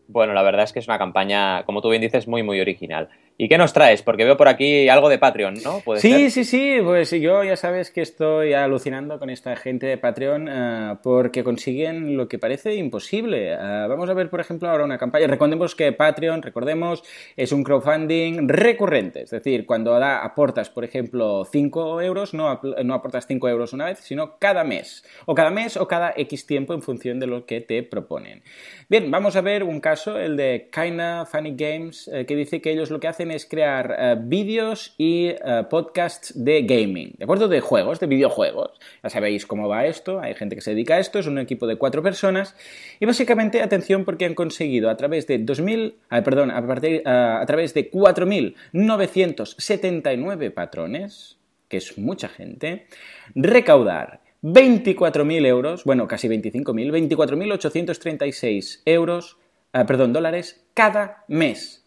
Bueno, 0.07 0.35
la 0.35 0.43
verdad 0.43 0.65
es 0.65 0.73
que 0.73 0.79
es 0.81 0.89
una 0.89 0.99
campaña, 0.99 1.65
como 1.65 1.81
tú 1.81 1.89
bien 1.89 2.03
dices, 2.03 2.29
muy, 2.29 2.43
muy 2.43 2.61
original. 2.61 3.09
¿Y 3.37 3.49
qué 3.49 3.59
nos 3.59 3.73
traes? 3.73 4.03
Porque 4.03 4.25
veo 4.25 4.37
por 4.37 4.47
aquí 4.47 4.89
algo 4.89 5.09
de 5.09 5.19
Patreon, 5.19 5.55
¿no? 5.65 5.83
sí, 5.97 6.31
sí, 6.31 6.45
sí. 6.45 6.77
Pues 6.85 7.11
yo 7.11 7.43
ya 7.43 7.57
sabes 7.57 7.91
que 7.91 8.01
estoy 8.01 8.53
alucinando 8.53 9.19
con 9.19 9.29
esta 9.29 9.57
gente 9.57 9.87
de 9.87 9.99
Patreon 9.99 10.49
eh, 10.49 10.95
porque 11.03 11.43
consiguen 11.43 12.17
lo 12.17 12.29
que 12.29 12.39
parece 12.39 12.77
imposible. 12.77 13.55
Eh, 13.55 13.87
vamos 13.89 14.09
a 14.09 14.15
ver, 14.15 14.31
por 14.31 14.39
ejemplo, 14.39 14.71
ahora 14.71 14.85
una 14.85 14.99
campaña. 14.99 15.27
Recordemos 15.27 15.75
que 15.75 15.91
Patreon, 15.91 16.43
recordemos, 16.43 17.03
es 17.37 17.51
un 17.51 17.65
crowdfunding 17.65 18.49
recurrente. 18.49 19.23
Es 19.23 19.31
decir, 19.31 19.67
cuando 19.67 19.99
da, 19.99 20.23
aportas, 20.25 20.71
por 20.71 20.85
ejemplo, 20.85 21.45
5 21.45 22.03
euros, 22.03 22.35
no, 22.35 22.61
no 22.85 22.95
aportas 22.95 23.27
5 23.27 23.49
euros 23.49 23.73
una 23.73 23.87
vez, 23.87 23.99
sino 23.99 24.39
cada 24.39 24.63
mes. 24.63 25.05
O 25.27 25.35
cada 25.35 25.51
mes 25.51 25.77
o 25.77 25.89
cada 25.89 26.15
X 26.17 26.47
tiempo 26.47 26.73
en 26.73 26.83
función 26.83 27.19
de 27.19 27.27
lo 27.27 27.47
que 27.47 27.61
te 27.61 27.83
proponen. 27.83 28.45
Bien, 28.89 29.11
vamos 29.11 29.35
a 29.35 29.41
ver 29.41 29.65
un 29.65 29.81
caso, 29.81 30.21
el 30.21 30.37
de 30.37 30.69
Kinda 30.73 31.27
Funny 31.27 31.57
Games, 31.57 32.09
eh, 32.13 32.27
que 32.27 32.37
dice 32.37 32.61
que 32.61 32.71
ellos 32.71 32.91
lo 32.93 33.01
que 33.01 33.09
hacen 33.09 33.24
es 33.31 33.47
crear 33.47 33.95
eh, 33.99 34.17
vídeos 34.19 34.95
y 34.99 35.29
eh, 35.29 35.39
podcasts 35.71 36.33
de 36.35 36.63
gaming, 36.63 37.15
¿de 37.19 37.25
acuerdo? 37.25 37.49
De 37.49 37.61
juegos, 37.61 38.01
de 38.01 38.07
videojuegos. 38.07 38.73
Ya 39.03 39.11
sabéis 39.11 39.45
cómo 39.47 39.69
va 39.69 39.85
esto, 39.87 40.21
hay 40.21 40.35
gente 40.35 40.55
que 40.55 40.63
se 40.63 40.71
dedica 40.71 40.95
a 40.95 40.99
esto, 40.99 41.19
es 41.19 41.27
un 41.27 41.39
equipo 41.39 41.67
de 41.67 41.77
cuatro 41.77 42.03
personas 42.03 42.57
y 43.01 43.07
básicamente, 43.07 43.63
atención, 43.63 44.05
porque 44.05 44.25
han 44.25 44.35
conseguido 44.35 44.89
a 44.91 44.97
través 44.97 45.27
de 45.27 45.39
2000, 45.39 45.97
ah, 46.11 46.23
perdón, 46.23 46.51
a, 46.51 46.67
partir, 46.67 47.03
ah, 47.07 47.41
a 47.41 47.47
través 47.47 47.73
de 47.75 47.91
4.979 47.91 50.53
patrones, 50.53 51.39
que 51.69 51.79
es 51.79 51.99
mucha 51.99 52.29
gente, 52.29 52.87
recaudar 53.35 54.21
24.000 54.43 55.47
euros, 55.47 55.85
bueno, 55.85 56.07
casi 56.07 56.29
25.000, 56.29 57.09
24.836 57.09 58.83
euros 58.85 59.39
ah, 59.75 59.85
perdón, 59.85 60.15
dólares 60.15 60.65
cada 60.73 61.25
mes. 61.29 61.84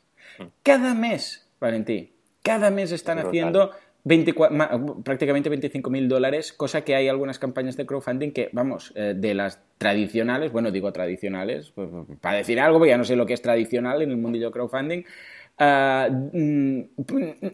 Cada 0.64 0.94
mes, 0.94 1.48
Valentín. 1.60 2.12
Cada 2.44 2.70
mes 2.72 2.92
están 2.92 3.16
Brutal. 3.18 3.30
haciendo 3.30 3.72
24 4.04 4.56
ma- 4.56 4.70
prácticamente 5.04 5.50
25 5.50 5.90
mil 5.90 6.08
dólares, 6.08 6.54
cosa 6.54 6.82
que 6.86 6.96
hay 6.96 7.08
algunas 7.10 7.40
campañas 7.40 7.76
de 7.76 7.86
crowdfunding 7.86 8.32
que, 8.32 8.50
vamos, 8.54 8.94
eh, 8.96 9.14
de 9.18 9.34
las 9.34 9.62
tradicionales, 9.78 10.52
bueno, 10.52 10.72
digo 10.72 10.92
tradicionales, 10.94 11.72
pues, 11.76 11.90
para 12.22 12.38
decir 12.38 12.60
algo, 12.60 12.78
porque 12.80 12.92
ya 12.92 12.98
no 12.98 13.04
sé 13.04 13.16
lo 13.16 13.26
que 13.26 13.34
es 13.34 13.42
tradicional 13.42 14.02
en 14.02 14.12
el 14.12 14.18
mundillo 14.18 14.50
crowdfunding, 14.52 15.04
ah, 15.58 16.08
mm, 16.10 16.82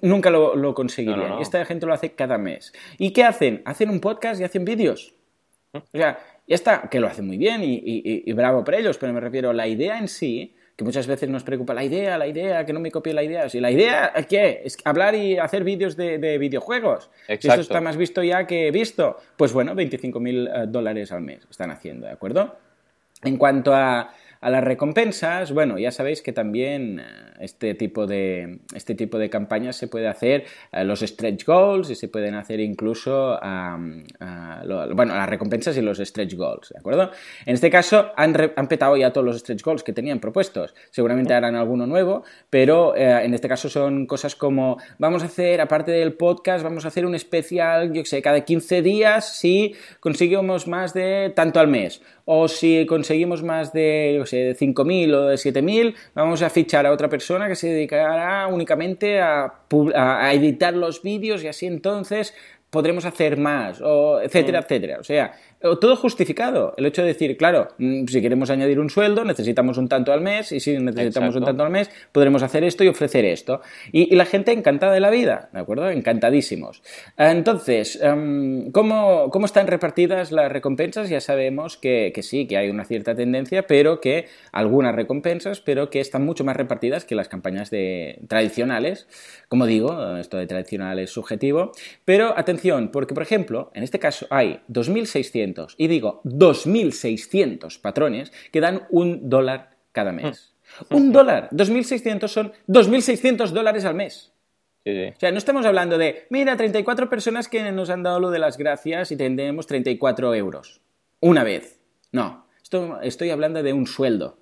nunca 0.04 0.30
lo, 0.30 0.56
lo 0.56 0.74
conseguirían. 0.76 1.20
No, 1.22 1.28
no, 1.30 1.36
no. 1.38 1.42
Esta 1.42 1.66
gente 1.66 1.86
lo 1.88 1.94
hace 1.94 2.12
cada 2.14 2.38
mes. 2.38 2.72
¿Y 3.00 3.12
qué 3.12 3.24
hacen? 3.24 3.62
Hacen 3.66 3.90
un 3.90 4.00
podcast 4.00 4.40
y 4.40 4.44
hacen 4.44 4.64
vídeos. 4.66 5.16
O 5.72 5.82
sea, 5.92 6.20
ya 6.48 6.56
está, 6.56 6.88
que 6.90 7.00
lo 7.00 7.08
hacen 7.08 7.26
muy 7.26 7.38
bien 7.38 7.64
y, 7.64 7.76
y- 7.84 8.24
y 8.26 8.34
bravo 8.34 8.64
por 8.64 8.76
ellos, 8.76 8.98
pero 9.00 9.12
me 9.12 9.20
refiero 9.22 9.50
a 9.50 9.54
la 9.54 9.68
idea 9.68 9.98
en 9.98 10.08
sí, 10.08 10.54
que 10.76 10.84
muchas 10.84 11.06
veces 11.06 11.30
nos 11.30 11.44
preocupa 11.44 11.74
la 11.74 11.84
idea, 11.84 12.18
la 12.18 12.28
idea, 12.28 12.66
que 12.66 12.74
no 12.74 12.80
me 12.80 12.92
copie 12.92 13.14
la 13.14 13.24
idea. 13.24 13.48
Si 13.48 13.60
la 13.60 13.70
idea, 13.70 14.12
¿qué? 14.28 14.62
Es 14.66 14.78
hablar 14.86 15.14
y 15.14 15.38
hacer 15.38 15.64
vídeos 15.64 15.96
de, 15.96 16.18
de 16.18 16.38
videojuegos. 16.38 17.12
Si 17.28 17.34
Exacto. 17.34 17.62
esto 17.62 17.74
está 17.74 17.82
más 17.82 17.96
visto 17.96 18.24
ya 18.24 18.48
que 18.48 18.72
visto, 18.72 19.18
pues 19.38 19.54
bueno, 19.54 19.76
25 19.76 20.20
mil 20.20 20.50
dólares 20.68 21.12
al 21.12 21.22
mes 21.22 21.46
están 21.50 21.72
haciendo, 21.72 22.08
¿de 22.08 22.14
acuerdo? 22.14 22.56
En 23.24 23.38
cuanto 23.38 23.74
a, 23.74 24.14
a 24.44 24.50
las 24.50 24.64
recompensas, 24.64 25.52
bueno, 25.52 25.80
ya 25.80 25.92
sabéis 25.92 26.22
que 26.22 26.34
también 26.34 27.00
eh, 27.00 27.04
este 27.40 27.74
tipo 27.76 28.06
de, 28.08 28.60
este 28.76 28.94
tipo 28.96 29.18
de 29.18 29.30
campañas 29.30 29.76
se 29.76 29.88
puede 29.88 30.08
hacer 30.08 30.46
eh, 30.72 30.84
los 30.84 31.00
stretch 31.00 31.46
goals 31.46 31.90
y 31.90 31.96
se 31.96 32.08
pueden 32.10 32.36
hacer 32.36 32.60
incluso 32.60 33.40
lo- 34.64 34.96
bueno, 34.96 35.16
las 35.16 35.30
recompensas 35.30 35.78
y 35.78 35.82
los 35.82 35.98
stretch 36.00 36.36
goals, 36.36 36.70
¿de 36.70 36.80
acuerdo? 36.80 37.12
En 37.46 37.54
este 37.56 37.70
caso 37.70 38.12
han, 38.16 38.34
re- 38.34 38.54
han 38.56 38.68
petado 38.68 38.96
ya 38.98 39.12
todos 39.12 39.26
los 39.26 39.40
stretch 39.40 39.64
goals 39.64 39.84
que 39.84 39.94
tenían 39.94 40.20
propuestos. 40.20 40.74
Seguramente 40.92 41.34
harán 41.34 41.56
alguno 41.56 41.88
nuevo, 41.88 42.24
pero 42.50 42.96
eh, 42.96 43.24
en 43.26 43.34
este 43.34 43.48
caso 43.48 43.70
son 43.70 44.06
cosas 44.06 44.36
como 44.36 44.78
vamos 44.98 45.24
a 45.24 45.28
hacer, 45.28 45.62
aparte 45.62 45.92
del 45.92 46.14
podcast, 46.14 46.64
vamos 46.64 46.86
a 46.86 46.90
hacer 46.90 47.06
un 47.06 47.16
especial, 47.16 47.94
yo 47.94 48.04
qué 48.04 48.10
sé, 48.10 48.22
cada 48.22 48.42
15 48.42 48.82
días 48.82 49.38
si 49.38 49.76
conseguimos 50.00 50.68
más 50.68 50.94
de 50.94 51.32
tanto 51.36 51.60
al 51.60 51.68
mes. 51.68 52.02
O 52.26 52.48
si 52.48 52.86
conseguimos 52.86 53.44
más 53.44 53.74
de, 53.74 54.14
yo 54.18 54.26
sé, 54.26 54.38
de 54.38 54.56
5.000 54.56 55.14
o 55.14 55.26
de 55.28 55.36
7.000, 55.36 55.94
vamos 56.16 56.42
a 56.42 56.50
fichar 56.50 56.86
a 56.86 56.92
otra 56.92 57.10
persona 57.10 57.48
que 57.48 57.56
se 57.56 57.68
dedicará 57.68 58.48
únicamente 58.48 59.20
a, 59.20 59.54
editar 60.34 60.74
los 60.74 61.02
vídeos 61.02 61.44
y 61.44 61.48
así 61.48 61.66
entonces 61.66 62.34
podremos 62.70 63.06
hacer 63.06 63.38
más, 63.38 63.82
o 63.82 64.22
etcétera, 64.22 64.60
etcétera. 64.60 64.98
O 65.00 65.04
sea, 65.04 65.34
todo 65.80 65.96
justificado. 65.96 66.74
El 66.78 66.86
hecho 66.86 67.02
de 67.02 67.10
decir, 67.10 67.38
claro, 67.38 67.70
mm, 67.78 68.06
si 68.08 68.22
queremos 68.22 68.50
añadir 68.50 68.80
un 68.80 68.90
sueldo, 68.90 69.24
necesitamos 69.24 69.78
un 69.78 69.88
tanto 69.88 70.12
al 70.12 70.22
mes, 70.22 70.52
y 70.52 70.60
si 70.60 70.78
necesitamos 70.78 71.36
un 71.36 71.44
tanto 71.44 71.64
al 71.64 71.70
mes, 71.70 71.90
podremos 72.12 72.44
hacer 72.44 72.64
esto 72.64 72.84
y 72.84 72.88
ofrecer 72.88 73.26
esto. 73.26 73.62
Y, 73.92 74.14
y 74.14 74.16
la 74.16 74.26
gente 74.26 74.52
encantada 74.52 74.94
de 74.94 75.00
la 75.00 75.10
vida, 75.10 75.50
¿de 75.54 75.60
acuerdo? 75.60 75.90
Encantadísimos. 75.90 76.84
Entonces, 77.18 78.00
em, 78.02 78.72
¿cómo, 78.72 79.30
cómo 79.32 79.46
están 79.46 79.68
repartidas 79.68 80.32
las 80.32 80.52
recompensas? 80.52 81.10
Ya 81.10 81.22
sabemos 81.22 81.78
que, 81.78 82.12
que 82.14 82.24
sí, 82.24 82.48
que 82.48 82.58
hay 82.58 82.70
una 82.70 82.86
cierta 82.86 83.16
tendencia, 83.16 83.68
pero 83.68 84.02
que 84.02 84.28
algunas 84.52 84.96
recompensas, 84.96 85.62
pero 85.62 85.90
que 85.90 86.00
están 86.00 86.26
mucho 86.26 86.44
más 86.44 86.56
repartidas 86.56 87.06
que 87.06 87.16
las 87.16 87.28
campañas 87.28 87.70
de, 87.70 88.20
tradicionales. 88.28 89.08
Como 89.48 89.66
digo, 89.66 90.18
esto 90.18 90.38
de 90.38 90.48
tradicional 90.48 91.00
es 91.00 91.12
subjetivo, 91.12 91.72
pero 92.06 92.38
atención, 92.38 92.90
porque 92.90 93.14
por 93.14 93.24
ejemplo, 93.24 93.72
en 93.74 93.84
este 93.84 94.00
caso 94.00 94.28
hay 94.30 94.62
2.600, 94.70 95.53
y 95.78 95.88
digo 95.88 96.22
2.600 96.24 97.80
patrones 97.80 98.32
que 98.52 98.62
dan 98.62 98.88
un 98.90 99.30
dólar 99.30 99.78
cada 99.92 100.12
mes. 100.12 100.54
Un 100.90 101.12
dólar, 101.12 101.50
2.600 101.52 102.28
son 102.28 102.54
2.600 102.68 103.50
dólares 103.50 103.86
al 103.86 103.96
mes. 103.96 104.34
Sí, 104.86 104.92
sí. 104.92 105.14
O 105.16 105.20
sea, 105.20 105.32
no 105.32 105.38
estamos 105.38 105.66
hablando 105.66 105.98
de, 105.98 106.26
mira, 106.30 106.58
34 106.58 107.10
personas 107.10 107.48
que 107.48 107.72
nos 107.72 107.90
han 107.90 108.04
dado 108.04 108.20
lo 108.20 108.32
de 108.32 108.40
las 108.40 108.58
gracias 108.58 109.12
y 109.12 109.18
tendremos 109.18 109.68
34 109.68 110.34
euros. 110.36 110.82
Una 111.20 111.44
vez. 111.44 111.80
No, 112.12 112.48
esto, 112.62 113.00
estoy 113.02 113.30
hablando 113.30 113.64
de 113.64 113.74
un 113.74 113.88
sueldo 113.88 114.38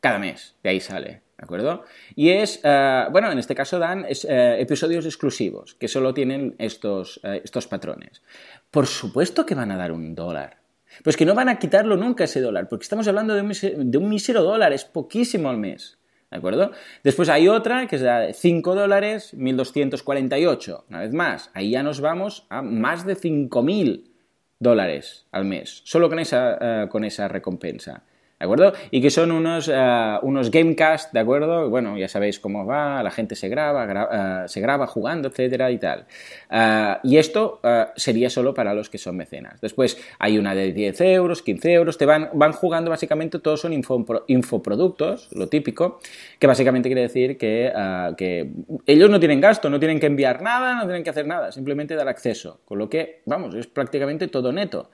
cada 0.00 0.18
mes, 0.18 0.56
de 0.62 0.70
ahí 0.70 0.80
sale, 0.80 1.22
¿de 1.38 1.44
acuerdo? 1.44 1.84
Y 2.16 2.30
es, 2.30 2.60
eh, 2.64 3.04
bueno, 3.12 3.30
en 3.30 3.38
este 3.38 3.54
caso 3.54 3.78
dan 3.78 4.04
es, 4.08 4.24
eh, 4.24 4.60
episodios 4.60 5.06
exclusivos, 5.06 5.74
que 5.74 5.86
solo 5.86 6.12
tienen 6.12 6.56
estos, 6.58 7.20
eh, 7.22 7.40
estos 7.44 7.68
patrones. 7.68 8.22
Por 8.70 8.86
supuesto 8.86 9.46
que 9.46 9.54
van 9.54 9.70
a 9.70 9.76
dar 9.76 9.92
un 9.92 10.14
dólar. 10.14 10.58
Pues 11.04 11.16
que 11.16 11.24
no 11.24 11.34
van 11.34 11.48
a 11.48 11.58
quitarlo 11.58 11.96
nunca 11.96 12.24
ese 12.24 12.40
dólar, 12.40 12.68
porque 12.68 12.82
estamos 12.82 13.06
hablando 13.06 13.34
de 13.34 13.42
un, 13.42 13.52
de 13.90 13.98
un 13.98 14.08
mísero 14.08 14.42
dólar, 14.42 14.72
es 14.72 14.84
poquísimo 14.84 15.48
al 15.48 15.58
mes. 15.58 15.98
¿De 16.30 16.36
acuerdo? 16.36 16.72
Después 17.04 17.28
hay 17.28 17.48
otra 17.48 17.86
que 17.86 17.96
es 17.96 18.02
de 18.02 18.34
5 18.34 18.74
dólares, 18.74 19.32
1248. 19.32 20.86
Una 20.90 21.00
vez 21.00 21.12
más, 21.12 21.50
ahí 21.54 21.70
ya 21.70 21.82
nos 21.82 22.00
vamos 22.00 22.46
a 22.50 22.60
más 22.60 23.06
de 23.06 23.14
5000 23.14 24.10
dólares 24.58 25.26
al 25.30 25.44
mes, 25.44 25.82
solo 25.84 26.10
con 26.10 26.18
esa, 26.18 26.88
con 26.90 27.04
esa 27.04 27.28
recompensa. 27.28 28.02
¿De 28.38 28.44
acuerdo? 28.44 28.72
Y 28.92 29.00
que 29.02 29.10
son 29.10 29.32
unos, 29.32 29.68
eh, 29.68 30.18
unos 30.22 30.52
gamecast, 30.52 31.12
¿de 31.12 31.18
acuerdo? 31.18 31.68
Bueno, 31.70 31.98
ya 31.98 32.06
sabéis 32.06 32.38
cómo 32.38 32.64
va, 32.64 33.02
la 33.02 33.10
gente 33.10 33.34
se 33.34 33.48
graba, 33.48 33.84
gra- 33.84 34.44
eh, 34.44 34.48
se 34.48 34.60
graba 34.60 34.86
jugando, 34.86 35.26
etcétera 35.26 35.72
y 35.72 35.78
tal. 35.78 36.06
Eh, 36.48 36.94
y 37.02 37.16
esto 37.16 37.60
sería 37.96 38.30
solo 38.30 38.54
para 38.54 38.74
los 38.74 38.90
que 38.90 38.98
son 38.98 39.16
mecenas. 39.16 39.60
Después 39.60 39.98
hay 40.20 40.38
una 40.38 40.54
de 40.54 40.72
10 40.72 41.00
euros, 41.00 41.42
15 41.42 41.72
euros, 41.72 41.98
te 41.98 42.06
van, 42.06 42.30
van 42.32 42.52
jugando 42.52 42.90
básicamente, 42.90 43.40
todos 43.40 43.60
son 43.60 43.72
info- 43.72 44.24
infoproductos, 44.28 45.28
lo 45.32 45.48
típico, 45.48 45.98
que 46.38 46.46
básicamente 46.46 46.88
quiere 46.88 47.02
decir 47.02 47.38
que, 47.38 47.72
que 48.16 48.50
ellos 48.86 49.10
no 49.10 49.18
tienen 49.18 49.40
gasto, 49.40 49.68
no 49.68 49.80
tienen 49.80 49.98
que 49.98 50.06
enviar 50.06 50.42
nada, 50.42 50.74
no 50.76 50.82
tienen 50.84 51.02
que 51.02 51.10
hacer 51.10 51.26
nada, 51.26 51.50
simplemente 51.50 51.96
dar 51.96 52.06
acceso. 52.06 52.60
Con 52.64 52.78
lo 52.78 52.88
que, 52.88 53.22
vamos, 53.26 53.54
es 53.56 53.66
prácticamente 53.66 54.28
todo 54.28 54.52
neto. 54.52 54.90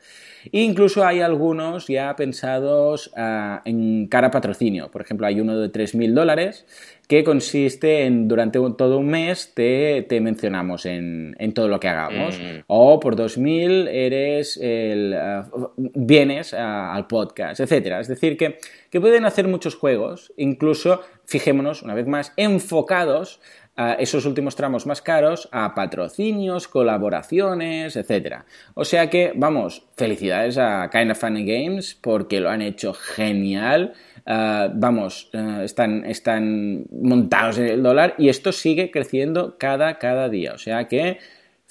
E 0.52 0.60
incluso 0.62 1.04
hay 1.04 1.20
algunos 1.20 1.86
ya 1.88 2.14
pensados 2.16 3.10
ah, 3.16 3.62
en 3.64 4.06
cara 4.08 4.28
a 4.28 4.30
patrocinio. 4.30 4.90
Por 4.90 5.02
ejemplo, 5.02 5.26
hay 5.26 5.40
uno 5.40 5.58
de 5.58 5.70
3.000 5.72 6.12
dólares 6.14 6.66
que 7.08 7.22
consiste 7.22 8.04
en 8.06 8.28
durante 8.28 8.58
un- 8.58 8.76
todo 8.78 8.96
un 8.98 9.08
mes 9.08 9.52
te, 9.54 10.02
te 10.08 10.20
mencionamos 10.22 10.86
en, 10.86 11.36
en 11.38 11.52
todo 11.52 11.68
lo 11.68 11.78
que 11.78 11.88
hagamos. 11.88 12.38
Mm. 12.38 12.60
O 12.66 12.98
por 13.00 13.14
2.000 13.16 13.88
eres 13.88 14.56
el, 14.62 15.14
ah, 15.14 15.46
vienes 15.76 16.54
ah, 16.54 16.94
al 16.94 17.06
podcast, 17.06 17.60
etcétera. 17.60 18.00
Es 18.00 18.08
decir, 18.08 18.36
que, 18.36 18.58
que 18.90 19.00
pueden 19.00 19.24
hacer 19.26 19.48
muchos 19.48 19.74
juegos, 19.74 20.32
incluso, 20.36 21.00
fijémonos 21.26 21.82
una 21.82 21.94
vez 21.94 22.06
más, 22.06 22.32
enfocados 22.36 23.40
a 23.76 23.94
esos 23.94 24.24
últimos 24.24 24.54
tramos 24.54 24.86
más 24.86 25.02
caros 25.02 25.48
a 25.50 25.74
patrocinios, 25.74 26.68
colaboraciones, 26.68 27.96
etcétera. 27.96 28.46
O 28.74 28.84
sea 28.84 29.10
que, 29.10 29.32
vamos, 29.34 29.86
felicidades 29.96 30.58
a 30.58 30.88
Kind 30.90 31.10
of 31.10 31.18
Funny 31.18 31.44
Games 31.44 31.98
porque 32.00 32.40
lo 32.40 32.50
han 32.50 32.62
hecho 32.62 32.94
genial. 32.94 33.94
Ah, 34.26 34.70
vamos, 34.72 35.28
eh, 35.32 35.62
están, 35.64 36.04
están 36.04 36.86
montados 36.90 37.58
en 37.58 37.66
el 37.66 37.82
dólar 37.82 38.14
y 38.16 38.28
esto 38.28 38.52
sigue 38.52 38.90
creciendo 38.90 39.56
cada, 39.58 39.98
cada 39.98 40.28
día. 40.28 40.52
O 40.54 40.58
sea 40.58 40.86
que 40.88 41.18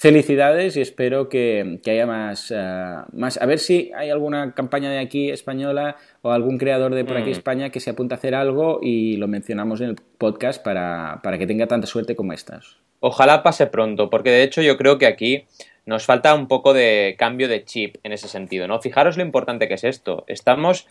felicidades 0.03 0.75
y 0.75 0.81
espero 0.81 1.29
que, 1.29 1.79
que 1.81 1.91
haya 1.91 2.05
más, 2.05 2.51
eh, 2.53 2.95
más. 3.13 3.41
A 3.41 3.45
ver 3.45 3.57
si 3.57 3.89
hay 3.95 4.09
alguna 4.09 4.53
campaña 4.53 4.91
de 4.91 4.99
aquí 4.99 5.29
española 5.29 5.95
o 6.21 6.31
algún 6.31 6.57
creador 6.57 6.93
de 6.93 7.05
por 7.05 7.15
aquí 7.15 7.29
Mm. 7.29 7.31
España 7.31 7.69
que 7.69 7.79
se 7.79 7.91
apunte 7.91 8.13
a 8.13 8.17
hacer 8.17 8.35
algo 8.35 8.79
y 8.81 9.15
lo 9.15 9.29
mencionamos 9.29 9.79
en 9.79 9.91
el 9.91 9.95
podcast 10.17 10.61
para, 10.61 11.21
para 11.23 11.37
que 11.37 11.47
tenga 11.47 11.67
tanta 11.67 11.87
suerte 11.87 12.17
como 12.17 12.33
estas. 12.33 12.79
Ojalá 12.99 13.43
pase 13.43 13.65
pronto, 13.67 14.09
porque 14.09 14.29
de 14.29 14.43
hecho 14.43 14.61
yo 14.61 14.77
creo 14.77 14.97
que 14.97 15.05
aquí 15.05 15.45
nos 15.85 16.05
falta 16.05 16.35
un 16.35 16.49
poco 16.49 16.73
de 16.73 17.15
cambio 17.17 17.47
de 17.47 17.63
chip 17.63 17.95
en 18.03 18.11
ese 18.11 18.27
sentido, 18.27 18.67
¿no? 18.67 18.81
Fijaros 18.81 19.15
lo 19.15 19.23
importante 19.23 19.69
que 19.69 19.75
es 19.75 19.85
esto. 19.85 20.25
Estamos 20.27 20.85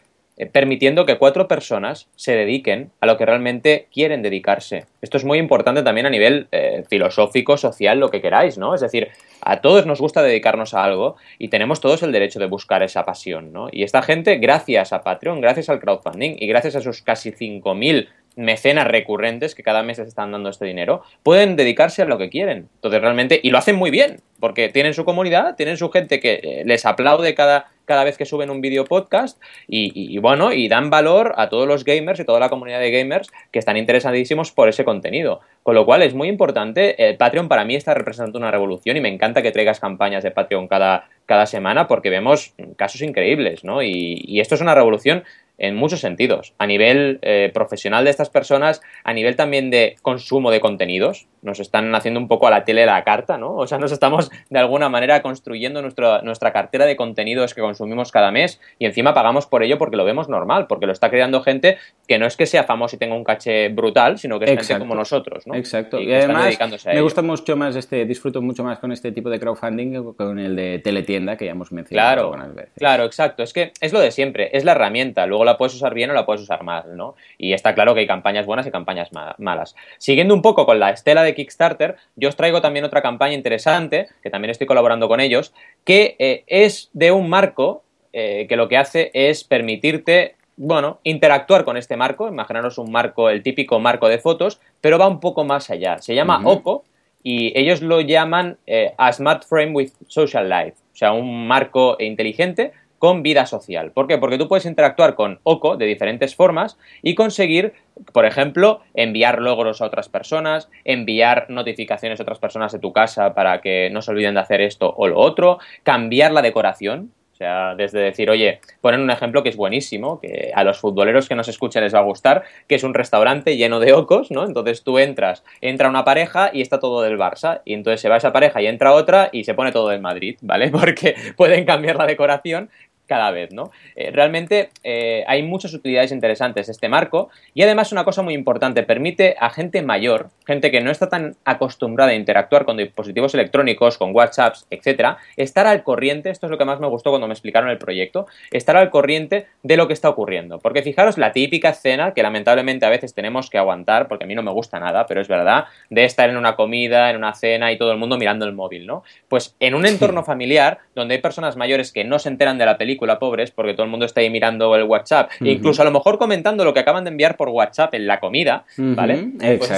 permitiendo 0.53 1.07
que 1.07 1.19
cuatro 1.19 1.47
personas 1.47 2.09
se 2.17 2.35
dediquen 2.35 2.91
a 3.01 3.07
lo 3.07 3.17
que 3.17 3.27
realmente 3.27 3.89
quieren 3.93 4.23
dedicarse. 4.23 4.87
Esto 5.01 5.17
es 5.17 5.25
muy 5.25 5.39
importante 5.39 5.83
también 5.83 6.07
a 6.07 6.11
nivel 6.11 6.49
eh, 6.53 6.85
filosófico, 6.89 7.57
social, 7.57 8.01
lo 8.01 8.11
que 8.11 8.23
queráis, 8.23 8.59
¿no? 8.59 8.75
Es 8.75 8.81
decir, 8.81 9.09
a 9.43 9.61
todos 9.61 9.87
nos 9.87 10.01
gusta 10.01 10.23
dedicarnos 10.23 10.75
a 10.75 10.85
algo 10.85 11.17
y 11.39 11.49
tenemos 11.49 11.81
todos 11.81 12.03
el 12.03 12.13
derecho 12.13 12.39
de 12.39 12.47
buscar 12.47 12.83
esa 12.83 13.05
pasión, 13.05 13.53
¿no? 13.53 13.69
Y 13.71 13.83
esta 13.83 14.03
gente, 14.03 14.37
gracias 14.37 14.93
a 14.93 15.03
Patreon, 15.03 15.41
gracias 15.41 15.69
al 15.69 15.81
crowdfunding 15.81 16.37
y 16.39 16.47
gracias 16.47 16.77
a 16.77 16.81
sus 16.81 17.03
casi 17.03 17.33
5.000 17.33 18.09
mecenas 18.37 18.87
recurrentes 18.87 19.55
que 19.55 19.63
cada 19.63 19.83
mes 19.83 19.99
les 19.99 20.09
están 20.09 20.33
dando 20.33 20.49
este 20.49 20.65
dinero, 20.65 21.03
pueden 21.23 21.57
dedicarse 21.57 22.03
a 22.03 22.07
lo 22.07 22.19
que 22.19 22.31
quieren. 22.31 22.69
Entonces, 22.77 23.01
realmente, 23.01 23.41
y 23.43 23.51
lo 23.51 23.59
hacen 23.59 23.77
muy 23.77 23.91
bien, 23.91 24.21
porque 24.41 24.69
tienen 24.69 24.95
su 24.95 25.05
comunidad, 25.05 25.55
tienen 25.55 25.77
su 25.77 25.91
gente 25.91 26.19
que 26.19 26.41
eh, 26.43 26.63
les 26.65 26.85
aplaude 26.85 27.35
cada, 27.35 27.71
cada 27.85 28.05
vez 28.05 28.17
que 28.17 28.25
suben 28.25 28.51
un 28.51 28.61
video 28.61 28.85
podcast 28.85 29.41
y, 29.69 30.19
bueno, 30.19 30.53
y 30.53 30.69
dan 30.69 30.91
valor 30.91 31.35
a 31.37 31.49
todos 31.49 31.69
los 31.69 31.85
gamers 31.85 32.19
y 32.21 32.25
toda 32.25 32.41
la 32.41 32.49
comunidad 32.49 32.81
de 32.81 32.91
gamers 32.91 33.31
que 33.51 33.59
están 33.59 33.77
interesadísimos 33.77 34.51
por 34.51 34.69
ese 34.69 34.85
contenido. 34.85 35.41
Con 35.63 35.75
lo 35.75 35.85
cual 35.85 36.03
es 36.03 36.15
muy 36.15 36.29
importante, 36.29 37.09
el 37.09 37.17
Patreon 37.17 37.49
para 37.49 37.65
mí 37.65 37.77
está 37.77 37.95
representando 37.95 38.39
una 38.39 38.51
revolución 38.51 38.97
y 38.97 39.01
me 39.01 39.09
encanta 39.09 39.43
que 39.43 39.53
traigas 39.53 39.79
campañas 39.79 40.25
de 40.25 40.31
Patreon 40.33 40.67
cada, 40.67 41.09
cada 41.27 41.47
semana 41.47 41.87
porque 41.87 42.11
vemos 42.11 42.55
casos 42.77 43.03
increíbles, 43.03 43.63
¿no? 43.63 43.83
Y 43.83 44.41
esto 44.41 44.55
es 44.55 44.61
una 44.61 44.75
revolución 44.75 45.23
en 45.63 45.77
muchos 45.77 46.01
sentidos, 46.01 46.55
a 46.59 46.67
nivel 46.67 47.21
eh, 47.23 47.51
profesional 47.55 48.03
de 48.05 48.11
estas 48.11 48.31
personas, 48.31 48.83
a 49.05 49.13
nivel 49.13 49.37
también 49.37 49.71
de 49.71 49.95
consumo 50.03 50.51
de 50.51 50.59
contenidos, 50.59 51.29
nos 51.41 51.61
están 51.61 51.95
haciendo 51.95 52.19
un 52.19 52.27
poco 52.27 52.49
a 52.49 52.51
la 52.51 52.65
tele 52.65 52.85
la 52.85 53.05
carta, 53.05 53.39
¿no? 53.39 53.55
O 53.55 53.67
sea, 53.69 53.79
nos 53.79 53.93
estamos 53.93 54.29
de 54.51 54.59
alguna 54.59 54.89
manera 54.89 55.23
construyendo 55.23 55.81
nuestra, 55.81 56.21
nuestra 56.23 56.53
cartera 56.53 56.85
de 56.85 56.97
contenidos 56.97 57.55
que 57.55 57.61
consumimos 57.61 58.11
cada 58.11 58.33
mes 58.33 58.61
y 58.81 58.87
encima 58.87 59.15
pagamos 59.15 59.47
por 59.47 59.63
ello 59.63 59.79
porque 59.79 59.97
lo 59.97 60.05
vemos 60.05 60.29
normal, 60.29 60.67
porque 60.67 60.87
lo 60.87 60.93
está 60.93 61.11
creando 61.11 61.43
gente 61.43 61.79
que 62.09 62.19
no 62.19 62.27
es 62.27 62.37
que 62.37 62.47
sea 62.47 62.65
famoso 62.65 62.97
y 62.97 62.99
tenga 62.99 63.15
un 63.15 63.23
caché 63.23 63.69
brutal, 63.69 64.19
sino 64.19 64.41
que 64.41 64.47
es 64.47 64.67
gente 64.67 64.81
como 64.81 64.97
nosotros, 64.97 65.47
¿no? 65.47 65.55
Exacto. 65.55 66.01
Y, 66.01 66.13
además 66.13 66.59
me 66.87 67.01
gusta 67.03 67.23
mucho 67.23 67.57
más 67.57 67.77
este, 67.77 68.05
disfruto 68.05 68.43
mucho 68.43 68.65
más 68.65 68.81
con 68.81 68.91
este 68.91 69.13
tipo 69.13 69.31
de 69.31 69.39
crowdfunding 69.39 69.93
que 69.93 70.17
con 70.17 70.41
el 70.41 70.57
de 70.57 70.81
teletienda 70.81 71.37
que 71.37 71.45
ya 71.45 71.53
hemos 71.53 71.71
mencionado 71.71 72.15
claro, 72.15 72.23
algunas 72.33 72.55
veces. 72.55 72.73
Claro, 72.77 73.05
exacto. 73.05 73.45
Es 73.45 73.53
que 73.53 73.73
es 73.81 73.93
lo 73.93 74.01
de 74.01 74.11
siempre, 74.11 74.51
es 74.53 74.65
la 74.65 74.73
herramienta, 74.73 75.27
luego 75.27 75.45
la 75.45 75.52
puedes 75.57 75.75
usar 75.75 75.95
bien 75.95 76.11
o 76.11 76.15
la 76.15 76.27
puedes 76.27 76.43
usar 76.43 76.63
mal, 76.63 76.97
¿no? 76.97 77.15
Y 77.39 77.53
está 77.53 77.75
claro 77.75 77.95
que 77.95 78.01
hay 78.01 78.07
campañas 78.07 78.47
buenas 78.47 78.67
y 78.67 78.71
campañas 78.71 79.11
malas. 79.39 79.75
Siguiendo 79.99 80.35
un 80.35 80.43
poco 80.43 80.67
con 80.67 80.79
la 80.79 80.91
estela 80.91 81.23
de 81.23 81.35
Kickstarter, 81.35 81.97
yo 82.17 82.29
os 82.29 82.37
traigo 82.37 82.61
también 82.61 82.85
otra 82.85 83.03
campaña 83.03 83.35
interesante, 83.35 84.09
que 84.23 84.31
también 84.31 84.51
estoy 84.51 84.67
colaborando 84.67 85.09
con 85.09 85.21
ellos, 85.21 85.53
que 85.85 86.17
eh, 86.19 86.45
es 86.47 86.91
de 86.93 87.13
un 87.13 87.29
marco 87.29 87.83
eh, 88.13 88.47
que 88.49 88.57
lo 88.57 88.69
que 88.69 88.77
hace 88.77 89.11
es 89.15 89.45
permitirte 89.45 90.37
bueno, 90.57 91.01
interactuar 91.03 91.65
con 91.65 91.77
este 91.77 91.97
marco, 91.97 92.29
imaginaros 92.29 92.79
un 92.79 92.93
marco, 92.93 93.31
el 93.31 93.43
típico 93.43 93.81
marco 93.81 94.09
de 94.09 94.19
fotos, 94.19 94.61
pero 94.81 94.99
va 94.99 95.09
un 95.09 95.19
poco 95.19 95.45
más 95.45 95.71
allá. 95.71 95.99
Se 95.99 96.15
llama 96.15 96.41
OCO 96.45 96.85
y 97.23 97.59
ellos 97.59 97.83
lo 97.83 98.01
llaman 98.01 98.59
eh, 98.67 98.93
a 98.99 99.13
Smart 99.13 99.45
Frame 99.45 99.73
with 99.73 99.91
Social 100.07 100.49
Life, 100.49 100.77
o 100.93 100.97
sea, 100.97 101.13
un 101.13 101.47
marco 101.47 101.97
inteligente 101.99 102.73
con 103.03 103.25
vida 103.25 103.47
social. 103.47 103.91
¿Por 103.91 104.07
qué? 104.07 104.17
Porque 104.17 104.39
tú 104.39 104.47
puedes 104.47 104.65
interactuar 104.65 105.17
con 105.17 105.41
OCO 105.43 105.77
de 105.77 105.87
diferentes 105.87 106.37
formas 106.37 106.79
y 107.03 107.17
conseguir, 107.17 107.73
por 108.13 108.27
ejemplo, 108.27 108.81
enviar 108.95 109.41
logros 109.43 109.83
a 109.83 109.87
otras 109.87 110.09
personas, 110.09 110.71
enviar 110.85 111.47
notificaciones 111.49 112.21
a 112.21 112.23
otras 112.23 112.39
personas 112.39 112.71
de 112.71 112.79
tu 112.79 112.93
casa 112.93 113.35
para 113.35 113.61
que 113.61 113.91
no 113.91 114.03
se 114.03 114.13
olviden 114.13 114.35
de 114.35 114.41
hacer 114.41 114.61
esto 114.61 114.95
o 114.97 115.09
lo 115.09 115.19
otro, 115.19 115.59
cambiar 115.83 116.31
la 116.31 116.43
decoración, 116.43 117.11
o 117.33 117.35
sea, 117.35 117.75
desde 117.75 117.99
decir, 117.99 118.31
oye, 118.31 118.61
ponen 118.81 119.01
un 119.01 119.11
ejemplo 119.11 119.43
que 119.43 119.49
es 119.49 119.57
buenísimo, 119.57 120.21
que 120.21 120.53
a 120.55 120.63
los 120.63 120.79
futboleros 120.79 121.29
que 121.29 121.35
nos 121.35 121.49
escuchen 121.49 121.83
les 121.83 121.93
va 121.93 121.99
a 121.99 122.03
gustar, 122.03 122.45
que 122.69 122.77
es 122.77 122.85
un 122.85 122.95
restaurante 122.95 123.57
lleno 123.57 123.81
de 123.81 123.95
ocos, 123.95 124.31
¿no? 124.31 124.45
Entonces 124.45 124.85
tú 124.85 125.01
entras, 125.01 125.43
entra 125.61 125.89
una 125.89 126.05
pareja 126.05 126.51
y 126.53 126.61
está 126.61 126.79
todo 126.79 127.03
del 127.03 127.19
Barça, 127.19 127.63
y 127.65 127.75
entonces 127.75 128.01
se 128.01 128.09
va 128.09 128.19
esa 128.19 128.33
pareja 128.33 128.63
y 128.63 128.67
entra 128.67 128.93
otra 128.93 129.29
y 129.33 129.43
se 129.43 129.55
pone 129.55 129.73
todo 129.73 129.89
del 129.89 130.01
Madrid, 130.01 130.37
¿vale? 130.41 130.71
Porque 130.71 131.17
pueden 131.37 131.65
cambiar 131.65 131.97
la 131.97 132.07
decoración 132.07 132.71
cada 133.07 133.31
vez, 133.31 133.53
¿no? 133.53 133.71
Eh, 133.95 134.11
realmente 134.11 134.71
eh, 134.85 135.25
hay 135.27 135.43
muchas 135.43 135.75
utilidades 135.75 136.13
interesantes 136.13 136.69
este 136.69 136.89
marco 136.89 137.31
y 137.55 137.63
además 137.63 137.93
una 137.93 138.05
cosa 138.05 138.23
muy 138.23 138.35
importante, 138.35 138.83
permite 138.83 139.37
a 139.39 139.51
gente 139.51 139.83
mayor, 139.83 140.31
gente 140.47 140.71
que 140.71 140.81
no 140.81 140.91
está 140.91 141.09
tan 141.09 141.37
acostumbrada 141.45 142.13
a 142.13 142.15
interactuar 142.15 142.65
con 142.65 142.77
dispositivos 142.77 143.35
electrónicos, 143.35 143.99
con 143.99 144.15
WhatsApps, 144.15 144.67
etcétera, 144.71 145.19
estar 145.37 145.67
al 145.67 145.83
corriente, 145.83 146.31
esto 146.31 146.47
es 146.47 146.51
lo 146.51 146.59
que 146.59 146.65
más 146.65 146.81
me 146.81 146.87
gustó 146.87 147.11
cuando 147.11 147.27
me 147.27 147.35
explicaron 147.35 147.71
el 147.71 147.79
proyecto, 147.79 148.27
estar 148.51 148.77
al 148.77 148.91
corriente 148.91 149.47
de 149.63 149.77
lo 149.77 149.87
que 149.87 149.93
está 149.93 150.09
ocurriendo. 150.09 150.59
Porque 150.59 150.83
fijaros 150.83 151.19
la 151.19 151.33
típica 151.33 151.71
escena 151.71 152.15
que 152.15 152.23
lamentablemente 152.23 152.87
a 152.87 152.91
veces 152.91 153.15
tenemos 153.15 153.51
que 153.51 153.59
aguantar, 153.59 154.09
porque 154.09 154.25
a 154.25 154.27
mí 154.27 154.35
no 154.35 154.43
me 154.43 154.53
gusta 154.53 154.81
nada, 154.81 155.07
pero 155.07 155.21
es 155.21 155.29
verdad, 155.29 155.67
de 155.91 156.05
estar 156.05 156.31
en 156.31 156.37
una 156.37 156.57
comida, 156.57 157.11
en 157.11 157.17
una 157.17 157.35
cena 157.35 157.73
y 157.73 157.79
todo 157.79 157.93
el 157.93 157.99
mundo 157.99 158.17
mirando 158.17 158.47
el 158.47 158.53
móvil, 158.53 158.87
¿no? 158.87 159.03
Pues 159.29 159.55
en 159.61 159.75
un 159.75 159.87
entorno 159.87 160.25
familiar 160.25 160.79
donde 160.95 161.15
hay 161.15 161.21
personas 161.21 161.57
mayores 161.57 161.93
que 161.93 162.05
no 162.05 162.19
se 162.19 162.29
enteran 162.29 162.59
de 162.59 162.67
la 162.67 162.79
película, 162.79 162.92
pobres, 162.97 163.51
porque 163.51 163.75
todo 163.75 163.85
el 163.85 163.91
mundo 163.91 164.07
está 164.07 164.21
ahí 164.21 164.31
mirando 164.31 164.75
el 164.77 164.85
WhatsApp, 164.85 165.31
incluso 165.41 165.83
a 165.83 165.85
lo 165.85 165.91
mejor 165.91 166.19
comentando 166.19 166.65
lo 166.65 166.75
que 166.75 166.81
acaban 166.81 167.05
de 167.05 167.11
enviar 167.11 167.37
por 167.37 167.49
WhatsApp 167.49 167.95
en 167.95 168.07
la 168.07 168.21
comida, 168.21 168.65
¿vale? 168.77 169.31
Pues 169.59 169.71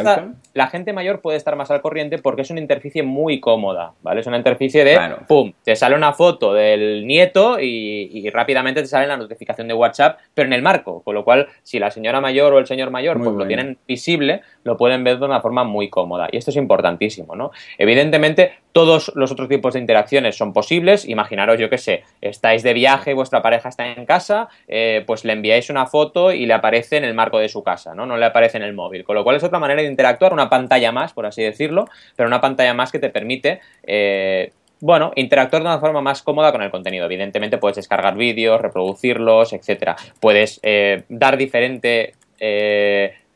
la 0.54 0.68
gente 0.68 0.92
mayor 0.92 1.20
puede 1.20 1.36
estar 1.36 1.56
más 1.56 1.70
al 1.70 1.80
corriente 1.80 2.18
porque 2.18 2.42
es 2.42 2.50
una 2.50 2.60
interficie 2.60 3.02
muy 3.02 3.40
cómoda, 3.40 3.92
¿vale? 4.02 4.20
Es 4.20 4.26
una 4.26 4.36
interficie 4.36 4.84
de, 4.84 4.98
¡pum!, 5.26 5.52
te 5.64 5.74
sale 5.74 5.96
una 5.96 6.12
foto 6.12 6.54
del 6.54 7.06
nieto 7.06 7.58
y, 7.60 8.30
rápidamente 8.30 8.82
te 8.82 8.88
sale 8.88 9.06
la 9.06 9.16
notificación 9.16 9.68
de 9.68 9.74
WhatsApp, 9.74 10.18
pero 10.32 10.46
en 10.46 10.52
el 10.52 10.62
marco, 10.62 11.02
con 11.02 11.14
lo 11.14 11.24
cual, 11.24 11.48
si 11.62 11.78
la 11.78 11.90
señora 11.90 12.20
mayor 12.20 12.52
o 12.54 12.58
el 12.58 12.66
señor 12.66 12.90
mayor 12.90 13.22
pues 13.22 13.36
lo 13.36 13.46
tienen 13.46 13.78
visible, 13.86 14.42
lo 14.64 14.76
pueden 14.76 15.04
ver 15.04 15.18
de 15.18 15.26
una 15.26 15.40
forma 15.40 15.64
muy 15.64 15.88
cómoda. 15.88 16.28
Y 16.30 16.36
esto 16.38 16.50
es 16.50 16.56
importantísimo, 16.56 17.36
¿no? 17.36 17.50
Evidentemente, 17.78 18.52
todos 18.74 19.12
los 19.14 19.30
otros 19.30 19.48
tipos 19.48 19.74
de 19.74 19.80
interacciones 19.80 20.36
son 20.36 20.52
posibles. 20.52 21.08
Imaginaros, 21.08 21.60
yo 21.60 21.70
qué 21.70 21.78
sé, 21.78 22.02
estáis 22.20 22.64
de 22.64 22.74
viaje, 22.74 23.14
vuestra 23.14 23.40
pareja 23.40 23.68
está 23.68 23.86
en 23.86 24.04
casa, 24.04 24.48
eh, 24.66 25.04
pues 25.06 25.24
le 25.24 25.32
enviáis 25.32 25.70
una 25.70 25.86
foto 25.86 26.32
y 26.32 26.44
le 26.44 26.54
aparece 26.54 26.96
en 26.96 27.04
el 27.04 27.14
marco 27.14 27.38
de 27.38 27.48
su 27.48 27.62
casa, 27.62 27.94
¿no? 27.94 28.04
No 28.04 28.16
le 28.16 28.26
aparece 28.26 28.56
en 28.56 28.64
el 28.64 28.74
móvil. 28.74 29.04
Con 29.04 29.14
lo 29.14 29.22
cual 29.22 29.36
es 29.36 29.44
otra 29.44 29.60
manera 29.60 29.80
de 29.80 29.86
interactuar, 29.86 30.32
una 30.32 30.50
pantalla 30.50 30.90
más, 30.90 31.12
por 31.12 31.24
así 31.24 31.40
decirlo, 31.40 31.84
pero 32.16 32.26
una 32.26 32.40
pantalla 32.40 32.74
más 32.74 32.90
que 32.90 32.98
te 32.98 33.10
permite. 33.10 33.60
Eh, 33.84 34.50
bueno, 34.80 35.12
interactuar 35.14 35.62
de 35.62 35.68
una 35.68 35.78
forma 35.78 36.00
más 36.00 36.24
cómoda 36.24 36.50
con 36.50 36.60
el 36.60 36.72
contenido. 36.72 37.04
Evidentemente 37.06 37.58
puedes 37.58 37.76
descargar 37.76 38.16
vídeos, 38.16 38.60
reproducirlos, 38.60 39.52
etcétera. 39.52 39.94
Puedes 40.18 40.58
eh, 40.64 41.04
dar 41.08 41.36
diferente 41.36 42.14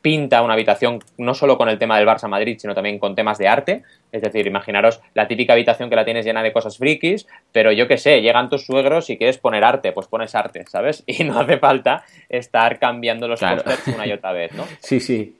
pinta 0.01 0.41
una 0.41 0.53
habitación 0.53 0.99
no 1.17 1.33
solo 1.33 1.57
con 1.57 1.69
el 1.69 1.77
tema 1.77 1.97
del 1.97 2.07
Barça 2.07 2.27
Madrid, 2.27 2.57
sino 2.59 2.73
también 2.73 2.99
con 2.99 3.15
temas 3.15 3.37
de 3.37 3.47
arte. 3.47 3.83
Es 4.11 4.21
decir, 4.21 4.47
imaginaros 4.47 5.01
la 5.13 5.27
típica 5.27 5.53
habitación 5.53 5.89
que 5.89 5.95
la 5.95 6.05
tienes 6.05 6.25
llena 6.25 6.41
de 6.41 6.53
cosas 6.53 6.77
frikis, 6.77 7.27
pero 7.51 7.71
yo 7.71 7.87
qué 7.87 7.97
sé, 7.97 8.21
llegan 8.21 8.49
tus 8.49 8.65
suegros 8.65 9.09
y 9.09 9.17
quieres 9.17 9.37
poner 9.37 9.63
arte, 9.63 9.91
pues 9.91 10.07
pones 10.07 10.35
arte, 10.35 10.65
¿sabes? 10.67 11.03
Y 11.19 11.23
no 11.23 11.39
hace 11.39 11.57
falta 11.57 12.03
estar 12.29 12.79
cambiando 12.79 13.27
los 13.27 13.39
claro. 13.39 13.63
una 13.93 14.07
y 14.07 14.11
otra 14.11 14.31
vez, 14.31 14.53
¿no? 14.53 14.65
Sí, 14.79 14.99
sí. 14.99 15.35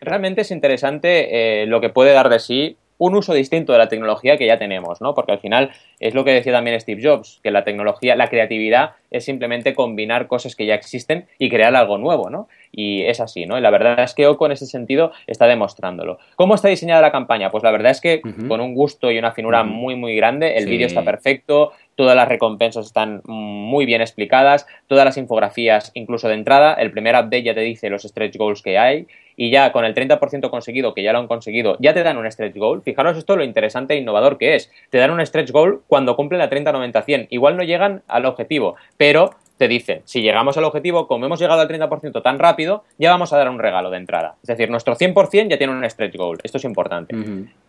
Realmente 0.00 0.42
es 0.42 0.50
interesante 0.50 1.62
eh, 1.62 1.66
lo 1.66 1.80
que 1.80 1.88
puede 1.88 2.12
dar 2.12 2.28
de 2.28 2.38
sí 2.38 2.76
un 3.06 3.14
uso 3.16 3.34
distinto 3.34 3.72
de 3.72 3.78
la 3.78 3.88
tecnología 3.88 4.38
que 4.38 4.46
ya 4.46 4.58
tenemos, 4.58 5.02
¿no? 5.02 5.14
Porque 5.14 5.32
al 5.32 5.38
final 5.38 5.70
es 6.00 6.14
lo 6.14 6.24
que 6.24 6.32
decía 6.32 6.52
también 6.52 6.80
Steve 6.80 7.02
Jobs, 7.02 7.38
que 7.42 7.50
la 7.50 7.62
tecnología, 7.62 8.16
la 8.16 8.28
creatividad 8.28 8.92
es 9.10 9.26
simplemente 9.26 9.74
combinar 9.74 10.26
cosas 10.26 10.56
que 10.56 10.64
ya 10.64 10.74
existen 10.74 11.26
y 11.38 11.50
crear 11.50 11.74
algo 11.76 11.98
nuevo, 11.98 12.30
¿no? 12.30 12.48
Y 12.72 13.02
es 13.02 13.20
así, 13.20 13.44
¿no? 13.44 13.58
Y 13.58 13.60
la 13.60 13.70
verdad 13.70 14.00
es 14.00 14.14
que 14.14 14.26
Oco 14.26 14.46
en 14.46 14.52
ese 14.52 14.66
sentido 14.66 15.12
está 15.26 15.46
demostrándolo. 15.46 16.18
¿Cómo 16.34 16.54
está 16.54 16.68
diseñada 16.68 17.02
la 17.02 17.12
campaña? 17.12 17.50
Pues 17.50 17.62
la 17.62 17.70
verdad 17.70 17.92
es 17.92 18.00
que 18.00 18.22
con 18.48 18.60
un 18.60 18.74
gusto 18.74 19.10
y 19.10 19.18
una 19.18 19.32
finura 19.32 19.62
muy, 19.64 19.94
muy 19.96 20.16
grande, 20.16 20.56
el 20.56 20.66
vídeo 20.66 20.86
está 20.86 21.02
perfecto, 21.02 21.72
todas 21.94 22.16
las 22.16 22.26
recompensas 22.26 22.86
están 22.86 23.20
muy 23.26 23.84
bien 23.84 24.00
explicadas, 24.00 24.66
todas 24.88 25.04
las 25.04 25.18
infografías, 25.18 25.92
incluso 25.94 26.28
de 26.28 26.34
entrada, 26.34 26.74
el 26.74 26.90
primer 26.90 27.14
update 27.14 27.42
ya 27.42 27.54
te 27.54 27.60
dice 27.60 27.90
los 27.90 28.02
stretch 28.02 28.36
goals 28.36 28.62
que 28.62 28.78
hay 28.78 29.06
y 29.36 29.50
ya 29.50 29.72
con 29.72 29.84
el 29.84 29.94
30% 29.94 30.50
conseguido, 30.50 30.94
que 30.94 31.02
ya 31.02 31.12
lo 31.12 31.18
han 31.18 31.26
conseguido, 31.26 31.76
ya 31.80 31.94
te 31.94 32.02
dan 32.02 32.16
un 32.16 32.30
stretch 32.30 32.56
goal. 32.56 32.82
Fijaros 32.82 33.16
esto 33.16 33.36
lo 33.36 33.44
interesante 33.44 33.94
e 33.94 33.98
innovador 33.98 34.38
que 34.38 34.54
es. 34.54 34.70
Te 34.90 34.98
dan 34.98 35.10
un 35.10 35.24
stretch 35.24 35.50
goal 35.50 35.80
cuando 35.86 36.16
cumplen 36.16 36.38
la 36.38 36.50
30-90-100. 36.50 37.28
Igual 37.30 37.56
no 37.56 37.62
llegan 37.62 38.02
al 38.08 38.26
objetivo, 38.26 38.76
pero 38.96 39.30
te 39.56 39.68
dicen, 39.68 40.02
si 40.04 40.20
llegamos 40.20 40.56
al 40.56 40.64
objetivo, 40.64 41.06
como 41.06 41.26
hemos 41.26 41.38
llegado 41.38 41.60
al 41.60 41.68
30% 41.68 42.22
tan 42.22 42.38
rápido, 42.38 42.84
ya 42.98 43.10
vamos 43.10 43.32
a 43.32 43.38
dar 43.38 43.48
un 43.48 43.58
regalo 43.58 43.90
de 43.90 43.98
entrada. 43.98 44.34
Es 44.42 44.48
decir, 44.48 44.68
nuestro 44.68 44.96
100% 44.96 45.48
ya 45.48 45.58
tiene 45.58 45.72
un 45.72 45.88
stretch 45.88 46.16
goal. 46.16 46.38
Esto 46.42 46.58
es 46.58 46.64
importante. 46.64 47.14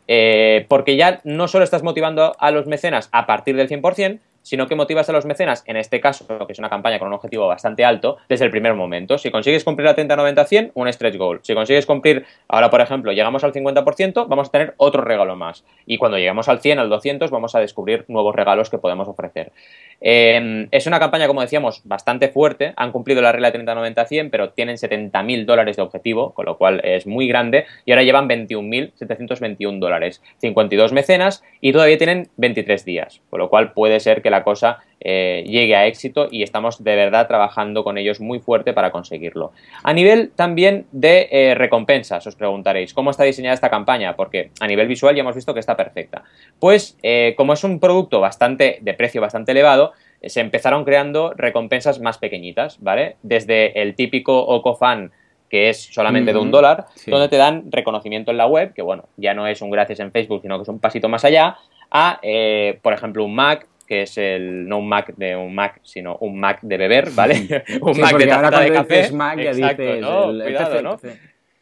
Eh, 0.08 0.66
porque 0.68 0.96
ya 0.96 1.22
no 1.24 1.48
solo 1.48 1.64
estás 1.64 1.84
motivando 1.84 2.36
a 2.40 2.52
los 2.52 2.66
mecenas 2.66 3.10
a 3.12 3.26
partir 3.28 3.56
del 3.56 3.70
100%, 3.70 4.20
sino 4.46 4.68
que 4.68 4.76
motivas 4.76 5.10
a 5.10 5.12
los 5.12 5.26
mecenas, 5.26 5.64
en 5.66 5.76
este 5.76 6.00
caso, 6.00 6.26
que 6.46 6.54
es 6.54 6.60
una 6.60 6.70
campaña 6.70 7.00
con 7.00 7.08
un 7.08 7.16
objetivo 7.16 7.48
bastante 7.48 7.84
alto, 7.84 8.18
desde 8.30 8.46
el 8.46 8.52
primer 8.52 8.76
momento. 8.76 9.18
Si 9.18 9.32
consigues 9.32 9.64
cumplir 9.64 9.86
la 9.86 9.96
30, 9.96 10.16
90, 10.16 10.46
100, 10.46 10.72
un 10.76 10.94
stretch 10.94 11.18
goal. 11.18 11.40
Si 11.42 11.56
consigues 11.56 11.88
cumplir, 11.88 12.26
ahora 12.48 12.70
por 12.70 12.80
ejemplo, 12.80 13.12
llegamos 13.12 13.44
al 13.44 13.54
50%, 13.54 14.28
vamos 14.28 14.50
a 14.50 14.52
tener 14.52 14.76
otro 14.78 15.02
regalo 15.02 15.36
más. 15.36 15.66
Y 15.88 15.98
cuando 15.98 16.18
lleguemos 16.18 16.48
al 16.48 16.60
100, 16.60 16.78
al 16.78 16.90
200, 16.90 17.32
vamos 17.32 17.56
a 17.56 17.60
descubrir 17.60 18.06
nuevos 18.08 18.36
regalos 18.36 18.70
que 18.70 18.78
podemos 18.78 19.08
ofrecer. 19.08 19.52
Em, 20.02 20.68
es 20.72 20.88
una 20.88 21.00
campaña, 21.00 21.28
como 21.28 21.42
decíamos, 21.42 21.82
bastante 21.84 22.30
fuerte. 22.30 22.74
Han 22.76 22.92
cumplido 22.92 23.22
la 23.22 23.32
regla 23.32 23.52
30-90-100, 23.52 24.30
pero 24.30 24.52
tienen 24.52 24.78
70.000 24.78 25.46
dólares 25.46 25.78
de 25.78 25.82
objetivo, 25.82 26.34
con 26.34 26.46
lo 26.46 26.58
cual 26.58 26.82
es 26.84 27.08
muy 27.08 27.28
grande. 27.28 27.66
Y 27.86 27.92
ahora 27.92 28.04
llevan 28.04 28.28
21.721 28.30 29.80
dólares. 29.80 30.22
52 30.40 30.94
mecenas 30.94 31.44
y 31.62 31.72
todavía 31.72 31.98
tienen 31.98 32.30
23 32.38 32.86
días, 32.86 33.22
con 33.30 33.40
lo 33.40 33.50
cual 33.50 33.74
puede 33.74 34.00
ser 34.00 34.22
que 34.22 34.30
la 34.30 34.44
cosa 34.44 34.80
eh, 35.02 35.44
llegue 35.46 35.76
a 35.76 35.86
éxito 35.88 36.28
y 36.32 36.42
estamos 36.42 36.84
de 36.84 36.96
verdad 36.96 37.28
trabajando 37.28 37.84
con 37.84 37.98
ellos 37.98 38.20
muy 38.20 38.40
fuerte 38.40 38.74
para 38.74 38.92
conseguirlo. 38.92 39.52
A 39.84 39.94
nivel 39.94 40.32
también 40.36 40.88
de 40.92 41.28
eh, 41.32 41.56
recompensas, 41.56 42.26
os 42.26 42.36
preguntaréis, 42.36 42.94
¿cómo 42.94 43.12
está 43.12 43.24
diseñada 43.24 43.54
esta 43.54 43.70
campaña? 43.70 44.16
Porque 44.16 44.52
a 44.60 44.68
nivel 44.68 44.88
visual 44.88 45.16
ya 45.16 45.22
hemos 45.22 45.36
visto 45.36 45.54
que 45.54 45.60
está 45.60 45.76
perfecta. 45.76 46.24
Pues 46.60 46.98
eh, 47.04 47.34
como 47.38 47.54
es 47.54 47.64
un 47.64 47.80
producto 47.80 48.20
bastante 48.20 48.80
de 48.82 48.94
precio 48.94 49.22
bastante 49.22 49.52
elevado, 49.52 49.94
se 50.24 50.40
empezaron 50.40 50.86
creando 50.86 51.34
recompensas 51.36 52.00
más 52.00 52.18
pequeñitas, 52.18 52.82
¿vale? 52.82 53.18
Desde 53.22 53.80
el 53.82 53.96
típico 53.96 54.40
OcoFan 54.40 55.12
que 55.48 55.70
es 55.70 55.94
solamente 55.94 56.34
de 56.34 56.40
un 56.40 56.50
dólar, 56.50 56.88
donde 57.06 57.30
te 57.30 57.38
dan 57.38 57.72
reconocimiento 57.72 58.32
en 58.32 58.38
la 58.38 58.48
web, 58.48 58.74
que 58.74 58.82
bueno, 58.82 59.06
ya 59.16 59.36
no 59.36 59.46
es 59.46 59.62
un 59.62 59.70
gracias 59.70 60.00
en 60.00 60.12
Facebook, 60.12 60.42
sino 60.42 60.58
que 60.58 60.64
es 60.64 60.70
un 60.70 60.80
pasito 60.80 61.08
más 61.08 61.24
allá, 61.24 61.58
a, 61.92 62.20
por 62.82 62.94
ejemplo, 62.94 63.24
un 63.24 63.36
Mac, 63.36 63.68
que 63.86 64.02
es 64.04 64.18
el 64.18 64.68
no 64.68 64.80
un 64.80 64.90
Mac 64.90 65.14
de 65.16 65.36
un 65.36 65.54
Mac, 65.56 65.80
sino 65.84 66.18
un 66.22 66.40
Mac 66.40 66.60
de 66.62 66.78
beber, 66.78 67.12
¿vale? 67.12 67.64
un 67.82 67.94
Sí, 67.96 68.02
Mac 68.02 68.18
de 68.18 68.28
taza 68.28 68.60
de 68.62 68.72
café. 68.72 68.96
dices 68.98 69.14
Mac 69.14 69.40
ya 69.40 69.52
Exacto, 69.52 69.82
dices 69.84 70.02
¿no? 70.02 70.30
el- 70.32 70.44
Cuidado. 70.44 71.00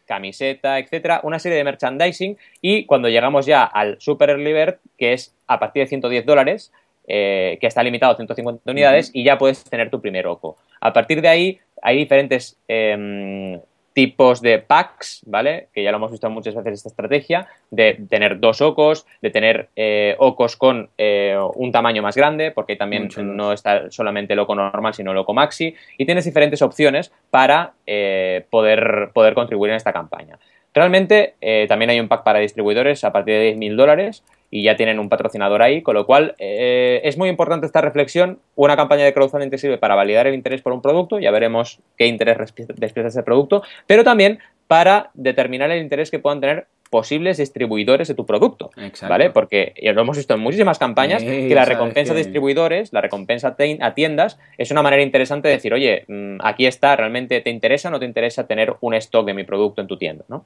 Camiseta, 0.06 0.80
etcétera, 0.80 1.22
una 1.24 1.40
serie 1.40 1.58
de 1.58 1.64
merchandising 1.64 2.38
y 2.62 2.86
cuando 2.86 3.08
llegamos 3.08 3.46
ya 3.46 3.64
al 3.64 3.96
Super 4.02 4.32
Early 4.32 4.52
Bird, 4.54 4.76
que 4.98 5.14
es 5.14 5.34
a 5.48 5.60
partir 5.60 5.84
de 5.84 5.88
110 5.88 6.26
dólares, 6.26 6.74
eh, 7.08 7.58
que 7.62 7.68
está 7.68 7.82
limitado 7.84 8.12
a 8.12 8.16
150 8.18 8.70
unidades 8.70 9.12
y 9.14 9.24
ya 9.24 9.38
puedes 9.38 9.64
tener 9.64 9.90
tu 9.90 10.02
primer 10.02 10.28
oco. 10.28 10.58
A 10.82 10.92
partir 10.92 11.22
de 11.22 11.30
ahí 11.30 11.60
hay 11.82 11.98
diferentes 11.98 12.58
em, 12.68 13.60
tipos 13.94 14.42
de 14.42 14.60
packs, 14.60 15.22
¿vale? 15.26 15.68
Que 15.74 15.84
ya 15.84 15.92
lo 15.92 15.98
hemos 15.98 16.12
visto 16.12 16.30
muchas 16.30 16.56
veces 16.56 16.74
esta 16.74 16.90
estrategia, 16.90 17.48
de 17.72 18.06
tener 18.10 18.40
dos 18.40 18.62
ocos, 18.62 19.06
de 19.22 19.30
tener 19.30 19.70
eh, 19.76 20.16
ocos 20.20 20.58
con 20.58 20.90
eh, 20.98 21.38
un 21.56 21.72
tamaño 21.72 22.02
más 22.02 22.16
grande, 22.16 22.52
porque 22.52 22.76
también 22.76 23.10
no 23.18 23.54
está 23.54 23.92
solamente 23.92 24.34
el 24.34 24.40
oco 24.40 24.56
normal, 24.56 24.94
sino 24.94 25.12
el 25.12 25.18
oco 25.18 25.34
maxi, 25.34 25.76
y 25.98 26.06
tienes 26.06 26.26
diferentes 26.26 26.62
opciones 26.62 27.12
para 27.30 27.74
eh, 27.86 28.46
poder, 28.50 29.12
poder 29.14 29.34
contribuir 29.36 29.72
en 29.72 29.78
esta 29.78 29.94
campaña. 29.94 30.40
Realmente 30.76 31.36
también 31.68 31.92
hay 31.92 32.00
un 32.00 32.08
pack 32.08 32.24
para 32.24 32.40
distribuidores 32.40 33.04
a 33.04 33.14
partir 33.14 33.36
de 33.36 33.56
10.000 33.56 33.76
dólares 33.76 34.24
y 34.56 34.62
ya 34.62 34.76
tienen 34.76 35.00
un 35.00 35.10
patrocinador 35.10 35.64
ahí, 35.64 35.82
con 35.82 35.96
lo 35.96 36.06
cual 36.06 36.36
eh, 36.38 37.02
es 37.06 37.18
muy 37.18 37.28
importante 37.28 37.66
esta 37.66 37.82
reflexión. 37.82 38.38
Una 38.56 38.76
campaña 38.76 39.04
de 39.04 39.12
crowdfunding 39.12 39.50
te 39.50 39.58
sirve 39.58 39.80
para 39.80 39.96
validar 39.96 40.28
el 40.28 40.36
interés 40.36 40.62
por 40.62 40.74
un 40.74 40.82
producto, 40.84 41.18
ya 41.18 41.32
veremos 41.32 41.80
qué 41.98 42.06
interés 42.06 42.38
despierta 42.76 43.08
ese 43.08 43.24
producto, 43.24 43.64
pero 43.88 44.04
también 44.04 44.38
para 44.68 45.10
determinar 45.16 45.72
el 45.72 45.82
interés 45.82 46.12
que 46.12 46.20
puedan 46.20 46.40
tener 46.40 46.68
posibles 46.92 47.38
distribuidores 47.38 48.08
de 48.08 48.14
tu 48.14 48.28
producto, 48.28 48.70
Exacto. 48.78 49.12
¿vale? 49.12 49.32
Porque 49.32 49.74
ya 49.82 49.92
lo 49.94 50.02
hemos 50.04 50.18
visto 50.18 50.36
en 50.36 50.40
muchísimas 50.42 50.78
campañas 50.78 51.24
que 51.24 51.56
la 51.56 51.66
recompensa 51.66 52.14
a 52.14 52.16
que- 52.16 52.22
distribuidores, 52.22 52.94
la 52.94 53.02
recompensa 53.02 53.48
a 53.48 53.58
tien- 53.58 53.82
a 53.82 53.96
tiendas 53.96 54.38
es 54.60 54.70
una 54.70 54.84
manera 54.84 55.02
interesante 55.02 55.48
de 55.48 55.56
decir, 55.56 55.74
oye, 55.74 56.06
mm, 56.08 56.38
aquí 56.44 56.68
está, 56.68 56.96
¿realmente 56.96 57.42
te 57.42 57.50
interesa 57.50 57.88
o 57.88 57.92
no 57.92 58.00
te 58.00 58.06
interesa 58.06 58.46
tener 58.46 58.76
un 58.82 58.94
stock 58.94 59.26
de 59.26 59.34
mi 59.34 59.46
producto 59.46 59.82
en 59.82 59.88
tu 59.88 59.98
tienda, 59.98 60.26
¿no? 60.28 60.46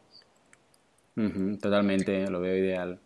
Totalmente, 1.62 2.30
lo 2.30 2.40
veo 2.40 2.56
ideal. 2.56 3.00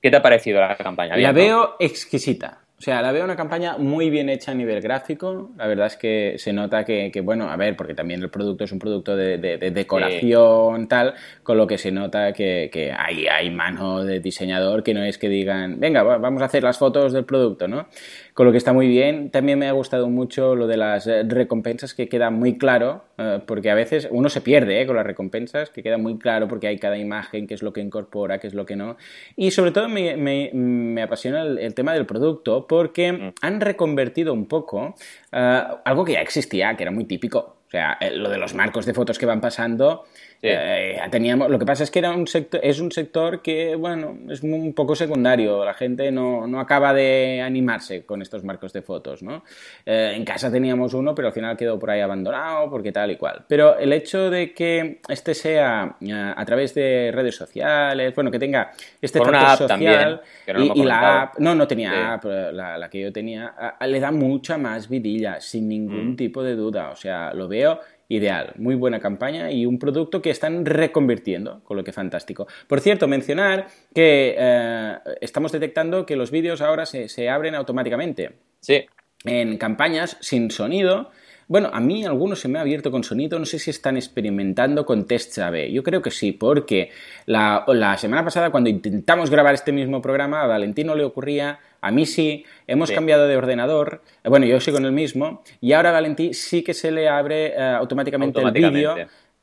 ¿Qué 0.00 0.10
te 0.10 0.16
ha 0.16 0.22
parecido 0.22 0.60
la 0.60 0.76
campaña? 0.76 1.16
La 1.16 1.32
veo 1.32 1.76
exquisita. 1.80 2.60
O 2.78 2.80
sea, 2.80 3.02
la 3.02 3.10
veo 3.10 3.24
una 3.24 3.34
campaña 3.34 3.76
muy 3.76 4.08
bien 4.08 4.28
hecha 4.28 4.52
a 4.52 4.54
nivel 4.54 4.80
gráfico. 4.80 5.50
La 5.56 5.66
verdad 5.66 5.88
es 5.88 5.96
que 5.96 6.36
se 6.38 6.52
nota 6.52 6.84
que, 6.84 7.10
que, 7.12 7.20
bueno, 7.22 7.50
a 7.50 7.56
ver, 7.56 7.74
porque 7.74 7.92
también 7.92 8.22
el 8.22 8.30
producto 8.30 8.62
es 8.62 8.70
un 8.70 8.78
producto 8.78 9.16
de, 9.16 9.36
de- 9.38 9.58
de 9.58 9.70
decoración, 9.72 10.86
tal, 10.86 11.14
con 11.42 11.56
lo 11.58 11.66
que 11.66 11.76
se 11.76 11.90
nota 11.90 12.32
que, 12.32 12.70
que 12.72 12.92
hay, 12.96 13.26
hay 13.26 13.50
mano 13.50 14.04
de 14.04 14.20
diseñador, 14.20 14.84
que 14.84 14.94
no 14.94 15.02
es 15.02 15.18
que 15.18 15.28
digan, 15.28 15.80
venga, 15.80 16.04
va- 16.04 16.18
vamos 16.18 16.40
a 16.40 16.44
hacer 16.44 16.62
las 16.62 16.78
fotos 16.78 17.12
del 17.12 17.24
producto, 17.24 17.66
¿no? 17.66 17.88
Con 18.38 18.46
lo 18.46 18.52
que 18.52 18.58
está 18.58 18.72
muy 18.72 18.86
bien. 18.86 19.30
También 19.30 19.58
me 19.58 19.66
ha 19.66 19.72
gustado 19.72 20.08
mucho 20.08 20.54
lo 20.54 20.68
de 20.68 20.76
las 20.76 21.08
eh, 21.08 21.24
recompensas, 21.26 21.92
que 21.92 22.08
queda 22.08 22.30
muy 22.30 22.56
claro, 22.56 23.02
eh, 23.18 23.40
porque 23.44 23.68
a 23.68 23.74
veces 23.74 24.06
uno 24.12 24.28
se 24.28 24.40
pierde 24.40 24.80
eh, 24.80 24.86
con 24.86 24.94
las 24.94 25.04
recompensas, 25.04 25.70
que 25.70 25.82
queda 25.82 25.98
muy 25.98 26.18
claro 26.20 26.46
porque 26.46 26.68
hay 26.68 26.78
cada 26.78 26.96
imagen, 26.98 27.48
qué 27.48 27.54
es 27.54 27.64
lo 27.64 27.72
que 27.72 27.80
incorpora, 27.80 28.38
qué 28.38 28.46
es 28.46 28.54
lo 28.54 28.64
que 28.64 28.76
no. 28.76 28.96
Y 29.34 29.50
sobre 29.50 29.72
todo 29.72 29.88
me, 29.88 30.16
me- 30.16 30.52
me 30.54 31.02
apasiona 31.02 31.42
el, 31.42 31.58
el 31.58 31.74
tema 31.74 31.92
del 31.94 32.06
producto, 32.06 32.68
porque 32.68 33.32
han 33.42 33.60
reconvertido 33.60 34.32
un 34.32 34.46
poco 34.46 34.94
eh, 35.32 35.62
algo 35.84 36.04
que 36.04 36.12
ya 36.12 36.20
existía, 36.20 36.76
que 36.76 36.84
era 36.84 36.92
muy 36.92 37.06
típico. 37.06 37.56
O 37.66 37.70
sea, 37.72 37.98
lo 38.12 38.30
de 38.30 38.38
los 38.38 38.54
marcos 38.54 38.86
de 38.86 38.94
fotos 38.94 39.18
que 39.18 39.26
van 39.26 39.40
pasando, 39.40 40.04
Sí. 40.40 40.46
eh, 40.50 41.00
teníamos, 41.10 41.50
lo 41.50 41.58
que 41.58 41.66
pasa 41.66 41.82
es 41.82 41.90
que 41.90 41.98
era 41.98 42.12
un 42.12 42.26
sector, 42.28 42.60
es 42.62 42.78
un 42.78 42.92
sector 42.92 43.42
que, 43.42 43.74
bueno, 43.74 44.16
es 44.30 44.42
un 44.44 44.72
poco 44.72 44.94
secundario. 44.94 45.64
La 45.64 45.74
gente 45.74 46.12
no, 46.12 46.46
no 46.46 46.60
acaba 46.60 46.94
de 46.94 47.40
animarse 47.42 48.04
con 48.06 48.22
estos 48.22 48.44
marcos 48.44 48.72
de 48.72 48.82
fotos, 48.82 49.22
¿no? 49.22 49.42
Eh, 49.84 50.12
en 50.14 50.24
casa 50.24 50.50
teníamos 50.52 50.94
uno, 50.94 51.12
pero 51.14 51.28
al 51.28 51.34
final 51.34 51.56
quedó 51.56 51.76
por 51.78 51.90
ahí 51.90 52.00
abandonado, 52.00 52.70
porque 52.70 52.92
tal 52.92 53.10
y 53.10 53.16
cual. 53.16 53.44
Pero 53.48 53.76
el 53.78 53.92
hecho 53.92 54.30
de 54.30 54.52
que 54.54 55.00
este 55.08 55.34
sea 55.34 55.96
eh, 56.00 56.32
a 56.36 56.44
través 56.44 56.72
de 56.74 57.10
redes 57.12 57.34
sociales, 57.34 58.14
bueno, 58.14 58.30
que 58.30 58.38
tenga 58.38 58.70
este 59.02 59.18
Con 59.18 59.30
una 59.30 59.54
app 59.54 59.66
también, 59.66 59.92
social 59.94 60.20
que 60.46 60.52
no 60.54 60.62
y, 60.62 60.72
y 60.74 60.84
la 60.84 61.22
app, 61.22 61.38
no, 61.40 61.54
no 61.56 61.66
tenía 61.66 61.90
Sí. 61.90 61.96
app, 62.00 62.24
eh, 62.26 62.52
la, 62.52 62.78
la 62.78 62.88
que 62.88 63.00
yo 63.00 63.12
tenía, 63.12 63.54
a- 63.78 63.86
le 63.88 63.98
da 63.98 64.12
mucha 64.12 64.56
más 64.56 64.88
vidilla, 64.88 65.40
sin 65.40 65.68
ningún 65.68 66.12
Mm. 66.12 66.16
tipo 66.16 66.42
de 66.44 66.54
duda. 66.54 66.90
O 66.90 66.96
sea, 66.96 67.32
lo 67.34 67.48
veo 67.48 67.80
ideal, 68.08 68.54
muy 68.56 68.74
buena 68.74 69.00
campaña 69.00 69.50
y 69.50 69.66
un 69.66 69.78
producto 69.78 70.22
que 70.22 70.30
están 70.30 70.64
reconvirtiendo, 70.64 71.62
con 71.64 71.76
lo 71.76 71.84
que 71.84 71.92
fantástico. 71.92 72.46
Por 72.66 72.80
cierto, 72.80 73.06
mencionar 73.06 73.66
que 73.94 74.34
eh, 74.38 74.96
estamos 75.20 75.52
detectando 75.52 76.06
que 76.06 76.16
los 76.16 76.30
vídeos 76.30 76.60
ahora 76.62 76.86
se, 76.86 77.08
se 77.08 77.28
abren 77.28 77.54
automáticamente 77.54 78.30
Sí, 78.60 78.86
en 79.24 79.56
campañas 79.56 80.16
sin 80.20 80.50
sonido. 80.50 81.10
Bueno, 81.48 81.70
a 81.72 81.80
mí 81.80 82.04
algunos 82.04 82.40
se 82.40 82.48
me 82.48 82.58
ha 82.58 82.62
abierto 82.62 82.90
con 82.90 83.02
sonido, 83.02 83.38
no 83.38 83.46
sé 83.46 83.58
si 83.58 83.70
están 83.70 83.96
experimentando 83.96 84.84
con 84.84 85.06
tests 85.06 85.38
AB. 85.38 85.70
Yo 85.70 85.82
creo 85.82 86.02
que 86.02 86.10
sí, 86.10 86.32
porque 86.32 86.90
la, 87.24 87.64
la 87.68 87.96
semana 87.96 88.22
pasada 88.22 88.50
cuando 88.50 88.68
intentamos 88.68 89.30
grabar 89.30 89.54
este 89.54 89.72
mismo 89.72 90.02
programa, 90.02 90.42
a 90.42 90.46
Valentino 90.46 90.94
le 90.94 91.04
ocurría, 91.04 91.58
a 91.80 91.90
mí 91.90 92.04
sí, 92.04 92.44
hemos 92.66 92.90
Sí. 92.90 92.94
cambiado 92.94 93.26
de 93.26 93.36
ordenador, 93.38 94.02
eh, 94.24 94.28
bueno, 94.28 94.44
yo 94.44 94.60
sigo 94.60 94.76
en 94.76 94.84
el 94.84 94.92
mismo, 94.92 95.42
y 95.62 95.72
ahora 95.72 95.88
a 95.88 95.92
Valentí 95.92 96.34
sí 96.34 96.62
que 96.62 96.74
se 96.74 96.90
le 96.90 97.08
abre 97.08 97.54
eh, 97.54 97.60
automáticamente, 97.60 98.42
el 98.42 98.52
vídeo 98.52 98.96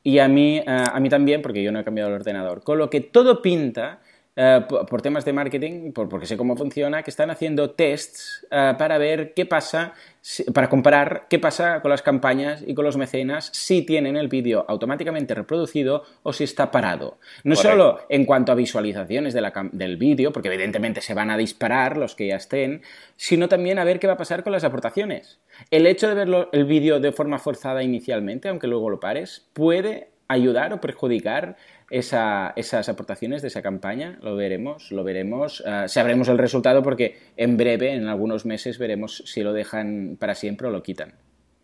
y 0.04 0.20
a 0.20 0.28
mí, 0.28 0.58
eh, 0.58 0.64
a 0.66 1.00
mí 1.00 1.08
también, 1.08 1.42
porque 1.42 1.60
yo 1.60 1.72
no 1.72 1.80
he 1.80 1.84
cambiado 1.84 2.10
el 2.10 2.14
ordenador. 2.14 2.62
Con 2.62 2.78
lo 2.78 2.88
que 2.88 3.00
todo 3.00 3.42
pinta, 3.42 3.98
eh, 4.36 4.60
por, 4.68 4.84
por 4.86 5.00
temas 5.00 5.24
de 5.24 5.32
marketing, 5.32 5.92
por- 5.92 6.08
porque 6.10 6.26
sé 6.26 6.36
cómo 6.36 6.56
funciona, 6.56 7.02
que 7.02 7.10
están 7.10 7.30
haciendo 7.30 7.70
tests 7.70 8.46
eh, 8.50 8.74
para 8.78 8.98
ver 8.98 9.32
qué 9.34 9.46
pasa, 9.46 9.94
si- 10.20 10.44
para 10.44 10.68
comparar 10.68 11.26
qué 11.30 11.38
pasa 11.38 11.80
con 11.80 11.90
las 11.90 12.02
campañas 12.02 12.62
y 12.66 12.74
con 12.74 12.84
los 12.84 12.98
mecenas 12.98 13.48
si 13.54 13.82
tienen 13.82 14.16
el 14.16 14.28
vídeo 14.28 14.66
automáticamente 14.68 15.34
reproducido 15.34 16.04
o 16.22 16.32
si 16.34 16.44
está 16.44 16.70
parado. 16.70 17.18
No 17.44 17.54
Correcto. 17.54 17.70
solo 17.76 18.00
en 18.10 18.26
cuanto 18.26 18.52
a 18.52 18.54
visualizaciones 18.56 19.32
de 19.32 19.40
la 19.40 19.52
cam- 19.54 19.70
del 19.72 19.96
vídeo, 19.96 20.32
porque 20.32 20.48
evidentemente 20.48 21.00
se 21.00 21.14
van 21.14 21.30
a 21.30 21.36
disparar 21.38 21.96
los 21.96 22.14
que 22.14 22.26
ya 22.26 22.36
estén, 22.36 22.82
sino 23.16 23.48
también 23.48 23.78
a 23.78 23.84
ver 23.84 23.98
qué 23.98 24.06
va 24.06 24.12
a 24.12 24.18
pasar 24.18 24.42
con 24.42 24.52
las 24.52 24.64
aportaciones. 24.64 25.38
El 25.70 25.86
hecho 25.86 26.08
de 26.08 26.14
ver 26.14 26.28
lo- 26.28 26.52
el 26.52 26.66
vídeo 26.66 27.00
de 27.00 27.12
forma 27.12 27.38
forzada 27.38 27.82
inicialmente, 27.82 28.48
aunque 28.50 28.66
luego 28.66 28.90
lo 28.90 29.00
pares, 29.00 29.46
puede 29.54 30.08
ayudar 30.28 30.72
o 30.72 30.80
perjudicar 30.80 31.56
esa- 31.90 32.52
esas 32.56 32.88
aportaciones 32.88 33.42
de 33.42 33.48
esa 33.48 33.62
campaña. 33.62 34.18
Lo 34.22 34.36
veremos, 34.36 34.90
lo 34.90 35.04
veremos. 35.04 35.62
Ah, 35.66 35.86
sabremos 35.88 36.28
el 36.28 36.38
resultado 36.38 36.82
porque 36.82 37.16
en 37.36 37.56
breve, 37.56 37.92
en 37.92 38.08
algunos 38.08 38.44
meses, 38.44 38.78
veremos 38.78 39.22
si 39.26 39.42
lo 39.42 39.52
dejan 39.52 40.16
para 40.18 40.34
siempre 40.34 40.68
o 40.68 40.70
lo 40.70 40.82
quitan. 40.82 41.14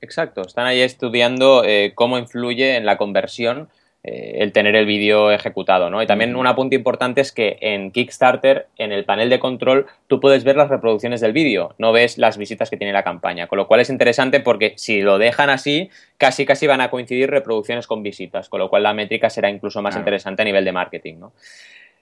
exacto. 0.01 0.43
Están 0.43 0.67
ahí 0.67 0.81
estudiando 0.81 1.63
eh, 1.65 1.93
cómo 1.95 2.19
influye 2.19 2.77
en 2.77 2.85
la 2.85 2.97
conversión 2.97 3.69
eh, 4.05 4.39
el 4.39 4.53
tener 4.53 4.75
el 4.75 4.85
vídeo 4.87 5.31
ejecutado, 5.31 5.89
¿no? 5.89 6.03
Y 6.03 6.07
también 6.07 6.35
un 6.35 6.47
apunte 6.47 6.75
importante 6.75 7.21
es 7.21 7.31
que 7.31 7.59
en 7.61 7.93
Kickstarter, 7.93 8.67
en 8.77 8.91
el 8.91 9.05
panel 9.05 9.31
de 9.31 9.39
control, 9.39 9.87
tú 10.09 10.19
puedes 10.19 10.43
ver 10.43 10.57
las 10.57 10.69
reproducciones 10.69 11.21
del 11.21 11.33
vídeo, 11.33 11.75
no 11.79 11.93
ves 11.93 12.19
las 12.19 12.37
visitas 12.37 12.69
que 12.69 12.77
tiene 12.77 12.93
la 12.93 13.05
campaña, 13.05 13.47
con 13.47 13.59
lo 13.59 13.69
cual 13.69 13.81
es 13.81 13.91
interesante 13.91 14.41
porque 14.41 14.73
si 14.77 15.03
lo 15.03 15.19
dejan 15.19 15.51
así, 15.51 15.89
casi 16.19 16.45
casi 16.45 16.67
van 16.67 16.81
a 16.81 16.91
coincidir 16.91 17.31
reproducciones 17.31 17.87
con 17.87 18.03
visitas, 18.03 18.49
con 18.49 18.59
lo 18.59 18.69
cual 18.69 18.83
la 18.83 18.93
métrica 18.95 19.31
será 19.31 19.49
incluso 19.51 19.83
más 19.83 19.93
Claro. 19.93 20.01
interesante 20.03 20.43
a 20.43 20.45
nivel 20.47 20.65
de 20.65 20.73
marketing, 20.73 21.15
¿no? 21.21 21.33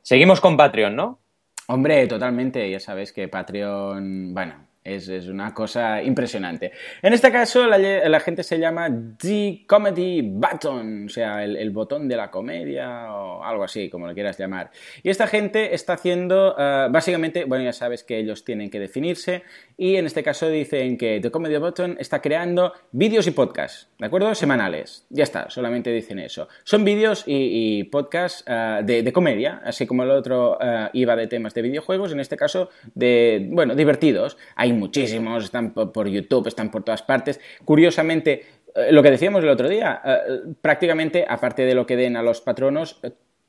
Seguimos 0.02 0.40
con 0.40 0.56
Patreon, 0.56 0.96
¿no? 0.96 1.18
Hombre, 1.66 2.06
totalmente. 2.06 2.68
Ya 2.70 2.80
sabes 2.80 3.12
que 3.12 3.28
Patreon, 3.28 4.32
bueno, 4.34 4.54
es, 4.96 5.08
es 5.08 5.28
una 5.28 5.54
cosa 5.54 6.02
impresionante. 6.02 6.72
En 7.02 7.12
este 7.12 7.30
caso, 7.30 7.66
la, 7.66 8.20
gente 8.20 8.42
se 8.42 8.58
llama 8.58 8.88
The 9.18 9.64
Comedy 9.66 10.22
Button, 10.22 11.06
o 11.06 11.08
sea, 11.08 11.44
el, 11.44 11.70
botón 11.70 12.08
de 12.08 12.16
la 12.16 12.30
comedia 12.30 13.12
o 13.14 13.44
algo 13.44 13.64
así, 13.64 13.88
como 13.88 14.06
lo 14.06 14.14
quieras 14.14 14.38
llamar. 14.38 14.70
Y 15.02 15.10
esta 15.10 15.26
gente 15.26 15.74
está 15.74 15.94
haciendo, 15.94 16.54
uh, 16.54 16.90
básicamente, 16.90 17.44
bueno, 17.44 17.64
ya 17.64 17.72
sabes 17.72 18.04
que 18.04 18.18
ellos 18.18 18.44
tienen 18.44 18.70
que 18.70 18.80
definirse 18.80 19.44
y 19.76 19.96
en 19.96 20.06
este 20.06 20.22
caso 20.22 20.48
dicen 20.48 20.98
que 20.98 21.20
The 21.20 21.30
Comedy 21.30 21.56
Button 21.56 21.96
está 21.98 22.20
creando 22.20 22.72
vídeos 22.92 23.26
y 23.26 23.30
podcasts, 23.30 23.88
¿de 23.98 24.06
acuerdo? 24.06 24.34
Semanales. 24.34 25.06
Ya 25.08 25.24
está, 25.24 25.48
solamente 25.50 25.90
dicen 25.90 26.18
eso. 26.18 26.48
Son 26.64 26.84
vídeos 26.84 27.24
y, 27.26 27.84
podcasts 27.84 28.44
uh, 28.46 28.84
de, 28.84 29.10
comedia, 29.12 29.60
así 29.64 29.86
como 29.86 30.02
el 30.02 30.10
otro 30.10 30.58
uh, 30.60 30.88
iba 30.92 31.16
de 31.16 31.26
temas 31.26 31.54
de 31.54 31.62
videojuegos, 31.62 32.12
en 32.12 32.20
este 32.20 32.36
caso 32.36 32.70
de, 32.94 33.46
bueno, 33.50 33.74
divertidos. 33.74 34.36
Hay 34.56 34.72
muchísimos, 34.80 35.44
están 35.44 35.72
por, 35.72 35.92
por 35.92 36.08
YouTube, 36.08 36.48
están 36.48 36.70
por 36.70 36.82
todas 36.82 37.02
partes. 37.02 37.40
Curiosamente, 37.64 38.44
eh, 38.74 38.90
lo 38.90 39.02
que 39.02 39.10
decíamos 39.10 39.42
el 39.44 39.50
otro 39.50 39.68
día, 39.68 40.00
eh, 40.04 40.18
prácticamente, 40.60 41.24
aparte 41.28 41.62
de 41.62 41.74
lo 41.74 41.86
que 41.86 41.96
den 41.96 42.16
a 42.16 42.22
los 42.22 42.40
patronos, 42.40 43.00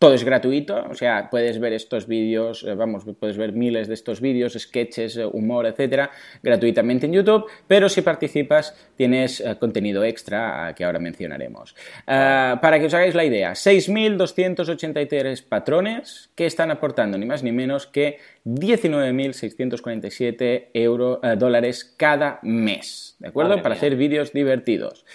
todo 0.02 0.16
es 0.16 0.24
gratuito, 0.24 0.84
o 0.90 0.96
sea, 0.96 1.30
puedes 1.30 1.60
ver 1.60 1.74
estos 1.74 2.08
vídeos, 2.08 2.64
eh, 2.64 2.74
vamos, 2.74 3.06
puedes 3.20 3.38
ver 3.38 3.54
miles 3.54 3.88
de 3.88 3.94
estos 3.94 4.20
vídeos, 4.20 4.54
sketches, 4.54 5.16
eh, 5.16 5.28
humor, 5.28 5.68
etcétera, 5.68 6.10
gratuitamente 6.42 7.06
en 7.06 7.14
YouTube, 7.14 7.46
pero 7.68 7.88
si 7.88 8.02
participas 8.02 8.76
tienes 8.96 9.42
eh, 9.42 9.58
contenido 9.60 10.04
extra 10.04 10.74
que 10.76 10.86
ahora 10.86 10.98
mencionaremos. 10.98 11.76
para 12.08 12.80
que 12.80 12.88
os 12.88 12.94
hagáis 12.96 13.14
la 13.14 13.26
idea, 13.26 13.52
6.283 13.52 15.48
patrones 15.48 16.32
que 16.34 16.48
están 16.48 16.72
aportando 16.72 17.20
ni 17.20 17.28
más 17.28 17.44
ni 17.44 17.52
menos 17.52 17.86
que 17.86 18.18
19.647 18.46 21.38
dólares 21.38 21.94
cada 21.96 22.40
mes, 22.42 23.18
¿de 23.20 23.28
acuerdo? 23.28 23.62
Para 23.62 23.76
hacer 23.76 23.96
vídeos 23.96 24.34
divertidos. 24.34 25.06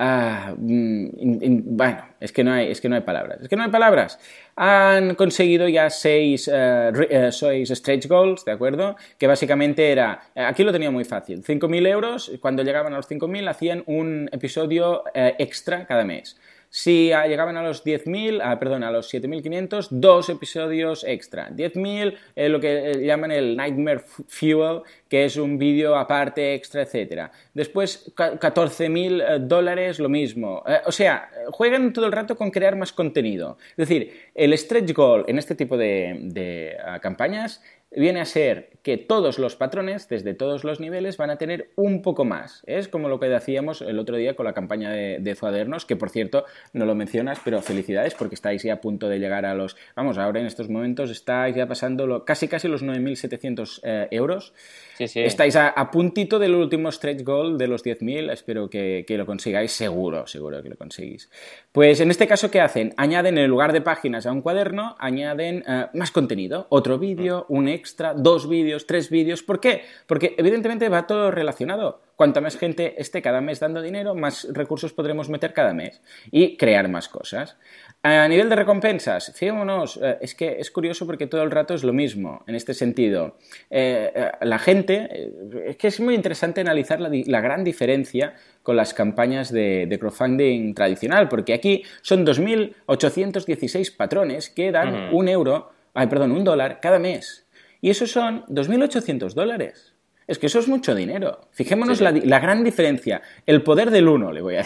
Ah, 0.00 0.54
mm, 0.56 1.76
bueno, 1.76 2.04
es 2.20 2.30
que, 2.30 2.44
no 2.44 2.52
hay, 2.52 2.70
es 2.70 2.80
que 2.80 2.88
no 2.88 2.94
hay 2.94 3.00
palabras. 3.00 3.40
Es 3.42 3.48
que 3.48 3.56
no 3.56 3.64
hay 3.64 3.70
palabras. 3.70 4.20
Han 4.54 5.16
conseguido 5.16 5.66
ya 5.66 5.90
seis, 5.90 6.48
eh, 6.52 6.92
eh, 7.10 7.32
seis 7.32 7.68
stretch 7.70 8.06
goals, 8.06 8.44
¿de 8.44 8.52
acuerdo? 8.52 8.94
Que 9.18 9.26
básicamente 9.26 9.90
era, 9.90 10.22
aquí 10.36 10.62
lo 10.62 10.70
tenía 10.70 10.92
muy 10.92 11.04
fácil, 11.04 11.42
5.000 11.42 11.88
euros, 11.88 12.30
cuando 12.40 12.62
llegaban 12.62 12.92
a 12.92 12.96
los 12.98 13.08
5.000 13.08 13.48
hacían 13.48 13.82
un 13.86 14.28
episodio 14.30 15.02
eh, 15.14 15.34
extra 15.40 15.84
cada 15.84 16.04
mes. 16.04 16.36
Si 16.70 17.08
llegaban 17.08 17.56
a 17.56 17.62
los 17.62 17.84
10.000, 17.84 18.40
ah, 18.42 18.58
perdón, 18.58 18.82
a 18.82 18.90
los 18.90 19.12
7.500, 19.12 19.88
dos 19.90 20.28
episodios 20.28 21.02
extra. 21.04 21.50
10.000, 21.50 22.16
eh, 22.36 22.48
lo 22.48 22.60
que 22.60 22.90
eh, 22.90 23.06
llaman 23.06 23.30
el 23.30 23.56
Nightmare 23.56 24.00
Fuel, 24.00 24.82
que 25.08 25.24
es 25.24 25.36
un 25.36 25.58
vídeo 25.58 25.96
aparte, 25.96 26.54
extra, 26.54 26.82
etc. 26.82 27.30
Después, 27.54 28.12
14.000 28.14 29.22
eh, 29.22 29.38
dólares, 29.40 29.98
lo 29.98 30.10
mismo. 30.10 30.62
o 30.84 30.92
sea, 30.92 31.30
juegan 31.50 31.92
todo 31.92 32.04
el 32.04 32.12
rato 32.12 32.36
con 32.36 32.50
crear 32.50 32.76
más 32.76 32.92
contenido. 32.92 33.56
Es 33.70 33.88
decir, 33.88 34.12
el 34.34 34.56
stretch 34.56 34.92
goal 34.92 35.24
en 35.26 35.38
este 35.38 35.54
tipo 35.54 35.76
de, 35.76 36.76
ah, 36.84 36.98
campañas 37.00 37.62
viene 37.90 38.20
a 38.20 38.24
ser 38.24 38.70
que 38.82 38.96
todos 38.96 39.38
los 39.38 39.56
patrones, 39.56 40.08
desde 40.08 40.34
todos 40.34 40.64
los 40.64 40.80
niveles, 40.80 41.16
van 41.16 41.30
a 41.30 41.36
tener 41.36 41.70
un 41.76 42.02
poco 42.02 42.24
más. 42.24 42.62
Es 42.66 42.88
como 42.88 43.08
lo 43.08 43.20
que 43.20 43.26
decíamos 43.26 43.82
el 43.82 43.98
otro 43.98 44.16
día 44.16 44.34
con 44.34 44.46
la 44.46 44.54
campaña 44.54 44.90
de, 44.90 45.18
de 45.20 45.34
Fadernos, 45.34 45.84
que 45.84 45.96
por 45.96 46.10
cierto 46.10 46.44
no 46.72 46.86
lo 46.86 46.94
mencionas, 46.94 47.40
pero 47.44 47.60
felicidades 47.60 48.14
porque 48.14 48.34
estáis 48.34 48.62
ya 48.62 48.74
a 48.74 48.80
punto 48.80 49.08
de 49.08 49.18
llegar 49.18 49.44
a 49.44 49.54
los... 49.54 49.76
Vamos, 49.94 50.18
ahora 50.18 50.40
en 50.40 50.46
estos 50.46 50.68
momentos 50.68 51.10
estáis 51.10 51.56
ya 51.56 51.66
pasando 51.66 52.24
casi 52.24 52.48
casi 52.48 52.68
los 52.68 52.82
9.700 52.82 53.80
eh, 53.82 54.08
euros. 54.10 54.52
Estáis 54.98 55.54
a, 55.56 55.90
puntito 55.90 56.38
del 56.38 56.54
último 56.54 56.90
stretch 56.90 57.22
goal 57.22 57.56
de 57.56 57.68
los 57.68 57.84
10.000. 57.84 58.32
Espero 58.32 58.68
que, 58.68 59.04
lo 59.08 59.26
consigáis. 59.26 59.72
Seguro, 59.72 60.26
seguro 60.26 60.62
que 60.62 60.70
lo 60.70 60.76
conseguís. 60.76 61.30
Pues 61.72 62.00
en 62.00 62.10
este 62.10 62.26
caso, 62.26 62.50
¿qué 62.50 62.60
hacen? 62.60 62.94
Añaden 62.96 63.38
en 63.38 63.48
lugar 63.48 63.72
de 63.72 63.80
páginas 63.80 64.26
a 64.26 64.32
un 64.32 64.42
cuaderno, 64.42 64.96
añaden 64.98 65.64
eh, 65.68 65.86
más 65.94 66.10
contenido. 66.10 66.66
Otro 66.70 66.98
vídeo, 66.98 67.46
un 67.48 67.68
extra, 67.78 68.14
dos 68.14 68.48
vídeos, 68.48 68.86
tres 68.86 69.08
vídeos. 69.10 69.42
¿Por 69.42 69.60
qué? 69.60 69.82
Porque 70.06 70.34
evidentemente 70.36 70.88
va 70.88 71.06
todo 71.06 71.30
relacionado. 71.30 72.02
Cuanta 72.18 72.40
más 72.40 72.56
gente 72.56 73.00
esté 73.00 73.22
cada 73.22 73.40
mes 73.40 73.60
dando 73.60 73.80
dinero, 73.80 74.16
más 74.16 74.48
recursos 74.52 74.92
podremos 74.92 75.28
meter 75.28 75.52
cada 75.52 75.72
mes 75.72 76.02
y 76.32 76.56
crear 76.56 76.88
más 76.88 77.08
cosas. 77.08 77.56
A 78.02 78.26
nivel 78.26 78.48
de 78.48 78.56
recompensas, 78.56 79.32
fijémonos, 79.34 80.00
eh, 80.02 80.18
es 80.20 80.34
que 80.34 80.56
es 80.58 80.70
curioso 80.70 81.06
porque 81.06 81.28
todo 81.28 81.42
el 81.42 81.50
rato 81.50 81.74
es 81.74 81.84
lo 81.84 81.92
mismo 81.92 82.42
en 82.46 82.56
este 82.56 82.74
sentido. 82.74 83.36
Eh, 83.70 84.12
eh, 84.14 84.30
la 84.42 84.58
gente, 84.58 85.30
es 85.66 85.76
que 85.76 85.88
es 85.88 86.00
muy 86.00 86.14
interesante 86.14 86.60
analizar 86.60 87.00
la, 87.00 87.40
gran 87.40 87.62
diferencia 87.62 88.34
con 88.64 88.76
las 88.76 88.94
campañas 88.94 89.52
de, 89.52 89.96
crowdfunding 89.98 90.74
tradicional, 90.74 91.28
porque 91.28 91.54
aquí 91.54 91.82
son 92.02 92.24
2.816 92.26 93.96
patrones 93.96 94.50
que 94.50 94.72
dan 94.72 95.12
un 95.12 95.28
euro, 95.28 95.70
ay, 95.94 96.08
perdón, 96.08 96.32
un 96.32 96.44
dólar 96.44 96.80
cada 96.80 96.98
mes. 96.98 97.47
Y 97.80 97.90
esos 97.90 98.10
son 98.10 98.44
2.800 98.46 99.34
dólares. 99.34 99.94
Es 100.28 100.38
que 100.38 100.46
eso 100.46 100.58
es 100.58 100.68
mucho 100.68 100.94
dinero. 100.94 101.48
Fijémonos 101.52 102.02
La, 102.02 102.38
gran 102.38 102.62
diferencia. 102.62 103.22
El 103.46 103.62
poder 103.62 103.90
del 103.90 104.08
uno, 104.08 104.30
le 104.30 104.42
voy 104.42 104.56
a 104.56 104.64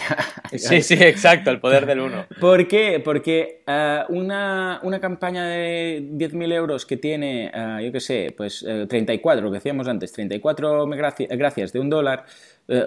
Sí, 0.51 0.81
sí, 0.81 0.95
exacto, 0.95 1.51
el 1.51 1.61
poder 1.61 1.85
del 1.85 2.01
uno. 2.01 2.25
¿Por 2.41 2.67
qué? 2.67 2.99
Porque 2.99 3.63
eh, 3.65 4.01
una, 4.09 4.81
campaña 4.99 5.45
de 5.45 6.05
10.000 6.11 6.53
euros 6.53 6.85
que 6.85 6.97
tiene, 6.97 7.49
eh, 7.53 7.85
yo 7.85 7.93
qué 7.93 8.01
sé, 8.01 8.33
pues 8.35 8.65
34, 8.89 9.39
eh, 9.39 9.41
lo 9.41 9.51
que 9.51 9.59
decíamos 9.59 9.87
antes, 9.87 10.11
34 10.11 10.85
gracias 11.29 11.71
de 11.71 11.79
un 11.79 11.89
dólar 11.89 12.25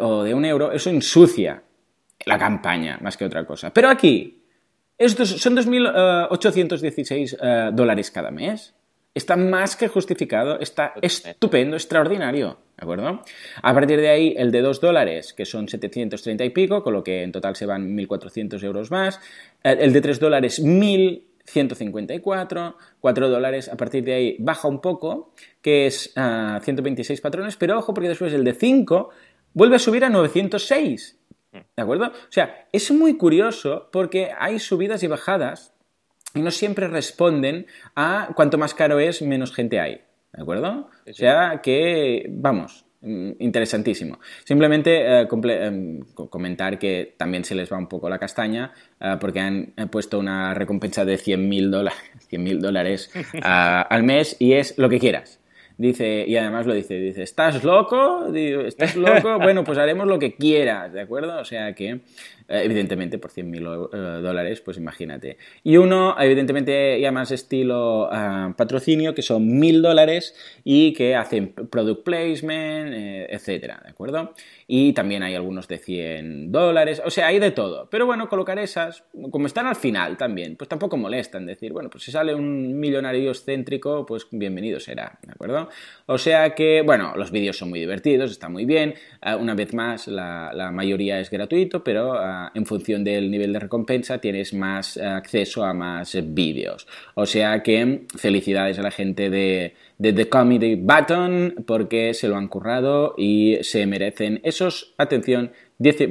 o 0.00 0.22
de 0.22 0.34
un 0.34 0.44
euro, 0.44 0.70
eso 0.70 0.90
ensucia 0.90 1.62
la 2.26 2.36
campaña 2.36 2.98
más 3.00 3.16
que 3.16 3.24
otra 3.24 3.46
cosa. 3.46 3.72
Pero 3.72 3.88
aquí, 3.88 4.44
estos 4.98 5.30
son 5.30 5.56
2.816 5.56 7.72
dólares 7.72 8.10
cada 8.10 8.30
mes. 8.30 8.75
Está 9.16 9.34
más 9.34 9.74
que 9.76 9.88
justificado, 9.88 10.60
está 10.60 10.92
estupendo, 11.00 11.76
extraordinario. 11.76 12.58
¿De 12.76 12.84
acuerdo? 12.84 13.22
A 13.62 13.72
partir 13.72 13.98
de 13.98 14.10
ahí, 14.10 14.34
el 14.36 14.52
de 14.52 14.60
2 14.60 14.78
dólares, 14.78 15.32
que 15.32 15.46
son 15.46 15.68
730 15.68 16.44
y 16.44 16.50
pico, 16.50 16.84
con 16.84 16.92
lo 16.92 17.02
que 17.02 17.22
en 17.22 17.32
total 17.32 17.56
se 17.56 17.64
van 17.64 17.96
1.400 17.96 18.62
euros 18.62 18.90
más. 18.90 19.18
El 19.62 19.94
de 19.94 20.02
3 20.02 20.20
dólares, 20.20 20.62
1.154. 20.62 22.74
4 23.00 23.28
dólares, 23.30 23.70
a 23.70 23.76
partir 23.78 24.04
de 24.04 24.12
ahí 24.12 24.36
baja 24.38 24.68
un 24.68 24.82
poco, 24.82 25.32
que 25.62 25.86
es 25.86 26.12
126 26.12 27.18
ah, 27.18 27.22
patrones, 27.22 27.56
pero 27.56 27.78
ojo, 27.78 27.94
porque 27.94 28.10
después 28.10 28.34
el 28.34 28.44
de 28.44 28.52
5 28.52 29.08
vuelve 29.54 29.76
a 29.76 29.78
subir 29.78 30.04
a 30.04 30.10
906. 30.10 31.18
¿De 31.52 31.82
acuerdo? 31.82 32.08
O 32.08 32.12
sea, 32.28 32.66
es 32.70 32.90
muy 32.90 33.16
curioso 33.16 33.88
porque 33.90 34.28
hay 34.38 34.58
subidas 34.58 35.02
y 35.02 35.06
bajadas 35.06 35.72
y 36.36 36.42
no 36.42 36.50
siempre 36.50 36.88
responden 36.88 37.66
a 37.94 38.30
cuanto 38.34 38.58
más 38.58 38.74
caro 38.74 38.98
es, 39.00 39.22
menos 39.22 39.52
gente 39.52 39.80
hay. 39.80 40.00
¿De 40.32 40.42
acuerdo? 40.42 40.90
O 41.08 41.12
sea 41.12 41.60
que, 41.62 42.26
vamos, 42.28 42.84
mm, 43.00 43.32
interesantísimo. 43.38 44.20
Simplemente 44.44 45.22
eh, 45.22 45.28
em, 45.30 46.00
comentar 46.30 46.78
que 46.78 47.14
también 47.16 47.44
se 47.44 47.54
les 47.54 47.72
va 47.72 47.78
un 47.78 47.88
poco 47.88 48.10
la 48.10 48.18
castaña 48.18 48.72
eh, 49.00 49.16
porque 49.18 49.40
han 49.40 49.72
puesto 49.90 50.18
una 50.18 50.52
recompensa 50.52 51.04
de 51.04 51.16
100.000 51.16 51.70
dólares, 51.70 51.98
100 52.28 52.60
dólares 52.60 53.10
al 53.42 54.02
mes 54.02 54.36
y 54.38 54.52
es 54.52 54.76
lo 54.76 54.88
que 54.88 54.98
quieras. 54.98 55.40
Dice, 55.78 56.24
y 56.26 56.36
además 56.38 56.64
lo 56.64 56.72
dice, 56.72 56.94
dice, 56.94 57.22
¿estás 57.22 57.62
loco? 57.62 58.32
¿Estás 58.34 58.96
loco? 58.96 59.38
Bueno, 59.46 59.62
pues 59.62 59.76
haremos 59.76 60.06
lo 60.06 60.18
que 60.18 60.34
quieras, 60.34 60.92
¿de 60.92 61.02
acuerdo? 61.02 61.38
O 61.38 61.44
sea 61.44 61.74
que 61.74 61.90
eh, 61.90 62.00
evidentemente 62.48 63.18
por 63.18 63.30
100.000 63.30 63.90
eh, 63.92 64.22
dólares, 64.22 64.60
pues 64.60 64.76
imagínate. 64.76 65.38
Y 65.62 65.76
uno, 65.76 66.14
evidentemente, 66.18 67.00
ya 67.00 67.12
más 67.12 67.30
estilo 67.30 68.08
ah, 68.10 68.54
patrocinio, 68.56 69.14
que 69.14 69.22
son 69.22 69.60
1.000 69.60 69.80
dólares 69.80 70.34
y 70.64 70.92
que 70.92 71.14
hacen 71.14 71.52
product 71.52 72.04
placement, 72.04 72.92
eh, 72.94 73.26
etcétera, 73.30 73.80
¿de 73.84 73.90
acuerdo? 73.90 74.34
Y 74.66 74.92
también 74.92 75.22
hay 75.22 75.34
algunos 75.34 75.68
de 75.68 75.78
100 75.78 76.52
dólares, 76.52 77.02
o 77.04 77.10
sea, 77.10 77.28
hay 77.28 77.38
de 77.38 77.50
todo. 77.50 77.88
Pero 77.90 78.06
bueno, 78.06 78.28
colocar 78.28 78.58
esas, 78.58 79.04
como 79.30 79.46
están 79.46 79.66
al 79.66 79.76
final 79.76 80.16
también, 80.16 80.56
pues 80.56 80.68
tampoco 80.68 80.96
molestan 80.96 81.46
decir, 81.46 81.72
bueno, 81.72 81.90
pues 81.90 82.04
si 82.04 82.10
sale 82.10 82.34
un 82.34 82.78
millonario 82.78 83.30
excéntrico, 83.30 84.06
pues 84.06 84.26
bienvenido 84.30 84.80
será, 84.80 85.18
¿de 85.22 85.32
acuerdo? 85.32 85.68
O 86.06 86.18
sea 86.18 86.54
que, 86.54 86.82
bueno, 86.82 87.14
los 87.16 87.30
vídeos 87.30 87.58
son 87.58 87.70
muy 87.70 87.80
divertidos, 87.80 88.30
está 88.30 88.48
muy 88.48 88.64
bien. 88.64 88.94
Ah, 89.20 89.36
una 89.36 89.54
vez 89.54 89.74
más, 89.74 90.08
la, 90.08 90.52
la 90.52 90.70
mayoría 90.70 91.20
es 91.20 91.30
gratuito, 91.30 91.82
pero 91.82 92.14
ah, 92.14 92.35
en 92.54 92.66
función 92.66 93.04
del 93.04 93.30
nivel 93.30 93.52
de 93.52 93.60
recompensa 93.60 94.18
tienes 94.18 94.54
más 94.54 94.96
acceso 94.96 95.64
a 95.64 95.72
más 95.72 96.16
vídeos. 96.34 96.86
O 97.14 97.26
sea 97.26 97.62
que 97.62 98.02
felicidades 98.16 98.78
a 98.78 98.82
la 98.82 98.90
gente 98.90 99.30
de, 99.30 99.74
The 100.00 100.28
Comedy 100.28 100.74
Button 100.76 101.64
porque 101.66 102.14
se 102.14 102.28
lo 102.28 102.36
han 102.36 102.48
currado 102.48 103.14
y 103.16 103.58
se 103.62 103.86
merecen 103.86 104.40
esos, 104.44 104.94
atención, 104.98 105.52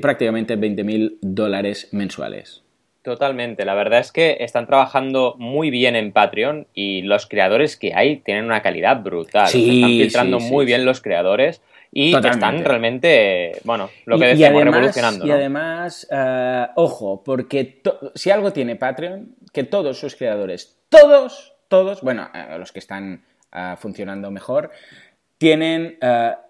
prácticamente 0.02 0.58
20.000 0.58 1.18
dólares 1.22 1.90
mensuales. 1.92 2.64
Totalmente, 3.06 3.66
la 3.66 3.76
verdad 3.76 4.00
es 4.00 4.12
que 4.12 4.38
están 4.40 4.66
trabajando 4.66 5.36
muy 5.38 5.70
bien 5.70 5.96
en 5.96 6.12
Patreon 6.12 6.66
y 6.74 7.04
los 7.04 7.28
creadores 7.28 7.78
que 7.78 7.94
hay 7.94 8.18
tienen 8.18 8.46
una 8.46 8.64
calidad 8.64 9.04
brutal. 9.04 9.46
están 9.46 9.60
filtrando 9.60 10.40
muy 10.40 10.66
bien 10.66 10.86
los 10.86 11.02
creadores 11.02 11.62
y 11.98 12.14
están 12.14 12.66
realmente, 12.66 13.54
bueno, 13.64 13.90
lo 14.04 14.20
que 14.20 14.26
decimos, 14.26 14.66
revolucionando. 14.66 15.26
Y 15.26 15.32
además, 15.32 16.06
eh, 16.12 16.68
ojo, 16.76 17.24
porque 17.24 17.82
si 18.16 18.30
algo 18.32 18.52
tiene 18.52 18.76
Patreon, 18.76 19.34
que 19.54 19.64
todos 19.64 19.98
sus 19.98 20.18
creadores, 20.18 20.78
todos, 20.90 21.54
todos, 21.70 22.02
bueno, 22.02 22.30
eh, 22.34 22.58
los 22.60 22.74
que 22.74 22.80
están 22.80 23.24
eh, 23.54 23.76
funcionando 23.78 24.30
mejor, 24.30 24.72
tienen 25.38 25.98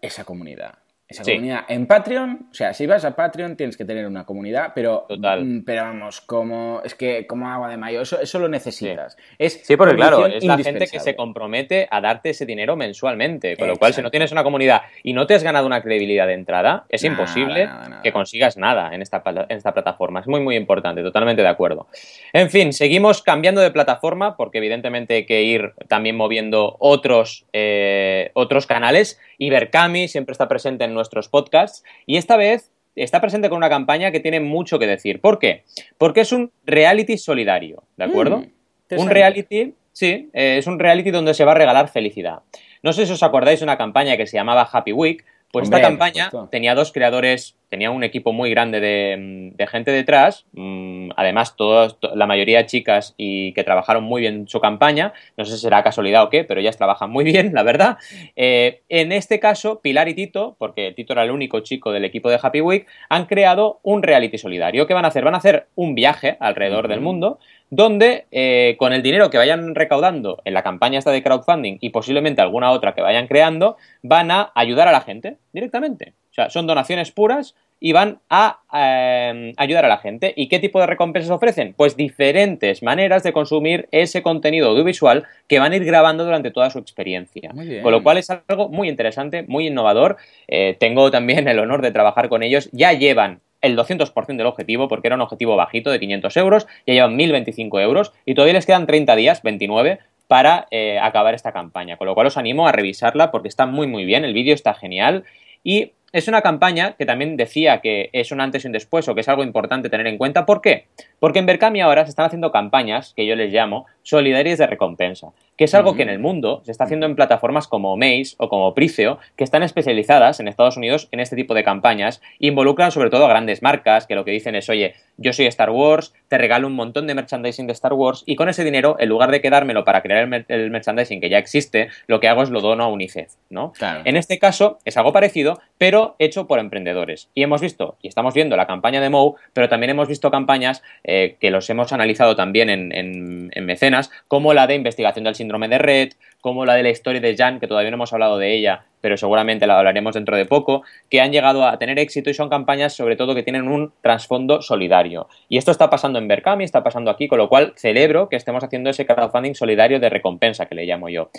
esa 0.02 0.24
comunidad. 0.24 0.80
Esa 1.08 1.24
comunidad. 1.24 1.66
En 1.68 1.86
Patreon, 1.86 2.48
o 2.50 2.54
sea, 2.54 2.74
si 2.74 2.88
vas 2.88 3.06
a 3.06 3.16
Patreon 3.16 3.56
tienes 3.56 3.78
que 3.78 3.86
tener 3.86 4.08
una 4.08 4.26
comunidad, 4.26 4.72
pero, 4.74 5.06
Total. 5.08 5.46
mm, 5.46 5.64
pero 5.64 5.84
vamos, 5.84 6.22
como 6.22 6.82
es 6.84 6.96
que 6.96 7.28
como 7.28 7.48
agua 7.48 7.70
de 7.70 7.78
mayo, 7.78 8.02
eso, 8.02 8.20
eso 8.20 8.40
lo 8.40 8.50
necesitas. 8.50 9.16
Es 9.38 9.62
Sí, 9.64 9.78
porque 9.78 9.96
claro, 9.96 10.26
es 10.26 10.44
la 10.44 10.58
gente 10.58 10.88
que 10.88 11.00
se 11.00 11.16
compromete 11.16 11.88
a 11.92 12.02
darte 12.02 12.32
ese 12.32 12.46
dinero 12.46 12.76
mensualmente. 12.76 13.56
Con 13.56 13.68
lo 13.68 13.78
cual, 13.78 13.94
si 13.94 14.02
no 14.02 14.10
tienes 14.10 14.32
una 14.32 14.44
comunidad 14.44 14.82
y 15.04 15.14
no 15.14 15.28
te 15.28 15.36
has 15.36 15.44
ganado 15.44 15.68
una 15.68 15.82
credibilidad 15.82 16.28
de 16.28 16.34
entrada, 16.34 16.86
es 16.90 17.04
Nada, 17.04 17.14
imposible 17.14 17.66
nada, 17.66 17.90
nada. 17.90 18.02
que 18.02 18.12
consigas 18.12 18.58
nada 18.58 18.94
en 18.94 19.02
esta, 19.02 19.22
en 19.26 19.58
esta 19.58 19.74
plataforma. 19.74 20.22
Es 20.22 20.28
muy, 20.28 20.42
muy 20.42 20.56
importante, 20.56 21.04
totalmente 21.04 21.42
de 21.42 21.48
acuerdo. 21.48 21.88
En 22.34 22.50
fin, 22.50 22.74
seguimos 22.74 23.22
cambiando 23.22 23.62
de 23.62 23.72
plataforma 23.72 24.36
porque 24.38 24.58
evidentemente 24.58 25.14
hay 25.16 25.26
que 25.26 25.44
ir 25.44 25.74
también 25.88 26.16
moviendo 26.16 26.76
otros, 26.80 27.46
eh, 27.54 28.32
otros 28.34 28.66
canales. 28.66 29.20
Ibercami 29.38 30.08
siempre 30.08 30.34
está 30.34 30.48
presente 30.48 30.86
en 30.86 30.94
nuestros 30.94 31.30
podcasts 31.30 31.84
y 32.06 32.18
esta 32.18 32.38
vez 32.38 32.72
está 32.96 33.22
presente 33.22 33.50
con 33.50 33.58
una 33.58 33.70
campaña 33.70 34.12
que 34.12 34.20
tiene 34.20 34.40
mucho 34.40 34.80
que 34.80 34.88
decir. 34.88 35.22
¿Por 35.22 35.40
qué? 35.40 35.64
Porque 35.98 36.22
es 36.22 36.32
un 36.32 36.52
reality 36.66 37.18
solidario, 37.18 37.84
¿de 37.98 38.06
acuerdo? 38.06 38.40
Mm, 38.40 39.00
un 39.00 39.10
reality, 39.10 39.74
sí, 39.92 40.30
eh, 40.34 40.58
es 40.58 40.68
un 40.68 40.80
reality 40.80 41.12
donde 41.12 41.34
se 41.34 41.46
va 41.46 41.52
a 41.52 41.56
regalar 41.56 41.90
felicidad. 41.90 42.40
No 42.84 42.94
sé 42.94 43.06
si 43.06 43.14
os 43.14 43.24
acordáis 43.24 43.60
de 43.60 43.66
una 43.66 43.78
campaña 43.78 44.16
que 44.16 44.28
se 44.28 44.38
llamaba 44.38 44.70
Happy 44.72 44.92
Week. 44.92 45.26
Pues 45.56 45.68
Hombre, 45.68 45.80
esta 45.80 45.88
campaña 45.90 46.26
supuesto. 46.26 46.50
tenía 46.50 46.76
dos 46.76 46.92
creadores, 46.92 47.56
tenía 47.70 47.92
un 47.92 48.04
equipo 48.04 48.34
muy 48.34 48.50
grande 48.50 48.80
de, 48.82 49.52
de 49.56 49.68
gente 49.68 49.92
detrás, 49.92 50.46
mm, 50.54 51.12
además 51.16 51.56
todos, 51.56 51.98
to- 52.00 52.14
la 52.16 52.26
mayoría 52.26 52.66
chicas 52.66 53.14
y 53.18 53.54
que 53.54 53.64
trabajaron 53.64 54.04
muy 54.04 54.22
bien 54.22 54.48
su 54.50 54.60
campaña, 54.60 55.14
no 55.38 55.46
sé 55.46 55.54
si 55.56 55.62
será 55.62 55.82
casualidad 55.84 56.24
o 56.24 56.30
qué, 56.30 56.44
pero 56.44 56.60
ellas 56.60 56.78
trabajan 56.78 57.10
muy 57.10 57.24
bien, 57.24 57.52
la 57.54 57.64
verdad. 57.64 57.98
Eh, 58.36 58.82
en 58.90 59.12
este 59.14 59.40
caso, 59.40 59.80
Pilar 59.82 60.10
y 60.10 60.14
Tito, 60.14 60.56
porque 60.60 60.92
Tito 60.92 61.14
era 61.14 61.24
el 61.24 61.32
único 61.32 61.62
chico 61.62 61.92
del 61.92 62.06
equipo 62.06 62.30
de 62.30 62.40
Happy 62.42 62.60
Week, 62.62 62.86
han 63.10 63.26
creado 63.26 63.80
un 63.84 64.04
reality 64.04 64.38
solidario. 64.38 64.86
¿Qué 64.88 64.94
van 64.94 65.06
a 65.06 65.08
hacer? 65.08 65.24
Van 65.24 65.36
a 65.36 65.38
hacer 65.38 65.68
un 65.76 65.96
viaje 65.96 66.36
alrededor 66.40 66.88
del 66.90 67.00
mundo 67.02 67.40
donde 67.70 68.26
eh, 68.32 68.76
con 68.78 68.94
el 68.94 69.02
dinero 69.02 69.30
que 69.30 69.38
vayan 69.38 69.76
recaudando 69.76 70.42
en 70.46 70.54
la 70.54 70.64
campaña 70.64 71.00
esta 71.00 71.12
de 71.12 71.24
crowdfunding 71.24 71.78
y 71.82 71.90
posiblemente 71.90 72.42
alguna 72.42 72.72
otra 72.72 72.94
que 72.94 73.02
vayan 73.02 73.28
creando, 73.28 73.78
van 74.02 74.32
a 74.32 74.52
ayudar 74.56 74.88
a 74.88 74.92
la 74.92 75.02
gente 75.02 75.38
directamente. 75.54 76.14
O 76.32 76.34
sea, 76.36 76.50
son 76.50 76.68
donaciones 76.68 77.12
puras 77.12 77.56
y 77.80 77.92
van 77.92 78.20
a 78.30 78.60
eh, 78.74 79.54
ayudar 79.58 79.86
a 79.86 79.90
la 79.90 79.98
gente. 79.98 80.34
¿Y 80.36 80.48
qué 80.48 80.60
tipo 80.60 80.80
de 80.80 80.88
recompensas 80.88 81.32
ofrecen? 81.32 81.74
Pues 81.76 81.96
diferentes 81.96 82.82
maneras 82.84 83.24
de 83.24 83.34
consumir 83.34 83.88
ese 83.92 84.22
contenido 84.22 84.70
audiovisual 84.70 85.26
que 85.48 85.60
van 85.60 85.72
a 85.72 85.76
ir 85.76 85.86
grabando 85.86 86.24
durante 86.24 86.52
toda 86.52 86.70
su 86.70 86.80
experiencia. 86.80 87.52
Con 87.82 87.92
lo 87.92 88.04
cual 88.04 88.18
es 88.18 88.30
algo 88.30 88.70
muy 88.70 88.90
interesante, 88.90 89.44
muy 89.44 89.68
innovador. 89.68 90.18
Eh, 90.48 90.76
tengo 90.80 91.12
también 91.12 91.48
el 91.48 91.60
honor 91.60 91.82
de 91.82 91.92
trabajar 91.92 92.30
con 92.30 92.44
ellos. 92.44 92.70
Ya 92.72 92.94
llevan 92.94 93.42
el 93.66 93.78
200% 93.78 94.38
del 94.38 94.46
objetivo, 94.46 94.88
porque 94.88 95.08
era 95.08 95.16
un 95.16 95.22
objetivo 95.22 95.56
bajito 95.56 95.92
de 95.92 96.00
500 96.00 96.38
euros, 96.38 96.68
ya 96.86 96.94
llevan 96.94 97.16
1025 97.16 97.80
euros 97.80 98.14
y 98.26 98.36
todavía 98.36 98.54
les 98.54 98.66
quedan 98.66 98.88
30 98.88 99.16
días, 99.16 99.42
29, 99.44 100.00
para 100.28 100.68
eh, 100.72 101.00
acabar 101.00 101.34
esta 101.34 101.52
campaña. 101.52 101.98
Con 101.98 102.08
lo 102.08 102.16
cual 102.16 102.28
os 102.28 102.38
animo 102.38 102.68
a 102.68 102.72
revisarla 102.72 103.32
porque 103.32 103.48
está 103.48 103.66
muy 103.66 103.88
muy 103.88 104.06
bien, 104.06 104.26
el 104.26 104.34
vídeo 104.34 104.54
está 104.54 104.74
genial 104.74 105.24
y 105.64 105.92
es 106.12 106.30
una 106.30 106.42
campaña 106.42 106.94
que 106.98 107.06
también 107.06 107.36
decía 107.36 107.82
que 107.82 108.10
es 108.14 108.32
un 108.32 108.40
antes 108.40 108.64
y 108.64 108.68
un 108.68 108.72
después 108.72 109.08
o 109.10 109.16
que 109.16 109.22
es 109.22 109.28
algo 109.28 109.44
importante 109.44 109.90
tener 109.90 110.08
en 110.08 110.18
cuenta. 110.18 110.46
¿Por 110.46 110.62
qué? 110.62 110.86
Porque 111.20 111.40
en 111.40 111.46
Berkami 111.46 111.82
ahora 111.82 112.06
se 112.06 112.12
están 112.12 112.26
haciendo 112.26 112.52
campañas 112.52 113.14
que 113.16 113.26
yo 113.26 113.36
les 113.36 113.52
llamo 113.52 113.86
solidarias 114.06 114.60
de 114.60 114.68
recompensa, 114.68 115.30
que 115.58 115.64
es 115.66 115.74
algo 115.74 115.96
que 115.96 116.04
en 116.04 116.10
el 116.10 116.20
mundo 116.20 116.62
se 116.64 116.72
está 116.72 116.84
haciendo 116.84 117.06
en 117.08 117.16
plataformas 117.16 117.68
como 117.68 117.98
Maze 117.98 118.36
o 118.38 118.50
como 118.50 118.74
Priceo, 118.76 119.18
que 119.36 119.44
están 119.44 119.64
especializadas 119.64 120.40
en 120.40 120.48
Estados 120.48 120.78
Unidos 120.78 121.08
en 121.12 121.20
este 121.20 121.36
tipo 121.36 121.54
de 121.56 121.64
campañas, 121.64 122.22
involucran 122.40 122.92
sobre 122.92 123.10
todo 123.10 123.26
a 123.26 123.30
grandes 123.30 123.64
marcas 123.64 124.06
que 124.06 124.14
lo 124.16 124.24
que 124.26 124.32
dicen 124.32 124.56
es, 124.56 124.70
oye, 124.70 124.94
yo 125.18 125.34
soy 125.34 125.48
Star 125.48 125.70
Wars, 125.72 126.14
te 126.28 126.38
regalo 126.38 126.68
un 126.68 126.74
montón 126.76 127.08
de 127.08 127.16
merchandising 127.16 127.68
de 127.68 127.74
Star 127.74 127.94
Wars 127.94 128.24
y 128.28 128.36
con 128.36 128.48
ese 128.50 128.64
dinero, 128.64 128.98
en 129.00 129.10
lugar 129.10 129.32
de 129.32 129.42
quedármelo 129.42 129.84
para 129.86 130.02
crear 130.02 130.22
el, 130.22 130.28
mer- 130.28 130.46
el 130.50 130.70
merchandising 130.70 131.20
que 131.20 131.30
ya 131.30 131.38
existe, 131.40 131.88
lo 132.08 132.20
que 132.20 132.28
hago 132.28 132.44
es 132.44 132.50
lo 132.52 132.62
dono 132.62 132.84
a 132.84 132.88
UNICEF, 132.88 133.32
¿no? 133.50 133.72
Claro. 133.74 134.02
En 134.06 134.18
este 134.18 134.38
caso 134.38 134.78
es 134.86 134.98
algo 134.98 135.14
parecido, 135.14 135.60
pero 135.80 136.16
hecho 136.20 136.46
por 136.48 136.60
emprendedores. 136.60 137.30
Y 137.34 137.42
hemos 137.44 137.62
visto, 137.62 137.96
y 138.02 138.08
estamos 138.10 138.34
viendo 138.36 138.56
la 138.56 138.68
campaña 138.68 139.02
de 139.02 139.10
Mou, 139.10 139.36
pero 139.54 139.68
también 139.70 139.90
hemos 139.90 140.08
visto 140.10 140.30
campañas 140.30 140.84
eh, 141.06 141.38
que 141.40 141.50
los 141.50 141.70
hemos 141.70 141.92
analizado 141.94 142.36
también 142.36 142.70
en, 142.70 142.92
en- 142.92 143.52
en 143.56 143.66
mecenas, 143.66 143.95
como 144.28 144.54
la 144.54 144.68
de 144.68 144.76
investigación 144.76 145.24
del 145.26 145.36
síndrome 145.36 145.68
de 145.68 145.78
Red, 145.78 146.10
como 146.42 146.66
la 146.66 146.76
de 146.76 146.84
la 146.84 146.90
historia 146.90 147.22
de 147.22 147.36
Jan, 147.36 147.60
que 147.60 147.68
todavía 147.68 147.90
no 147.92 147.96
hemos 147.96 148.14
hablado 148.14 148.38
de 148.38 148.54
ella, 148.54 148.86
pero 149.02 149.18
seguramente 149.18 149.68
la 149.68 149.78
hablaremos 149.78 150.14
dentro 150.16 150.36
de 150.36 150.46
poco, 150.46 150.84
que 151.10 151.22
han 151.22 151.32
llegado 151.32 151.68
a 151.68 151.78
tener 151.78 152.00
éxito 152.00 152.30
y 152.30 152.34
son 152.34 152.50
campañas 152.50 152.94
sobre 152.94 153.16
todo 153.16 153.36
que 153.36 153.44
tienen 153.44 153.68
un 153.68 153.94
trasfondo 154.02 154.62
solidario. 154.62 155.28
Y 155.48 155.58
esto 155.58 155.72
está 155.72 155.90
pasando 155.90 156.20
en 156.20 156.28
Berkami, 156.28 156.64
está 156.64 156.84
pasando 156.84 157.12
aquí, 157.12 157.28
con 157.28 157.38
lo 157.38 157.50
cual 157.50 157.74
celebro 157.78 158.30
que 158.30 158.36
estemos 158.36 158.64
haciendo 158.64 158.90
ese 158.90 159.06
crowdfunding 159.06 159.54
solidario 159.54 160.00
de 160.00 160.10
recompensa 160.10 160.66
que 160.66 160.76
le 160.76 160.86
llamo 160.86 161.10
yo. 161.10 161.30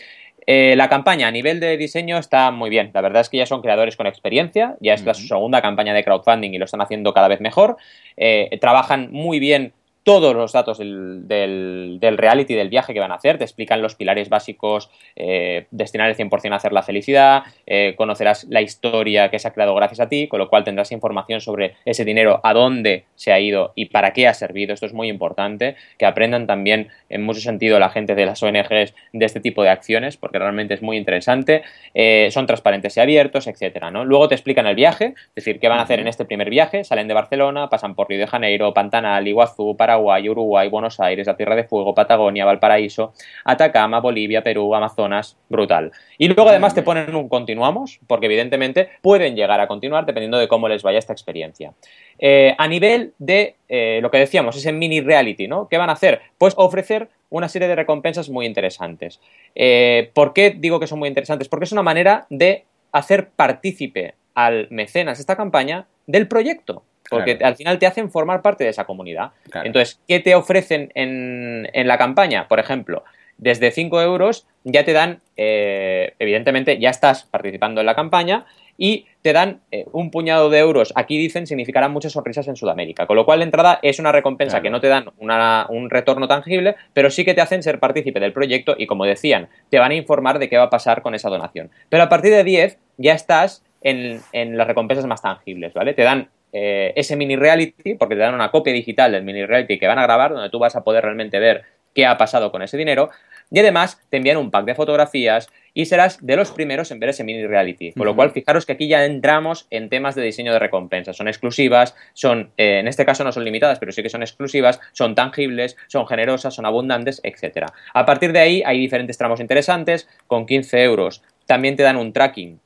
Eh, 0.47 0.77
la 0.77 0.89
campaña 0.89 1.27
a 1.27 1.31
nivel 1.33 1.59
de 1.59 1.77
diseño 1.77 2.19
está 2.19 2.53
muy 2.53 2.71
bien. 2.71 2.91
La 2.95 3.01
verdad 3.01 3.23
es 3.23 3.29
que 3.29 3.39
ya 3.39 3.47
son 3.47 3.63
creadores 3.63 3.97
con 3.97 4.07
experiencia, 4.07 4.77
ya 4.81 4.95
es 4.95 5.05
la 5.05 5.13
Ujú. 5.13 5.23
segunda 5.23 5.61
campaña 5.61 5.93
de 5.93 6.05
crowdfunding 6.05 6.53
y 6.53 6.59
lo 6.59 6.67
están 6.67 6.83
haciendo 6.83 7.13
cada 7.13 7.27
vez 7.27 7.41
mejor. 7.41 7.77
Eh, 8.17 8.57
trabajan 8.61 9.09
muy 9.11 9.41
bien 9.41 9.73
todos 10.07 10.37
los 10.37 10.53
datos 10.53 10.79
del, 10.79 11.27
del- 11.27 11.99
del 12.01 12.17
reality, 12.17 12.55
del 12.55 12.69
viaje 12.69 12.95
que 12.95 13.01
van 13.01 13.11
a 13.11 13.17
hacer, 13.17 13.39
te 13.39 13.43
explican 13.45 13.83
los 13.83 13.97
pilares 13.97 14.29
básicos, 14.29 14.89
eh, 15.17 15.67
destinar 15.73 16.09
el 16.09 16.15
100% 16.15 16.53
a 16.53 16.57
hacer 16.59 16.73
la 16.73 16.85
felicidad, 16.85 17.43
eh, 17.67 17.95
conocerás 17.97 18.45
la 18.49 18.61
historia 18.63 19.31
que 19.31 19.41
se 19.41 19.49
ha 19.49 19.53
creado 19.53 19.75
gracias 19.75 19.99
a 19.99 20.09
ti, 20.09 20.29
con 20.29 20.39
lo 20.39 20.49
cual 20.49 20.63
tendrás 20.63 20.93
información 20.93 21.41
sobre 21.41 21.75
ese 21.85 22.05
dinero, 22.05 22.39
a 22.45 22.55
dónde 22.55 23.03
se 23.17 23.33
ha 23.33 23.41
ido 23.41 23.73
y 23.75 23.87
para 23.87 24.13
qué 24.13 24.29
ha 24.29 24.35
servido. 24.35 24.75
Esto 24.75 24.87
es 24.87 24.93
muy 24.93 25.09
importante, 25.09 25.75
que 25.99 26.07
aprendan 26.07 26.47
también 26.47 26.87
en 27.09 27.25
mucho 27.25 27.41
sentido 27.41 27.81
la 27.81 27.91
gente 27.91 28.15
de 28.15 28.27
las 28.27 28.41
ONGs 28.45 28.95
de 29.13 29.27
este 29.27 29.41
tipo 29.41 29.65
de 29.65 29.71
acciones, 29.71 30.17
porque 30.17 30.39
realmente 30.39 30.75
es 30.75 30.83
muy 30.83 30.99
interesante. 30.99 31.63
Eh, 31.95 32.29
son 32.31 32.47
transparentes 32.47 32.97
y 32.97 33.01
abiertos, 33.01 33.49
etcétera, 33.49 33.91
¿no? 33.91 34.05
Luego 34.05 34.29
te 34.29 34.37
explican 34.37 34.69
el 34.69 34.77
viaje, 34.77 35.15
es 35.31 35.35
decir, 35.35 35.59
qué 35.59 35.67
van 35.67 35.81
a 35.81 35.83
hacer 35.83 35.99
en 35.99 36.07
este 36.07 36.25
primer 36.25 36.49
viaje. 36.49 36.85
Salen 36.85 37.09
de 37.09 37.15
Barcelona, 37.15 37.69
pasan 37.69 37.97
por 37.97 38.09
Río 38.09 38.21
de 38.21 38.29
Janeiro, 38.29 38.73
Pantanal, 38.73 39.27
Iguazú, 39.27 39.77
Paraguay, 39.77 39.96
Uruguay, 39.97 40.69
Buenos 40.69 41.01
Aires, 41.01 41.27
la 41.27 41.37
Tierra 41.37 41.57
de 41.57 41.65
Fuego, 41.65 41.95
Patagonia, 41.95 42.45
Valparaíso, 42.45 43.13
Atacama, 43.45 44.01
Bolivia, 44.01 44.43
Perú, 44.43 44.75
Amazonas, 44.75 45.37
brutal. 45.49 45.93
Y 46.19 46.29
luego 46.29 46.51
además 46.51 46.75
te 46.75 46.83
ponen 46.83 47.15
un 47.15 47.29
continuamos, 47.29 48.01
porque 48.07 48.27
evidentemente 48.27 48.89
pueden 49.03 49.37
llegar 49.37 49.61
a 49.61 49.67
continuar 49.67 50.07
dependiendo 50.07 50.39
de 50.39 50.49
cómo 50.49 50.69
les 50.69 50.83
vaya 50.83 50.99
esta 50.99 51.13
experiencia. 51.13 51.73
Eh, 52.19 52.55
a 52.57 52.69
nivel 52.69 53.13
de 53.19 53.57
eh, 53.69 53.99
lo 54.03 54.11
que 54.11 54.19
decíamos, 54.19 54.57
ese 54.57 54.73
mini 54.73 55.01
reality, 55.01 55.49
¿no? 55.49 55.69
¿Qué 55.69 55.77
van 55.77 55.91
a 55.91 55.95
hacer? 55.95 56.21
Pues 56.39 56.55
ofrecer 56.57 57.09
una 57.31 57.49
serie 57.49 57.69
de 57.69 57.75
recompensas 57.75 58.31
muy 58.31 58.47
interesantes. 58.47 59.21
Eh, 59.55 60.11
¿Por 60.15 60.33
qué 60.33 60.51
digo 60.51 60.81
que 60.81 60.87
son 60.87 60.99
muy 60.99 61.09
interesantes? 61.09 61.49
Porque 61.49 61.65
es 61.65 61.73
una 61.73 61.83
manera 61.83 62.27
de 62.31 62.65
hacer 62.93 63.29
partícipe 63.35 64.15
al 64.35 64.69
mecenas 64.71 65.19
esta 65.19 65.37
campaña 65.37 65.87
del 66.07 66.29
proyecto. 66.29 66.83
Porque 67.11 67.37
Claro. 67.37 67.49
al 67.53 67.57
final 67.57 67.79
te 67.79 67.87
hacen 67.87 68.11
formar 68.11 68.43
parte 68.43 68.65
de 68.65 68.71
esa 68.71 68.85
comunidad. 68.85 69.31
Claro. 69.51 69.67
Entonces, 69.67 70.01
¿qué 70.09 70.21
te 70.21 70.35
ofrecen 70.35 70.91
en, 70.95 71.69
en 71.73 71.89
la 71.89 71.99
campaña? 71.99 72.49
Por 72.49 72.59
ejemplo, 72.61 73.05
desde 73.39 73.71
5 73.71 74.01
euros 74.01 74.47
ya 74.65 74.85
te 74.85 74.93
dan, 74.93 75.21
eh, 75.37 76.15
evidentemente, 76.19 76.79
ya 76.79 76.91
estás 76.91 77.25
participando 77.25 77.81
en 77.81 77.87
la 77.87 77.95
campaña 77.95 78.47
y 78.79 79.07
te 79.23 79.33
dan 79.33 79.61
eh, 79.71 79.87
un 79.93 80.11
puñado 80.11 80.51
de 80.51 80.59
euros. 80.59 80.93
Aquí 80.97 81.17
dicen 81.19 81.47
significarán 81.47 81.93
muchas 81.93 82.13
sonrisas 82.13 82.47
en 82.49 82.57
Sudamérica. 82.57 83.07
Con 83.07 83.17
lo 83.17 83.25
cual, 83.25 83.39
de 83.41 83.45
entrada, 83.47 83.79
es 83.83 83.99
una 83.99 84.13
recompensa 84.13 84.57
Claro. 84.61 84.63
que 84.65 84.71
no 84.71 84.81
te 84.81 84.89
dan 84.89 85.07
una- 85.19 85.67
un 85.71 85.89
retorno 85.91 86.29
tangible, 86.29 86.77
pero 86.93 87.11
sí 87.11 87.25
que 87.25 87.33
te 87.35 87.41
hacen 87.41 87.63
ser 87.63 87.79
partícipe 87.79 88.21
del 88.21 88.33
proyecto 88.33 88.75
y, 88.77 88.87
como 88.87 89.05
decían, 89.07 89.49
te 89.71 89.79
van 89.79 89.93
a 89.93 89.95
informar 89.95 90.39
de 90.39 90.49
qué 90.49 90.57
va 90.59 90.65
a 90.65 90.71
pasar 90.71 91.01
con 91.03 91.15
esa 91.15 91.29
donación. 91.31 91.71
Pero 91.89 92.03
a 92.03 92.09
partir 92.09 92.33
de 92.33 92.45
10 92.45 92.79
ya 92.99 93.15
estás 93.15 93.63
en, 93.83 94.21
en 94.33 94.57
las 94.59 94.67
recompensas 94.67 95.07
más 95.07 95.23
tangibles, 95.23 95.73
¿vale? 95.75 95.95
Te 95.95 96.03
dan 96.03 96.29
eh, 96.59 96.95
ese 96.97 97.17
mini 97.17 97.37
reality, 97.37 97.97
porque 97.97 98.15
te 98.15 98.23
dan 98.23 98.33
una 98.33 98.51
copia 98.51 98.73
digital 98.73 99.13
del 99.13 99.25
mini 99.25 99.45
reality 99.45 99.79
que 99.79 99.87
van 99.87 99.99
a 99.99 100.05
grabar, 100.05 100.33
donde 100.33 100.49
tú 100.49 100.59
vas 100.59 100.75
a 100.75 100.83
poder 100.83 101.05
realmente 101.05 101.39
ver 101.39 101.65
qué 101.95 102.07
ha 102.07 102.17
pasado 102.17 102.51
con 102.51 102.63
ese 102.63 102.79
dinero. 102.79 103.11
Y 103.51 103.59
además 103.59 104.01
te 104.09 104.17
envían 104.17 104.39
un 104.39 104.51
pack 104.51 104.65
de 104.65 104.75
fotografías 104.75 105.51
y 105.75 105.85
serás 105.85 106.25
de 106.25 106.35
los 106.35 106.53
primeros 106.53 106.91
en 106.91 106.99
ver 106.99 107.11
ese 107.11 107.25
mini 107.25 107.47
reality. 107.47 107.93
Con 107.93 108.07
lo 108.07 108.17
cual, 108.17 108.31
fijaros 108.31 108.65
que 108.65 108.73
aquí 108.73 108.89
ya 108.89 109.05
entramos 109.05 109.67
en 109.69 109.91
temas 109.91 110.15
de 110.15 110.23
diseño 110.23 110.51
de 110.55 110.59
recompensas. 110.59 111.15
Son 111.19 111.29
exclusivas, 111.29 111.95
son, 112.15 112.53
eh, 112.57 112.79
en 112.79 112.89
este 112.89 113.05
caso 113.05 113.23
no 113.23 113.33
son 113.33 113.45
limitadas, 113.45 113.79
pero 113.79 113.93
sí 113.93 114.03
que 114.03 114.09
son 114.09 114.23
exclusivas, 114.23 114.81
son 114.93 115.15
tangibles, 115.15 115.77
son 115.89 116.07
generosas, 116.07 116.55
son 116.55 116.65
abundantes, 116.65 117.21
etc. 117.23 117.67
A 117.93 118.07
partir 118.07 118.33
de 118.33 118.39
ahí 118.39 118.63
hay 118.65 118.79
diferentes 118.79 119.19
tramos 119.19 119.41
interesantes. 119.41 120.09
Con 120.27 120.47
15 120.47 120.83
euros 120.83 121.23
también 121.45 121.77
te 121.77 121.83
dan 121.83 121.99
un 121.99 122.15
tracking 122.15 122.61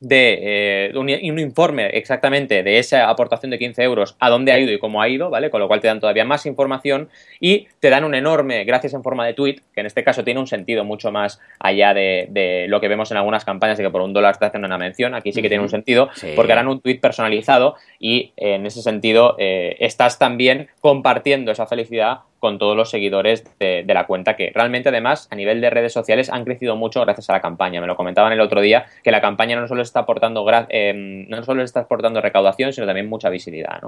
de 0.00 0.88
eh, 0.88 0.92
un, 0.94 1.38
informe 1.38 1.86
exactamente 1.86 2.62
de 2.62 2.78
esa 2.78 3.08
aportación 3.08 3.50
de 3.50 3.58
15 3.58 3.82
euros, 3.82 4.16
a 4.20 4.28
dónde 4.28 4.52
ha 4.52 4.58
ido 4.58 4.72
y 4.72 4.78
cómo 4.78 5.00
ha 5.00 5.08
ido, 5.08 5.30
¿vale? 5.30 5.48
Con 5.48 5.60
lo 5.60 5.68
cual 5.68 5.80
te 5.80 5.86
dan 5.86 6.00
todavía 6.00 6.24
más 6.24 6.44
información 6.44 7.08
y 7.40 7.68
te 7.80 7.88
dan 7.88 8.04
un 8.04 8.14
enorme, 8.14 8.64
gracias 8.64 8.92
en 8.92 9.02
forma 9.02 9.24
de 9.26 9.32
tweet, 9.32 9.56
que 9.74 9.80
en 9.80 9.86
este 9.86 10.04
caso 10.04 10.22
tiene 10.22 10.38
un 10.40 10.46
sentido 10.46 10.84
mucho 10.84 11.10
más 11.12 11.40
allá 11.58 11.94
de, 11.94 12.66
lo 12.68 12.80
que 12.80 12.88
vemos 12.88 13.10
en 13.10 13.16
algunas 13.16 13.44
campañas 13.44 13.78
de 13.78 13.84
que 13.84 13.90
por 13.90 14.02
un 14.02 14.12
dólar 14.12 14.36
te 14.36 14.44
hacen 14.44 14.64
una 14.64 14.76
mención, 14.76 15.14
aquí 15.14 15.32
sí 15.32 15.40
que 15.40 15.48
tiene 15.48 15.62
un 15.62 15.70
sentido, 15.70 16.10
porque 16.34 16.52
harán 16.52 16.68
un 16.68 16.80
tweet 16.80 16.98
personalizado 17.00 17.76
y 17.98 18.32
en 18.36 18.66
ese 18.66 18.82
sentido 18.82 19.36
eh, 19.38 19.76
estás 19.80 20.18
también 20.18 20.68
compartiendo 20.80 21.52
esa 21.52 21.66
felicidad 21.66 22.18
con 22.38 22.58
todos 22.58 22.76
los 22.76 22.90
seguidores 22.90 23.44
de, 23.58 23.84
la 23.86 24.06
cuenta, 24.06 24.36
que 24.36 24.52
realmente 24.54 24.90
además 24.90 25.28
a 25.30 25.34
nivel 25.34 25.60
de 25.60 25.70
redes 25.70 25.92
sociales 25.92 26.30
han 26.30 26.44
crecido 26.44 26.76
mucho 26.76 27.00
gracias 27.00 27.30
a 27.30 27.32
la 27.32 27.40
campaña. 27.40 27.80
Me 27.80 27.86
lo 27.86 27.96
comentaban 27.96 28.32
el 28.32 28.40
otro 28.40 28.60
día, 28.60 28.86
que 29.02 29.10
la 29.10 29.20
campaña 29.20 29.58
no 29.58 29.66
solo 29.68 29.82
está 29.82 30.00
aportando, 30.00 30.46
eh, 30.68 31.26
no 31.28 31.42
solo 31.42 31.62
está 31.62 31.80
aportando 31.80 32.20
recaudación, 32.20 32.72
sino 32.72 32.86
también 32.86 33.08
mucha 33.08 33.30
visibilidad. 33.30 33.80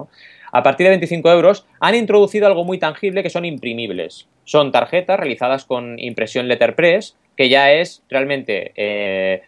A 0.53 0.63
partir 0.63 0.85
de 0.85 0.91
25 0.91 1.31
euros 1.31 1.67
han 1.81 1.95
introducido 1.95 2.47
algo 2.47 2.65
muy 2.65 2.79
tangible 2.79 3.23
que 3.23 3.31
son 3.31 3.45
imprimibles. 3.45 4.29
Son 4.45 4.73
tarjetas 4.73 5.19
realizadas 5.21 5.65
con 5.65 5.99
impresión 5.99 6.49
letterpress, 6.49 7.17
que 7.37 7.49
ya 7.49 7.73
es 7.73 8.03
realmente 8.09 8.73
eh, 8.77 9.43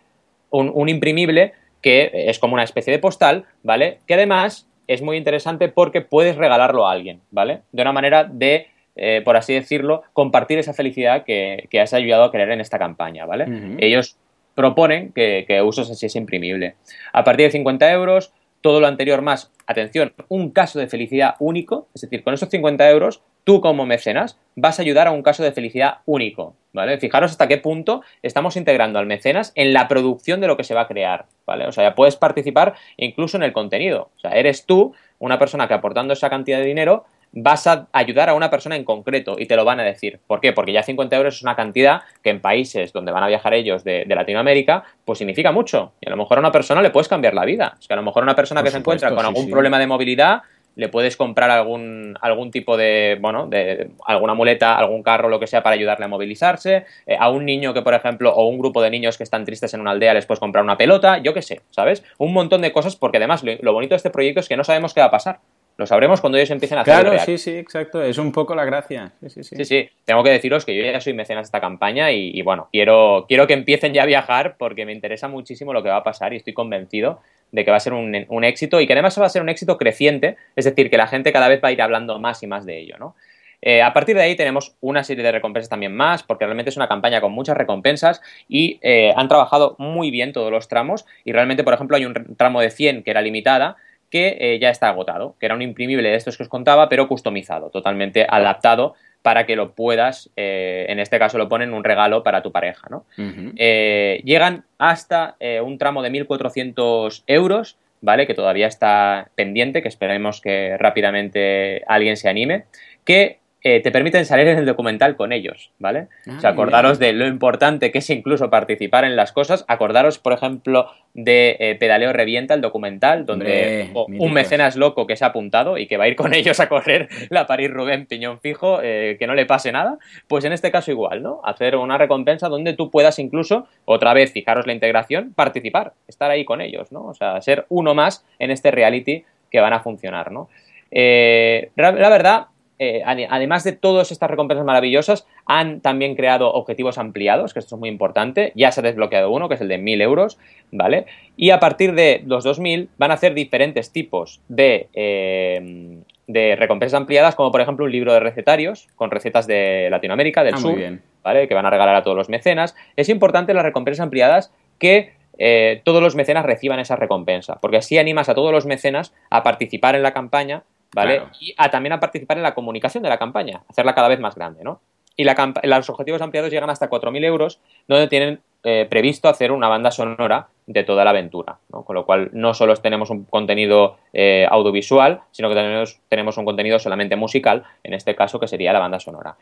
un, 0.51 0.71
un 0.73 0.89
imprimible 0.89 1.55
que 1.83 2.11
es 2.13 2.39
como 2.39 2.55
una 2.55 2.65
especie 2.65 2.93
de 2.93 2.99
postal, 2.99 3.47
¿vale? 3.63 4.01
Que 4.07 4.15
además 4.15 4.69
es 4.91 5.03
muy 5.03 5.17
interesante 5.17 5.69
porque 5.69 6.01
puedes 6.01 6.37
regalarlo 6.37 6.87
a 6.87 6.93
alguien, 6.93 7.21
¿vale? 7.31 7.61
De 7.71 7.83
una 7.83 7.93
manera 7.93 8.25
de 8.25 8.67
eh, 8.97 9.22
por 9.24 9.36
así 9.36 9.55
decirlo, 9.55 10.03
compartir 10.12 10.59
esa 10.59 10.74
felicidad 10.74 11.24
que, 11.24 11.68
has 11.80 11.95
ayudado 11.95 12.24
a 12.24 12.30
crear 12.30 12.51
en 12.51 12.61
esta 12.61 12.78
campaña, 12.78 13.26
¿vale? 13.26 13.76
Ellos 13.78 14.16
proponen 14.55 15.12
que, 15.12 15.45
que 15.47 15.62
uses 15.62 15.91
así 15.91 16.07
es 16.07 16.16
imprimible. 16.16 16.74
A 17.12 17.24
partir 17.24 17.47
de 17.47 17.53
50 17.53 17.91
euros, 17.93 18.32
todo 18.61 18.80
lo 18.80 18.86
anterior 18.86 19.22
más, 19.22 19.51
atención, 19.66 20.12
un 20.28 20.51
caso 20.51 20.78
de 20.78 20.88
felicidad 20.88 21.36
único, 21.38 21.88
es 21.95 22.03
decir, 22.03 22.22
con 22.22 22.34
esos 22.34 22.51
50 22.51 22.91
euros, 22.91 23.22
tú 23.45 23.61
como 23.61 23.86
mecenas 23.86 24.38
vas 24.55 24.78
a 24.78 24.82
ayudar 24.82 25.07
a 25.07 25.12
un 25.12 25.22
caso 25.22 25.43
de 25.43 25.53
felicidad 25.53 25.99
único, 26.05 26.55
¿vale? 26.72 26.99
Fijaros 26.99 27.30
hasta 27.30 27.49
qué 27.49 27.59
punto 27.59 28.03
estamos 28.22 28.57
integrando 28.57 28.99
al 28.99 29.07
mecenas 29.07 29.53
en 29.55 29.72
la 29.72 29.88
producción 29.88 30.41
de 30.41 30.47
lo 30.47 30.57
que 30.57 30.64
se 30.64 30.74
va 30.74 30.82
a 30.82 30.88
crear, 30.88 31.26
¿vale? 31.47 31.66
O 31.66 31.72
sea, 31.72 31.84
ya 31.84 31.95
puedes 31.95 32.16
participar 32.16 32.74
incluso 32.97 33.36
en 33.36 33.45
el 33.45 33.53
contenido, 33.53 34.11
o 34.16 34.20
sea, 34.20 34.32
eres 34.32 34.66
tú 34.66 34.95
una 35.18 35.38
persona 35.38 35.68
que 35.68 35.74
aportando 35.74 36.12
esa 36.12 36.30
cantidad 36.30 36.59
de 36.59 36.66
dinero 36.66 37.05
vas 37.33 37.66
a 37.66 37.89
ayudar 37.93 38.28
a 38.28 38.35
una 38.35 38.51
persona 38.51 38.76
en 38.76 38.85
concreto 38.85 39.37
y 39.39 39.47
te 39.47 39.57
lo 39.57 39.64
van 39.64 39.81
a 39.81 39.85
decir. 39.85 40.20
¿Por 40.26 40.41
qué? 40.41 40.53
Porque 40.53 40.72
ya 40.72 40.83
50 40.83 41.16
euros 41.16 41.37
es 41.37 41.43
una 41.43 41.57
cantidad 41.57 42.03
que 42.22 42.31
en 42.31 42.41
países 42.41 42.93
donde 42.93 43.12
van 43.12 43.22
a 43.22 43.28
viajar 43.28 43.55
ellos 43.55 43.85
de, 43.85 44.05
Latinoamérica, 44.07 44.85
pues 45.05 45.18
significa 45.18 45.53
mucho. 45.53 45.93
Y 46.01 46.09
a 46.09 46.11
lo 46.11 46.16
mejor 46.16 46.39
a 46.39 46.41
una 46.41 46.53
persona 46.53 46.83
le 46.83 46.91
puedes 46.91 47.09
cambiar 47.09 47.35
la 47.35 47.45
vida. 47.45 47.76
Es 47.81 47.87
que 47.87 47.95
a 47.95 47.97
lo 47.97 48.03
mejor 48.03 48.22
a 48.22 48.24
una 48.24 48.35
persona 48.35 48.62
que 48.62 48.70
se 48.70 48.78
encuentra 48.78 49.14
con 49.14 49.24
algún 49.24 49.49
problema 49.49 49.78
de 49.78 49.87
movilidad 49.87 50.43
le 50.76 50.89
puedes 50.89 51.16
comprar 51.16 51.51
algún, 51.51 52.16
algún 52.20 52.51
tipo 52.51 52.76
de, 52.76 53.18
bueno, 53.20 53.47
de 53.47 53.91
alguna 54.07 54.35
muleta, 54.35 54.76
algún 54.76 55.03
carro, 55.03 55.28
lo 55.28 55.41
que 55.41 55.47
sea, 55.47 55.62
para 55.62 55.74
ayudarle 55.74 56.05
a 56.05 56.09
movilizarse. 56.09 56.87
Eh, 57.07 57.16
a 57.18 57.28
un 57.28 57.45
niño 57.45 57.74
que, 57.74 57.83
por 57.83 57.95
ejemplo, 57.95 58.33
o 58.33 58.49
un 58.49 58.59
grupo 58.59 58.81
de 58.81 58.91
niños 58.91 59.16
que 59.16 59.24
están 59.24 59.45
tristes 59.45 59.74
en 59.74 59.81
una 59.81 59.91
aldea, 59.91 60.14
les 60.14 60.26
puedes 60.26 60.41
comprar 60.41 60.64
una 60.64 60.76
pelota, 60.76 61.18
yo 61.18 61.35
qué 61.35 61.43
sé, 61.43 61.61
¿sabes? 61.70 62.05
Un 62.18 62.33
montón 62.33 62.62
de 62.62 62.72
cosas, 62.72 62.97
porque 62.97 63.18
además 63.18 63.43
lo 63.43 63.72
bonito 63.72 63.95
de 63.95 63.97
este 63.97 64.11
proyecto 64.11 64.41
es 64.41 64.49
que 64.49 64.57
no 64.57 64.64
sabemos 64.64 64.95
qué 64.95 65.01
va 65.01 65.07
a 65.07 65.11
pasar. 65.11 65.41
Lo 65.81 65.87
sabremos 65.87 66.20
cuando 66.20 66.37
ellos 66.37 66.51
empiecen 66.51 66.76
a 66.76 66.83
hacer 66.83 67.01
Claro, 67.01 67.18
sí, 67.20 67.39
sí, 67.39 67.57
exacto. 67.57 68.03
Es 68.03 68.18
un 68.18 68.33
poco 68.33 68.55
la 68.55 68.66
gracia. 68.66 69.12
Sí, 69.26 69.43
sí, 69.43 69.64
sí. 69.64 69.89
Tengo 70.05 70.22
que 70.22 70.28
deciros 70.28 70.66
que 70.66 70.76
yo 70.76 70.85
ya 70.85 71.01
soy 71.01 71.14
mecenas 71.14 71.45
de 71.45 71.47
esta 71.47 71.59
campaña 71.59 72.12
y, 72.12 72.43
bueno, 72.43 72.68
quiero, 72.70 73.24
quiero 73.26 73.47
que 73.47 73.55
empiecen 73.55 73.95
ya 73.95 74.03
a 74.03 74.07
viajar 74.07 74.57
porque 74.59 74.85
me 74.85 74.93
interesa 74.93 75.26
muchísimo 75.26 75.72
lo 75.72 75.83
que 75.83 75.89
va 75.89 75.97
a 75.97 76.05
pasar 76.05 76.35
y 76.35 76.37
estoy 76.37 76.53
convencido 76.53 77.22
de 77.51 77.64
que 77.64 77.70
va 77.70 77.78
a 77.78 77.81
ser 77.81 77.95
un, 77.95 78.45
éxito 78.45 78.78
y 78.78 78.87
que 78.87 78.93
además 78.93 79.18
va 79.18 79.24
a 79.24 79.31
ser 79.31 79.41
un 79.41 79.49
éxito 79.49 79.78
creciente, 79.78 80.37
es 80.55 80.66
decir, 80.66 80.91
que 80.91 80.99
la 80.99 81.07
gente 81.07 81.33
cada 81.33 81.49
vez 81.49 81.64
va 81.64 81.68
a 81.68 81.72
ir 81.72 81.81
hablando 81.81 82.18
más 82.18 82.43
y 82.43 82.47
más 82.47 82.66
de 82.66 82.78
ello, 82.78 82.97
¿no? 82.99 83.16
Eh, 83.62 83.81
a 83.81 83.95
partir 83.95 84.16
de 84.16 84.22
ahí 84.22 84.37
tenemos 84.37 84.76
una 84.81 85.03
serie 85.03 85.24
de 85.24 85.33
recompensas 85.33 85.70
también 85.70 85.97
más, 85.97 86.22
porque 86.22 86.45
realmente 86.45 86.68
es 86.68 86.76
una 86.76 86.89
campaña 86.89 87.22
con 87.22 87.33
muchas 87.33 87.57
recompensas 87.57 88.20
y 88.49 88.78
eh, 88.83 89.14
han 89.16 89.28
trabajado 89.28 89.76
muy 89.78 90.11
bien 90.11 90.35
todos 90.35 90.53
los 90.53 90.68
tramos 90.68 91.07
y 91.24 91.33
realmente, 91.33 91.64
por 91.64 91.72
ejemplo, 91.72 91.97
hay 91.97 92.05
un 92.05 92.37
tramo 92.37 92.61
de 92.61 92.70
100 92.70 93.03
que 93.03 93.11
era 93.11 93.22
limitada 93.22 93.78
que 94.11 94.37
eh, 94.41 94.59
ya 94.59 94.71
está 94.71 94.89
agotado, 94.89 95.37
que 95.39 95.47
era 95.47 95.55
un 95.55 95.63
imprimible 95.63 96.09
de 96.09 96.17
estos 96.17 96.37
que 96.37 96.43
os 96.43 96.49
contaba, 96.49 96.89
pero 96.89 97.09
customizado, 97.09 97.71
totalmente 97.71 98.27
adaptado 98.29 98.95
para 99.23 99.47
que 99.47 99.57
lo 99.57 99.73
puedas, 99.73 100.31
eh, 100.37 100.87
en 100.89 100.99
este 100.99 101.19
caso 101.19 101.39
lo 101.39 101.49
ponen 101.49 101.73
un 101.73 101.85
regalo 101.85 102.23
para 102.23 102.43
tu 102.43 102.53
pareja. 102.53 102.89
¿no? 102.91 103.05
Eh, 103.17 104.21
llegan 104.25 104.65
hasta 104.79 105.37
un 105.63 105.79
tramo 105.79 106.03
de 106.03 106.11
1.400 106.11 107.23
euros, 107.27 107.77
¿vale? 108.01 108.27
Que 108.27 108.35
todavía 108.35 108.67
está 108.67 109.29
pendiente, 109.35 109.83
que 109.83 109.89
esperemos 109.89 110.41
que 110.41 110.77
rápidamente 110.79 111.85
alguien 111.87 112.17
se 112.17 112.31
anime, 112.31 112.65
que 113.05 113.39
eh, 113.63 113.81
te 113.81 113.91
permiten 113.91 114.25
salir 114.25 114.49
en 114.49 114.59
el 114.59 114.65
documental 114.65 115.17
con 115.17 115.33
ellos, 115.33 115.71
¿vale? 115.79 116.09
o 116.27 116.41
sea, 116.41 116.51
ah, 116.51 116.53
acordaros 116.55 116.99
de 116.99 117.13
lo 117.13 117.27
importante 117.27 117.93
que 117.93 117.99
es 117.99 118.09
incluso 118.09 118.49
participar 118.49 119.05
en 119.05 119.17
las 119.17 119.33
cosas. 119.33 119.67
Acordaros, 119.69 120.19
por 120.19 120.33
ejemplo, 120.33 120.91
de 121.13 121.57
eh, 121.61 121.77
Pedaleo 121.79 122.15
Revienta, 122.15 122.55
el 122.55 122.63
documental, 122.63 123.27
donde 123.27 123.91
un 123.95 124.33
mecenas 124.33 124.77
loco 124.77 125.07
que 125.07 125.15
se 125.17 125.27
ha 125.27 125.29
apuntado 125.29 125.77
y 125.77 125.87
que 125.87 125.99
va 125.99 126.05
a 126.05 126.09
ir 126.09 126.17
con 126.17 126.33
ellos 126.35 126.59
a 126.59 126.71
correr 126.71 127.11
la 127.29 127.47
París-Rubén 127.47 128.07
piñón 128.07 128.41
fijo, 128.41 128.81
eh, 128.83 129.17
que 129.19 129.27
no 129.27 129.35
le 129.35 129.45
pase 129.45 129.73
nada. 129.73 129.99
Pues 130.27 130.45
en 130.47 130.53
este 130.55 130.71
caso 130.71 130.91
igual, 130.91 131.23
¿no? 131.23 131.43
Hacer 131.45 131.77
una 131.77 131.99
recompensa 131.99 132.49
donde 132.49 132.73
tú 132.73 132.91
puedas 132.91 133.19
incluso, 133.19 133.67
otra 133.85 134.15
vez, 134.15 134.33
fijaros 134.33 134.67
la 134.67 134.73
integración, 134.73 135.35
participar, 135.35 135.93
estar 136.09 136.31
ahí 136.31 136.47
con 136.47 136.63
ellos, 136.63 136.93
¿no? 136.93 137.05
O 137.05 137.15
sea, 137.15 137.43
ser 137.43 137.67
uno 137.69 137.95
más 137.95 138.25
en 138.39 138.51
este 138.51 138.71
reality 138.71 139.25
que 139.51 139.61
van 139.61 139.75
a 139.75 139.81
funcionar, 139.81 140.33
¿no? 140.33 140.49
la 140.93 142.09
verdad, 142.09 142.47
eh, 142.83 143.03
además 143.05 143.62
de 143.62 143.72
todas 143.72 144.11
estas 144.11 144.31
recompensas 144.31 144.64
maravillosas, 144.64 145.26
han 145.45 145.83
también 145.83 146.16
creado 146.16 146.51
objetivos 146.51 146.97
ampliados, 146.97 147.53
que 147.53 147.59
esto 147.59 147.74
es 147.74 147.78
muy 147.78 147.91
importante. 147.91 148.53
Ya 148.55 148.72
se 148.72 148.81
ha 148.81 148.83
desbloqueado 148.83 149.31
uno, 149.31 149.51
que 149.51 149.57
es 149.57 149.61
el 149.61 149.68
de 149.68 149.76
1000 149.76 150.01
euros, 150.01 150.39
¿vale? 150.72 151.05
Y 151.37 151.51
a 151.51 151.61
partir 151.61 151.95
de 151.95 152.22
los 152.24 152.43
2000 152.43 152.89
van 152.97 153.11
a 153.11 153.14
hacer 153.14 153.35
diferentes 153.35 153.93
tipos 153.93 154.41
de, 154.49 154.89
eh, 154.95 155.99
de 156.26 156.57
recompensas 156.57 156.97
ampliadas, 156.97 157.35
como 157.35 157.53
por 157.53 157.61
ejemplo 157.61 157.85
un 157.85 157.93
libro 157.93 158.14
de 158.14 158.20
recetarios 158.20 158.89
con 158.97 159.11
recetas 159.11 159.47
de 159.47 159.89
Latinoamérica, 159.91 160.43
del 160.43 160.55
ah, 160.55 160.59
sur, 160.59 160.78
¿vale? 161.22 161.49
Que 161.49 161.55
van 161.55 161.66
a 161.66 161.70
regalar 161.70 161.97
a 161.97 162.03
todos 162.03 162.16
los 162.16 162.31
mecenas. 162.31 162.74
Es 162.97 163.11
importante 163.11 163.53
las 163.53 163.62
recompensas 163.64 164.03
ampliadas 164.03 164.55
que 164.78 165.12
eh, 165.37 165.83
todos 165.85 166.03
los 166.03 166.16
mecenas 166.16 166.47
reciban 166.47 166.81
esa 166.81 166.97
recompensa, 166.97 167.59
porque 167.61 167.76
así 167.76 167.99
animas 167.99 168.31
a 168.31 168.35
todos 168.35 168.53
los 168.53 168.64
mecenas 168.64 169.12
a 169.28 169.43
participar 169.43 169.97
en 169.97 170.03
la 170.03 170.14
campaña 170.14 170.62
¿vale? 170.95 171.22
Y 171.41 171.55
a, 171.57 171.70
también 171.70 171.93
a 171.93 172.01
participar 172.01 172.36
en 172.36 172.43
la 172.43 172.55
comunicación 172.55 173.03
de 173.03 173.09
la 173.09 173.18
campaña, 173.18 173.62
hacerla 173.68 173.95
cada 173.95 174.09
vez 174.09 174.20
más 174.20 174.34
grande, 174.34 174.64
¿no? 174.64 174.80
Y 175.16 175.24
los 175.24 175.91
objetivos 175.91 176.22
ampliados 176.22 176.51
llegan 176.51 176.70
hasta 176.70 176.88
4.000 176.88 177.24
euros, 177.24 177.61
donde 177.88 178.09
tienen 178.09 178.41
eh, 178.64 178.86
previsto 178.88 179.28
hacer 179.28 179.53
una 179.53 179.68
banda 179.68 179.91
sonora 179.91 180.49
de 180.66 180.82
toda 180.84 181.05
la 181.05 181.11
aventura, 181.11 181.59
¿no? 181.70 181.82
Con 181.82 181.95
lo 181.95 182.07
cual 182.07 182.30
no 182.32 182.55
solo 182.55 182.74
tenemos 182.76 183.11
un 183.11 183.24
contenido 183.24 183.99
eh, 184.14 184.47
audiovisual, 184.51 185.20
sino 185.30 185.49
que 185.49 185.55
también 185.55 185.84
tenemos 186.09 186.38
un 186.38 186.45
contenido 186.45 186.78
solamente 186.78 187.16
musical, 187.16 187.64
en 187.82 187.93
este 187.93 188.14
caso 188.14 188.41
que 188.41 188.49
sería 188.49 188.72
la 188.72 188.78
banda 188.78 188.99
sonora. 188.99 189.36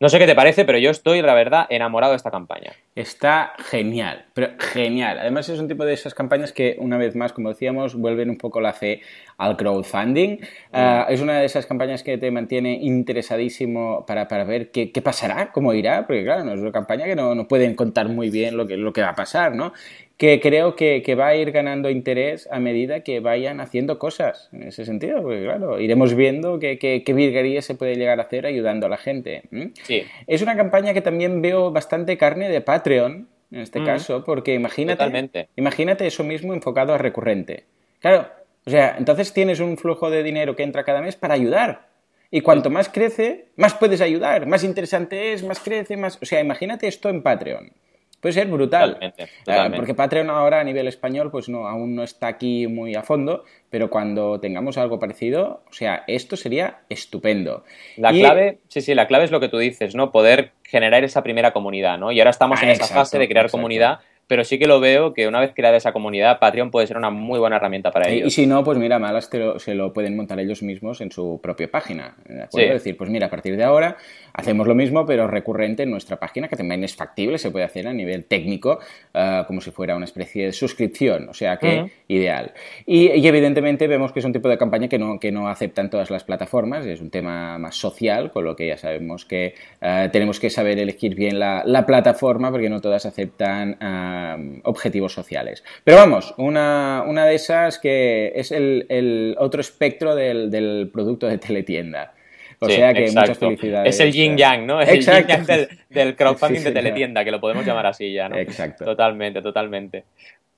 No 0.00 0.08
sé 0.08 0.20
qué 0.20 0.26
te 0.26 0.36
parece, 0.36 0.64
pero 0.64 0.78
yo 0.78 0.90
estoy, 0.90 1.22
la 1.22 1.34
verdad, 1.34 1.66
enamorado 1.70 2.12
de 2.12 2.18
esta 2.18 2.30
campaña. 2.30 2.70
Está 2.94 3.54
genial, 3.58 4.26
pero 4.32 4.50
genial. 4.58 5.18
Además 5.18 5.48
es 5.48 5.58
un 5.58 5.66
tipo 5.66 5.84
de 5.84 5.92
esas 5.92 6.14
campañas 6.14 6.52
que, 6.52 6.76
una 6.78 6.96
vez 6.98 7.16
más, 7.16 7.32
como 7.32 7.48
decíamos, 7.48 7.96
vuelven 7.96 8.30
un 8.30 8.38
poco 8.38 8.60
la 8.60 8.72
fe 8.72 9.02
al 9.38 9.56
crowdfunding. 9.56 10.40
Mm. 10.72 11.02
Es 11.08 11.20
una 11.20 11.38
de 11.38 11.46
esas 11.46 11.64
campañas 11.64 12.02
que 12.02 12.18
te 12.18 12.30
mantiene 12.30 12.74
interesadísimo 12.74 14.04
para, 14.06 14.26
ver 14.44 14.70
qué, 14.70 14.90
pasará, 15.02 15.50
cómo 15.52 15.72
irá, 15.72 16.06
porque 16.06 16.24
claro, 16.24 16.44
no 16.44 16.52
es 16.52 16.60
una 16.60 16.72
campaña 16.72 17.06
que 17.06 17.16
no, 17.16 17.34
no 17.34 17.48
pueden 17.48 17.74
contar 17.74 18.08
muy 18.08 18.28
bien 18.28 18.56
lo 18.56 18.66
que, 18.66 18.76
lo 18.76 18.92
que 18.92 19.00
va 19.00 19.10
a 19.10 19.14
pasar, 19.14 19.54
¿no? 19.54 19.72
que 20.18 20.40
creo 20.40 20.74
que, 20.74 21.14
va 21.14 21.28
a 21.28 21.36
ir 21.36 21.52
ganando 21.52 21.88
interés 21.88 22.48
a 22.50 22.58
medida 22.58 23.04
que 23.04 23.20
vayan 23.20 23.60
haciendo 23.60 24.00
cosas 24.00 24.48
en 24.52 24.64
ese 24.64 24.84
sentido, 24.84 25.22
porque 25.22 25.44
claro, 25.44 25.80
iremos 25.80 26.14
viendo 26.14 26.58
qué, 26.58 26.76
qué, 26.76 27.12
virguería 27.14 27.62
se 27.62 27.76
puede 27.76 27.94
llegar 27.94 28.18
a 28.18 28.24
hacer 28.24 28.44
ayudando 28.44 28.86
a 28.86 28.88
la 28.88 28.96
gente. 28.96 29.44
Sí. 29.84 30.02
Es 30.26 30.42
una 30.42 30.56
campaña 30.56 30.92
que 30.92 31.02
también 31.02 31.40
veo 31.40 31.70
bastante 31.70 32.18
carne 32.18 32.48
de 32.48 32.60
Patreon, 32.60 33.28
en 33.52 33.60
este 33.60 33.78
mm. 33.78 33.84
caso, 33.84 34.24
porque 34.24 34.54
imagínate, 34.54 35.48
imagínate 35.54 36.08
eso 36.08 36.24
mismo 36.24 36.52
enfocado 36.52 36.94
a 36.94 36.98
recurrente. 36.98 37.64
Claro, 38.00 38.26
o 38.66 38.70
sea, 38.70 38.96
entonces 38.98 39.32
tienes 39.32 39.60
un 39.60 39.76
flujo 39.78 40.10
de 40.10 40.22
dinero 40.22 40.56
que 40.56 40.62
entra 40.62 40.84
cada 40.84 41.00
mes 41.00 41.16
para 41.16 41.34
ayudar. 41.34 41.88
Y 42.30 42.42
cuanto 42.42 42.68
más 42.68 42.88
crece, 42.90 43.46
más 43.56 43.74
puedes 43.74 44.00
ayudar, 44.00 44.46
más 44.46 44.62
interesante 44.62 45.32
es, 45.32 45.42
más 45.42 45.60
crece, 45.60 45.96
más... 45.96 46.18
O 46.20 46.26
sea, 46.26 46.40
imagínate 46.40 46.86
esto 46.86 47.08
en 47.08 47.22
Patreon. 47.22 47.72
Puede 48.20 48.32
ser 48.32 48.48
brutal. 48.48 48.98
Totalmente, 49.44 49.76
porque 49.76 49.94
Patreon 49.94 50.28
ahora 50.28 50.60
a 50.60 50.64
nivel 50.64 50.88
español, 50.88 51.30
pues 51.30 51.48
no, 51.48 51.68
aún 51.68 51.94
no 51.94 52.02
está 52.02 52.26
aquí 52.26 52.66
muy 52.66 52.96
a 52.96 53.02
fondo, 53.04 53.44
pero 53.70 53.90
cuando 53.90 54.40
tengamos 54.40 54.76
algo 54.76 54.98
parecido, 54.98 55.62
o 55.70 55.72
sea, 55.72 56.02
esto 56.08 56.36
sería 56.36 56.80
estupendo. 56.88 57.64
La 57.96 58.10
clave, 58.10 58.58
sí, 58.66 58.80
sí, 58.80 58.94
la 58.94 59.06
clave 59.06 59.24
es 59.24 59.30
lo 59.30 59.38
que 59.38 59.48
tú 59.48 59.58
dices, 59.58 59.94
¿no? 59.94 60.10
Poder 60.10 60.50
generar 60.64 61.04
esa 61.04 61.22
primera 61.22 61.52
comunidad, 61.52 61.96
¿no? 61.96 62.10
Y 62.10 62.18
ahora 62.18 62.30
estamos 62.30 62.60
en 62.62 62.70
esa 62.70 62.86
fase 62.86 63.18
de 63.18 63.28
crear 63.28 63.50
comunidad 63.50 64.00
pero 64.28 64.44
sí 64.44 64.58
que 64.58 64.66
lo 64.66 64.78
veo 64.78 65.14
que 65.14 65.26
una 65.26 65.40
vez 65.40 65.52
creada 65.54 65.76
esa 65.76 65.92
comunidad, 65.92 66.38
Patreon 66.38 66.70
puede 66.70 66.86
ser 66.86 66.98
una 66.98 67.10
muy 67.10 67.38
buena 67.40 67.56
herramienta 67.56 67.90
para 67.90 68.08
ellos. 68.08 68.28
Y 68.28 68.30
si 68.30 68.46
no, 68.46 68.62
pues 68.62 68.78
mira, 68.78 68.98
Malas 68.98 69.30
se 69.56 69.74
lo 69.74 69.92
pueden 69.92 70.16
montar 70.16 70.38
ellos 70.38 70.62
mismos 70.62 71.00
en 71.00 71.10
su 71.10 71.40
propia 71.42 71.70
página. 71.70 72.14
¿de 72.26 72.42
acuerdo? 72.42 72.68
Es 72.68 72.74
decir, 72.74 72.96
pues 72.96 73.10
mira, 73.10 73.26
a 73.26 73.30
partir 73.30 73.56
de 73.56 73.64
ahora 73.64 73.96
hacemos 74.34 74.68
lo 74.68 74.74
mismo, 74.74 75.04
pero 75.04 75.26
recurrente 75.26 75.82
en 75.82 75.90
nuestra 75.90 76.18
página, 76.18 76.46
que 76.48 76.56
también 76.56 76.84
es 76.84 76.94
factible, 76.94 77.38
se 77.38 77.50
puede 77.50 77.64
hacer 77.64 77.88
a 77.88 77.92
nivel 77.92 78.26
técnico, 78.26 78.78
ah, 79.14 79.44
como 79.46 79.60
si 79.60 79.70
fuera 79.70 79.96
una 79.96 80.04
especie 80.04 80.46
de 80.46 80.52
suscripción, 80.52 81.28
o 81.28 81.34
sea 81.34 81.56
que 81.56 81.90
ideal. 82.06 82.52
Y, 82.86 83.26
evidentemente 83.26 83.86
vemos 83.88 84.12
que 84.12 84.20
es 84.20 84.24
un 84.24 84.32
tipo 84.32 84.48
de 84.48 84.56
campaña 84.56 84.88
que 84.88 84.98
no, 84.98 85.18
que 85.18 85.32
no 85.32 85.48
aceptan 85.48 85.90
todas 85.90 86.10
las 86.10 86.24
plataformas, 86.24 86.86
es 86.86 87.00
un 87.00 87.10
tema 87.10 87.58
más 87.58 87.76
social, 87.76 88.30
con 88.30 88.44
lo 88.44 88.54
que 88.54 88.68
ya 88.68 88.76
sabemos 88.76 89.24
que 89.24 89.54
ah, 89.80 90.08
tenemos 90.12 90.38
que 90.38 90.50
saber 90.50 90.78
elegir 90.78 91.14
bien 91.14 91.38
la, 91.38 91.84
plataforma, 91.86 92.50
porque 92.50 92.68
no 92.68 92.80
todas 92.80 93.06
aceptan 93.06 93.76
ah, 94.18 94.60
objetivos 94.64 95.12
sociales. 95.12 95.64
Pero 95.84 95.96
vamos, 95.98 96.34
una, 96.38 97.04
una, 97.06 97.26
de 97.26 97.34
esas 97.34 97.78
que 97.78 98.32
es 98.34 98.52
el, 98.52 98.86
el 98.88 99.36
otro 99.38 99.60
espectro 99.60 100.14
del, 100.14 100.50
del 100.50 100.90
producto 100.92 101.26
de 101.26 101.38
teletienda. 101.38 102.14
O 102.60 102.68
sea 102.68 102.92
que 102.92 103.06
muchas 103.06 103.38
felicidades. 103.38 103.94
Es 103.94 104.00
el 104.00 104.12
yin 104.12 104.36
yang, 104.36 104.66
¿no? 104.66 104.80
Es 104.80 104.88
el 104.88 105.04
yin 105.04 105.26
yang 105.26 105.46
del, 105.88 106.16
crowdfunding 106.16 106.64
de 106.64 106.72
teletienda, 106.72 107.24
que 107.24 107.30
lo 107.30 107.40
podemos 107.40 107.64
llamar 107.64 107.86
así 107.86 108.12
ya, 108.12 108.28
¿no? 108.28 108.36
Exacto. 108.36 108.84
Totalmente, 108.84 109.40
totalmente. 109.42 110.04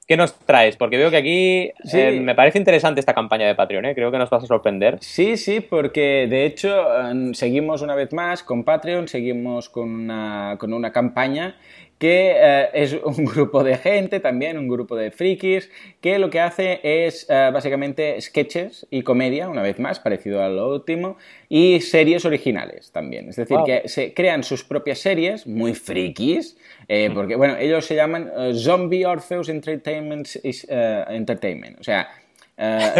¿Qué 0.06 0.16
nos 0.16 0.34
traes? 0.40 0.76
Porque 0.76 0.96
veo 0.96 1.08
que 1.08 1.16
aquí 1.18 1.72
eh, 1.96 2.20
me 2.20 2.34
parece 2.34 2.58
interesante 2.58 2.98
esta 2.98 3.14
campaña 3.14 3.46
de 3.46 3.54
Patreon, 3.54 3.84
¿eh? 3.84 3.94
creo 3.94 4.10
que 4.10 4.18
nos 4.18 4.28
vas 4.28 4.42
a 4.42 4.46
sorprender. 4.46 4.98
Sí, 5.00 5.36
sí, 5.36 5.60
porque 5.60 6.26
de 6.28 6.46
hecho 6.46 6.84
seguimos 7.32 7.80
una 7.80 7.94
vez 7.94 8.12
más 8.12 8.42
con 8.42 8.64
Patreon, 8.64 9.06
seguimos 9.06 9.68
con 9.68 9.88
una, 9.88 10.56
con 10.58 10.72
una 10.72 10.90
campaña 10.90 11.54
que 12.00 12.32
eh, 12.34 12.70
es 12.72 12.94
un 12.94 13.24
grupo 13.26 13.62
de 13.62 13.76
gente 13.76 14.20
también, 14.20 14.56
un 14.56 14.68
grupo 14.68 14.96
de 14.96 15.10
frikis, 15.10 15.70
que 16.00 16.18
lo 16.18 16.30
que 16.30 16.40
hace 16.40 16.80
es 16.82 17.26
eh, 17.28 17.50
básicamente 17.52 18.18
sketches 18.22 18.86
y 18.90 19.02
comedia, 19.02 19.50
una 19.50 19.60
vez 19.60 19.78
más, 19.78 20.00
parecido 20.00 20.42
a 20.42 20.48
lo 20.48 20.70
último, 20.70 21.18
y 21.50 21.82
series 21.82 22.24
originales 22.24 22.90
también. 22.90 23.28
Es 23.28 23.36
decir, 23.36 23.58
que 23.66 23.86
se 23.86 24.14
crean 24.14 24.42
sus 24.42 24.64
propias 24.64 24.98
series, 24.98 25.46
muy 25.46 25.74
frikis, 25.74 26.56
eh, 26.88 27.10
porque, 27.12 27.36
bueno, 27.36 27.56
ellos 27.58 27.84
se 27.84 27.96
llaman 27.96 28.32
Zombie 28.54 29.04
Orpheus 29.04 29.50
Entertainment, 29.50 30.26
Entertainment. 30.42 31.80
O 31.80 31.84
sea, 31.84 32.08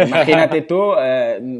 imagínate 0.05 0.61
tú, 0.61 0.93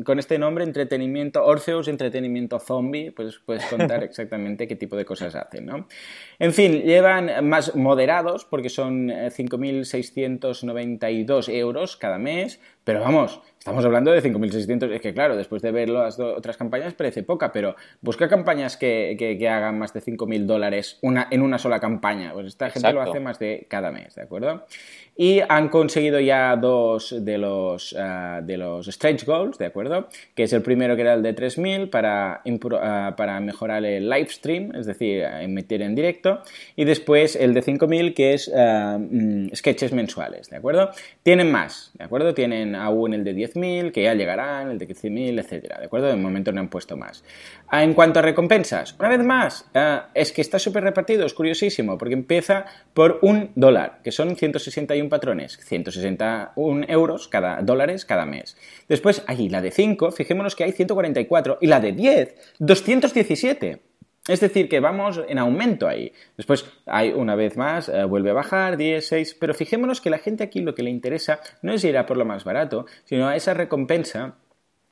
con 0.03 0.19
este 0.19 0.37
nombre, 0.37 0.63
entretenimiento 0.63 1.43
Orpheus, 1.43 1.87
entretenimiento 1.87 2.59
zombie, 2.59 3.11
pues 3.11 3.39
puedes 3.43 3.65
contar 3.65 4.03
exactamente 4.03 4.67
qué 4.67 4.75
tipo 4.75 4.95
de 4.95 5.05
cosas 5.05 5.33
hacen, 5.33 5.65
¿no? 5.65 5.87
En 6.41 6.53
fin, 6.53 6.81
llevan 6.81 7.47
más 7.47 7.75
moderados, 7.75 8.45
porque 8.45 8.69
son 8.69 9.09
5.692 9.09 11.49
eh, 11.49 11.59
euros 11.59 11.97
cada 11.97 12.17
mes, 12.17 12.59
pero 12.83 13.01
vamos, 13.01 13.39
estamos 13.59 13.85
hablando 13.85 14.11
de 14.11 14.23
5.600, 14.23 14.91
es 14.91 15.01
que 15.01 15.13
claro, 15.13 15.35
después 15.35 15.61
de 15.61 15.71
ver 15.71 15.89
las 15.89 16.19
otras 16.19 16.57
campañas 16.57 16.95
parece 16.95 17.21
poca, 17.21 17.51
pero 17.51 17.75
busca 18.01 18.27
campañas 18.27 18.75
que, 18.75 19.15
que, 19.19 19.47
hagan 19.47 19.77
más 19.77 19.93
de 19.93 20.01
5.000 20.01 20.47
dólares 20.47 20.97
una, 21.03 21.27
en 21.29 21.43
una 21.43 21.59
sola 21.59 21.79
campaña, 21.79 22.33
pues 22.33 22.47
esta 22.47 22.71
gente 22.71 22.91
lo 22.91 23.03
hace 23.03 23.19
más 23.19 23.37
de 23.37 23.67
cada 23.69 23.91
mes, 23.91 24.15
¿de 24.15 24.23
acuerdo? 24.23 24.65
Y 25.15 25.41
han 25.47 25.69
conseguido 25.69 26.19
ya 26.19 26.55
dos 26.55 27.23
de 27.23 27.37
los, 27.37 27.95
ah, 27.99 28.39
de 28.41 28.57
los 28.57 28.87
stretch 28.87 29.25
goals, 29.25 29.59
¿de 29.59 29.67
acuerdo? 29.67 30.07
Que 30.33 30.43
es 30.43 30.53
el 30.53 30.63
primero 30.63 30.95
que 30.95 31.03
era 31.03 31.13
el 31.13 31.21
de 31.21 31.35
3.000 31.35 31.91
para, 31.91 32.41
ah, 32.81 33.13
para 33.15 33.39
mejorar 33.41 33.85
el 33.85 34.09
live 34.09 34.29
stream, 34.29 34.75
es 34.75 34.87
decir, 34.87 35.21
emitir 35.21 35.83
en 35.83 35.93
directo. 35.93 36.30
Y 36.75 36.85
después 36.85 37.35
el 37.35 37.53
de 37.53 37.63
5.000 37.63 38.13
que 38.13 38.33
es 38.33 38.51
ah, 38.55 38.97
mm, 38.99 39.53
sketches 39.55 39.93
mensuales, 39.93 40.49
¿de 40.49 40.57
acuerdo? 40.57 40.91
Tienen 41.23 41.51
más, 41.51 41.91
¿de 41.97 42.05
acuerdo? 42.05 42.33
Tienen 42.33 42.75
aún 42.75 43.13
el 43.13 43.23
de 43.23 43.35
10.000, 43.35 43.91
que 43.91 44.03
ya 44.03 44.13
llegarán, 44.13 44.71
el 44.71 44.77
de 44.77 44.87
15.000, 44.87 45.39
etcétera, 45.39 45.79
¿de 45.79 45.85
acuerdo? 45.85 46.07
De 46.07 46.15
momento 46.15 46.51
no 46.51 46.61
han 46.61 46.69
puesto 46.69 46.97
más. 46.97 47.23
En 47.71 47.93
cuanto 47.93 48.19
a 48.19 48.21
recompensas, 48.21 48.95
una 48.99 49.09
vez 49.09 49.23
más, 49.23 49.65
es 50.13 50.31
que 50.31 50.41
está 50.41 50.59
súper 50.59 50.83
repartido, 50.83 51.25
es 51.25 51.33
curiosísimo, 51.33 51.97
porque 51.97 52.13
empieza 52.13 52.65
por 52.93 53.19
un 53.21 53.51
dólar, 53.55 53.99
que 54.03 54.11
son 54.11 54.35
161 54.35 55.09
patrones, 55.09 55.57
161 55.57 56.85
euros 56.87 57.27
cada 57.27 57.61
dólares 57.61 58.05
cada 58.05 58.25
mes. 58.25 58.57
Después, 58.87 59.23
ahí 59.27 59.49
la 59.49 59.61
de 59.61 59.71
5, 59.71 60.11
fijémonos 60.11 60.55
que 60.55 60.63
hay 60.63 60.71
144 60.71 61.57
y 61.61 61.67
la 61.67 61.79
de 61.79 61.91
10, 61.91 62.35
217. 62.59 63.90
Es 64.27 64.39
decir, 64.39 64.69
que 64.69 64.79
vamos 64.79 65.19
en 65.27 65.39
aumento 65.39 65.87
ahí. 65.87 66.13
Después, 66.37 66.65
hay 66.85 67.11
una 67.11 67.35
vez 67.35 67.57
más, 67.57 67.89
eh, 67.89 68.03
vuelve 68.03 68.29
a 68.29 68.33
bajar, 68.33 68.77
10, 68.77 69.07
6, 69.07 69.37
pero 69.39 69.53
fijémonos 69.53 69.99
que 69.99 70.11
la 70.11 70.19
gente 70.19 70.43
aquí 70.43 70.61
lo 70.61 70.75
que 70.75 70.83
le 70.83 70.91
interesa 70.91 71.39
no 71.63 71.73
es 71.73 71.83
ir 71.83 71.97
a 71.97 72.05
por 72.05 72.17
lo 72.17 72.25
más 72.25 72.43
barato, 72.43 72.85
sino 73.03 73.27
a 73.27 73.35
esa 73.35 73.53
recompensa 73.55 74.35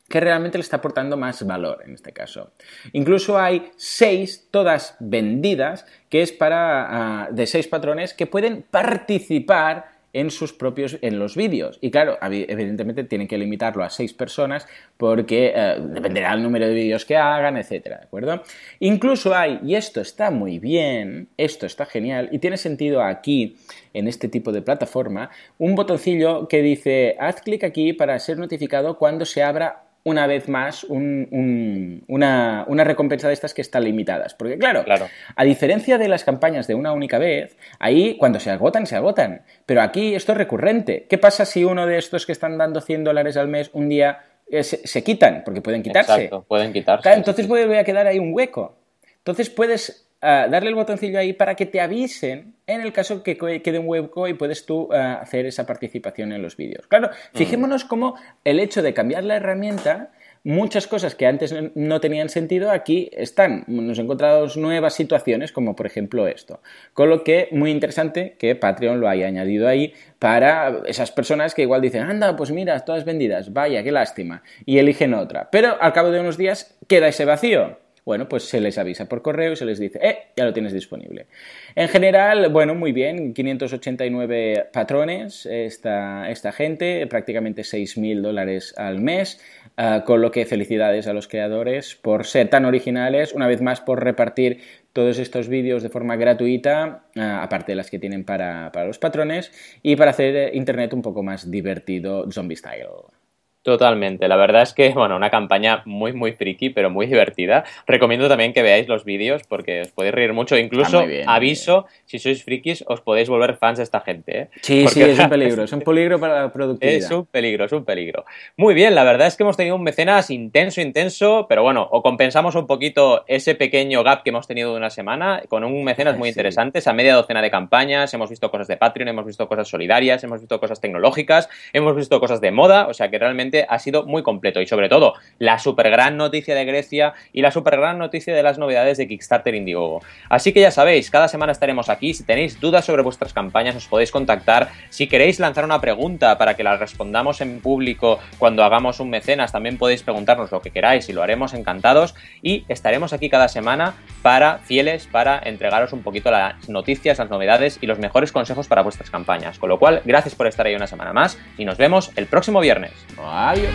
que 0.09 0.19
realmente 0.19 0.57
le 0.57 0.63
está 0.63 0.77
aportando 0.77 1.15
más 1.15 1.45
valor 1.45 1.84
en 1.86 1.93
este 1.93 2.11
caso. 2.11 2.53
Incluso 2.93 3.38
hay 3.38 3.71
seis, 3.77 4.47
todas 4.49 4.95
vendidas, 4.99 5.86
que 6.09 6.23
es 6.23 6.32
para 6.32 7.25
ah, 7.25 7.30
de 7.32 7.45
seis 7.45 7.67
patrones 7.67 8.15
que 8.15 8.25
pueden 8.25 8.63
participar 8.63 9.99
en 10.14 10.32
sus 10.32 10.53
propios 10.53 10.97
en 11.01 11.20
los 11.20 11.36
vídeos. 11.36 11.78
Y 11.82 11.91
claro 11.91 12.18
evidentemente 12.22 13.03
tienen 13.03 13.28
que 13.28 13.38
limitarlo 13.38 13.84
a 13.84 13.89
seis 13.89 14.14
personas 14.14 14.68
porque 14.97 15.53
eh, 15.55 15.76
dependerá 15.80 16.32
del 16.32 16.43
número 16.43 16.68
de 16.68 16.74
vídeos 16.74 17.05
que 17.05 17.16
hagan 17.18 17.57
etcétera 17.57 17.97
de 17.97 18.03
acuerdo 18.03 18.43
incluso 18.80 19.36
hay 19.36 19.60
y 19.64 19.76
esto 19.76 20.01
está 20.01 20.32
muy 20.32 20.60
bien 20.60 21.30
esto 21.38 21.66
está 21.66 21.86
genial 21.86 22.30
y 22.32 22.39
tiene 22.39 22.57
sentido 22.57 23.01
aquí 23.01 23.57
en 23.93 24.07
este 24.07 24.28
tipo 24.28 24.51
de 24.51 24.62
plataforma 24.62 25.30
un 25.57 25.76
botoncillo 25.76 26.47
que 26.47 26.62
dice 26.62 27.16
haz 27.20 27.41
clic 27.41 27.64
aquí 27.64 27.93
para 27.93 28.20
ser 28.20 28.38
notificado 28.38 28.97
cuando 28.97 29.26
se 29.26 29.43
abra 29.43 29.88
una 30.04 30.28
vez 30.28 30.47
más 30.47 30.86
una, 30.86 32.66
recompensa 32.84 33.28
de 33.28 33.34
estas 33.34 33.54
que 33.54 33.62
están 33.62 33.84
limitadas. 33.84 34.34
Porque 34.34 34.58
claro, 34.58 34.84
claro, 34.84 35.08
a 35.36 35.43
diferencia 35.43 35.97
de 35.97 36.08
las 36.08 36.24
campañas 36.24 36.68
de 36.68 36.76
una 36.76 36.93
única 36.93 37.18
vez, 37.18 37.58
ahí 37.80 38.18
cuando 38.18 38.39
se 38.39 38.50
agotan, 38.52 38.88
se 38.88 38.95
agotan. 38.95 39.43
Pero 39.66 39.82
aquí 39.82 40.16
esto 40.16 40.32
es 40.32 40.38
recurrente. 40.38 41.06
¿Qué 41.10 41.18
pasa 41.18 41.45
si 41.45 41.64
uno 41.64 41.86
de 41.86 41.97
estos 41.97 42.26
que 42.26 42.32
están 42.32 42.58
dando 42.58 42.82
100 42.82 43.04
dólares 43.04 43.38
al 43.38 43.47
mes 43.47 43.70
un 43.74 43.89
día 43.89 44.24
eh, 44.50 44.64
se, 44.64 45.04
quitan? 45.04 45.43
Porque 45.43 45.62
pueden 45.62 45.84
quitarse. 45.84 46.14
Exacto, 46.14 46.45
pueden 46.47 46.74
quitarse. 46.74 47.12
entonces 47.14 47.47
vuelve 47.47 47.80
a 47.80 47.84
quedar 47.84 48.08
ahí 48.08 48.20
un 48.20 48.34
hueco. 48.34 48.78
Entonces 49.18 49.50
puedes 49.50 50.09
darle 50.22 50.70
el 50.70 50.76
botoncillo 50.76 51.20
ahí 51.20 51.34
para 51.34 51.55
que 51.55 51.65
te 51.65 51.80
avisen 51.82 52.55
en 52.67 52.82
el 52.82 52.93
caso 52.93 53.24
que 53.24 53.38
quede 53.38 53.80
un 53.80 53.88
hueco 53.88 54.28
y 54.28 54.34
puedes 54.34 54.65
tú 54.65 54.91
hacer 54.91 55.45
esa 55.45 55.65
participación 55.65 56.32
en 56.32 56.41
los 56.41 56.57
vídeos. 56.57 56.88
Claro, 56.88 57.07
mm. 57.07 57.38
fijémonos 57.38 57.86
cómo 57.86 58.15
el 58.43 58.59
hecho 58.59 58.82
de 58.82 58.93
cambiar 58.93 59.24
la 59.24 59.38
herramienta 59.38 60.11
muchas 60.43 60.88
cosas 60.88 61.15
que 61.15 61.26
antes 61.26 61.53
no 61.76 61.99
tenían 61.99 62.30
sentido 62.30 62.72
aquí 62.72 63.09
están. 63.13 63.63
Nos 63.67 63.99
encontramos 63.99 64.57
nuevas 64.57 64.93
situaciones, 64.93 65.51
como 65.51 65.76
por 65.76 65.86
ejemplo 65.86 66.28
esto. 66.28 66.61
Con 66.93 67.09
lo 67.09 67.24
que, 67.24 67.49
muy 67.51 67.72
interesante 67.72 68.36
que 68.38 68.55
Patreon 68.55 68.99
lo 68.99 69.09
haya 69.09 69.28
añadido 69.28 69.67
ahí 69.67 69.93
para 70.17 70.82
esas 70.86 71.11
personas 71.11 71.53
que 71.53 71.63
igual 71.63 71.82
dicen, 71.82 72.03
anda, 72.03 72.36
pues 72.36 72.51
mira, 72.51 72.80
todas 72.86 73.05
vendidas, 73.05 73.53
vaya, 73.53 73.84
qué 73.84 73.91
lástima, 73.91 74.43
y 74.65 74.78
eligen 74.78 75.13
otra. 75.13 75.49
Pero 75.51 75.82
al 75.82 75.93
cabo 75.93 76.11
de 76.11 76.20
unos 76.20 76.38
días 76.38 76.78
queda 76.88 77.07
ese 77.07 77.26
vacío 77.26 77.78
bueno, 78.10 78.28
pues 78.28 78.45
se 78.45 78.60
les 78.60 78.80
avisa 78.80 79.05
por 79.05 79.22
correo 79.22 79.53
y 79.53 79.55
se 79.55 79.66
les 79.66 79.78
dice, 79.78 79.99
eh, 80.01 80.18
ya 80.36 80.43
lo 80.43 80.51
tienes 80.51 80.74
disponible. 80.74 81.28
En 81.76 81.89
general, 81.89 82.49
bueno, 82.49 82.74
muy 82.74 82.91
bien, 82.91 83.36
589 83.36 84.70
patrones 84.74 85.45
esta, 85.45 86.28
esta 86.32 86.51
gente, 86.51 87.05
prácticamente 87.05 87.62
6.000 87.62 88.22
dólares 88.22 88.74
al 88.78 88.99
mes, 88.99 89.39
ah, 89.78 90.05
con 90.07 90.22
lo 90.22 90.32
que 90.32 90.47
felicidades 90.47 91.05
a 91.05 91.14
los 91.14 91.28
creadores 91.28 91.93
por 91.93 92.26
ser 92.26 92.49
tan 92.49 92.66
originales, 92.66 93.32
una 93.34 93.45
vez 93.45 93.62
más 93.62 93.80
por 93.80 94.03
repartir 94.03 94.62
todos 94.91 95.20
estos 95.20 95.47
vídeos 95.47 95.84
de 95.84 95.89
forma 95.89 96.16
gratuita, 96.16 97.03
ah, 97.16 97.43
aparte 97.43 97.74
de 97.74 97.76
las 97.76 97.91
que 97.91 97.99
tienen 97.99 98.24
para, 98.24 98.72
para 98.72 98.88
los 98.88 98.97
patrones, 98.97 99.51
y 99.84 99.95
para 99.95 100.10
hacer 100.10 100.55
Internet 100.55 100.93
un 100.93 101.03
poco 101.03 101.22
más 101.22 101.51
divertido, 101.51 102.26
zombie 102.32 102.57
style. 102.57 103.18
Totalmente. 103.62 104.28
La 104.30 104.38
verdad 104.38 104.62
es 104.62 104.74
que, 104.74 104.89
bueno, 104.95 105.16
una 105.16 105.30
campaña 105.30 105.82
muy, 105.86 106.14
muy 106.14 106.34
friki, 106.34 106.70
pero 106.70 106.89
muy 106.89 107.07
divertida. 107.07 107.66
Recomiendo 107.86 108.28
también 108.28 108.53
que 108.53 108.62
veáis 108.62 108.88
los 108.88 109.03
vídeos 109.03 109.43
porque 109.47 109.82
os 109.82 109.89
podéis 109.89 110.14
reír 110.14 110.34
mucho. 110.34 110.57
Incluso, 110.57 111.03
aviso, 111.26 111.86
si 112.05 112.20
sois 112.20 112.43
frikis, 112.43 112.84
os 112.88 113.01
podéis 113.01 113.30
volver 113.30 113.57
fans 113.57 113.78
de 113.78 113.84
esta 113.84 113.99
gente. 114.01 114.39
¿eh? 114.41 114.49
Sí, 114.62 114.88
sí, 114.88 115.01
es 115.01 115.20
un 115.20 115.30
peligro. 115.30 115.64
Es 115.64 115.74
un 115.74 115.82
peligro 115.82 116.20
para 116.20 116.41
la 116.41 116.51
productividad. 116.51 116.97
Es 116.97 117.12
un 117.12 117.26
peligro, 117.26 117.66
es 117.66 117.72
un 117.72 117.84
peligro. 117.84 118.26
Muy 118.57 118.74
bien, 118.74 118.95
la 118.95 119.03
verdad 119.03 119.28
es 119.28 119.36
que 119.36 119.43
hemos 119.43 119.57
tenido 119.57 119.76
un 119.76 119.84
mecenas 119.84 120.30
intenso, 120.30 120.82
intenso, 120.82 121.45
pero 121.49 121.64
bueno, 121.64 121.88
o 121.91 122.01
compensamos 122.01 122.55
un 122.55 122.68
poquito 122.68 123.26
ese 123.28 123.55
pequeño 123.55 124.03
gap 124.03 124.24
que 124.24 124.30
hemos 124.30 124.47
tenido 124.47 124.72
de 124.72 124.78
una 124.78 124.89
semana 124.89 125.43
con 125.49 125.64
un 125.64 125.84
mecenas 125.84 126.18
muy 126.18 126.30
interesante, 126.30 126.80
a 126.86 126.93
media 126.93 127.16
docena 127.16 127.41
de 127.41 127.51
campañas. 127.51 128.14
Hemos 128.14 128.30
visto 128.30 128.49
cosas 128.49 128.68
de 128.68 128.78
Patreon, 128.78 129.10
hemos 129.10 129.26
visto 129.26 129.47
cosas 129.47 129.68
solidarias, 129.68 130.24
hemos 130.24 130.39
visto 130.39 130.60
cosas 130.60 130.80
tecnológicas, 130.80 131.49
hemos 131.74 131.95
visto 131.95 132.20
cosas 132.20 132.41
de 132.41 132.51
moda, 132.51 132.88
o 132.88 132.93
sea 132.93 133.10
que 133.10 133.20
realmente 133.20 133.49
ha 133.68 133.80
sido 133.80 134.06
muy 134.06 134.24
completo 134.24 134.62
y 134.62 134.68
sobre 134.68 134.89
todo 134.89 135.14
la 135.38 135.60
super 135.60 135.89
gran 135.89 136.18
noticia 136.18 136.56
de 136.56 136.66
Grecia 136.66 137.14
y 137.34 137.41
la 137.41 137.52
super 137.52 137.78
gran 137.78 137.97
noticia 137.97 138.36
de 138.36 138.43
las 138.43 138.58
novedades 138.58 138.97
de 138.97 139.08
Kickstarter 139.08 139.56
Indiegogo. 139.56 140.02
Así 140.30 140.54
que 140.54 140.62
ya 140.62 140.72
sabéis, 140.72 141.10
cada 141.10 141.28
semana 141.28 141.52
estaremos 141.52 141.89
aquí. 141.89 142.14
Si 142.14 142.24
tenéis 142.24 142.60
dudas 142.60 142.86
sobre 142.86 143.02
vuestras 143.02 143.34
campañas, 143.34 143.76
os 143.76 143.88
podéis 143.88 144.12
contactar. 144.12 144.70
Si 144.89 145.08
queréis 145.08 145.39
lanzar 145.39 145.66
una 145.66 145.82
pregunta 145.82 146.38
para 146.38 146.56
que 146.56 146.64
la 146.64 146.78
respondamos 146.78 147.41
en 147.41 147.60
público 147.62 148.20
cuando 148.38 148.64
hagamos 148.64 149.00
un 149.00 149.10
mecenas, 149.10 149.52
también 149.52 149.78
podéis 149.78 150.04
preguntarnos 150.04 150.52
lo 150.52 150.62
que 150.62 150.72
queráis 150.72 151.10
y 151.10 151.14
lo 151.14 151.24
haremos 151.24 151.54
encantados. 151.54 152.16
Y 152.41 152.66
estaremos 152.68 153.14
aquí 153.14 153.30
cada 153.30 153.47
semana 153.47 153.95
para 154.22 154.60
fieles, 154.60 155.08
para 155.08 155.39
entregaros 155.39 155.93
un 155.93 156.04
poquito 156.04 156.32
las 156.32 156.70
noticias, 156.70 157.18
las 157.18 157.30
novedades 157.30 157.80
y 157.82 157.88
los 157.88 158.00
mejores 158.00 158.32
consejos 158.32 158.68
para 158.68 158.82
vuestras 158.82 159.10
campañas. 159.10 159.60
Con 159.60 159.70
lo 159.70 159.80
cual, 159.80 160.02
gracias 160.06 160.36
por 160.36 160.47
estar 160.47 160.66
ahí 160.66 160.76
una 160.76 160.88
semana 160.88 161.14
más 161.14 161.38
y 161.58 161.66
nos 161.66 161.78
vemos 161.78 162.12
el 162.16 162.26
próximo 162.28 162.60
viernes. 162.60 162.91
área. 163.39 163.71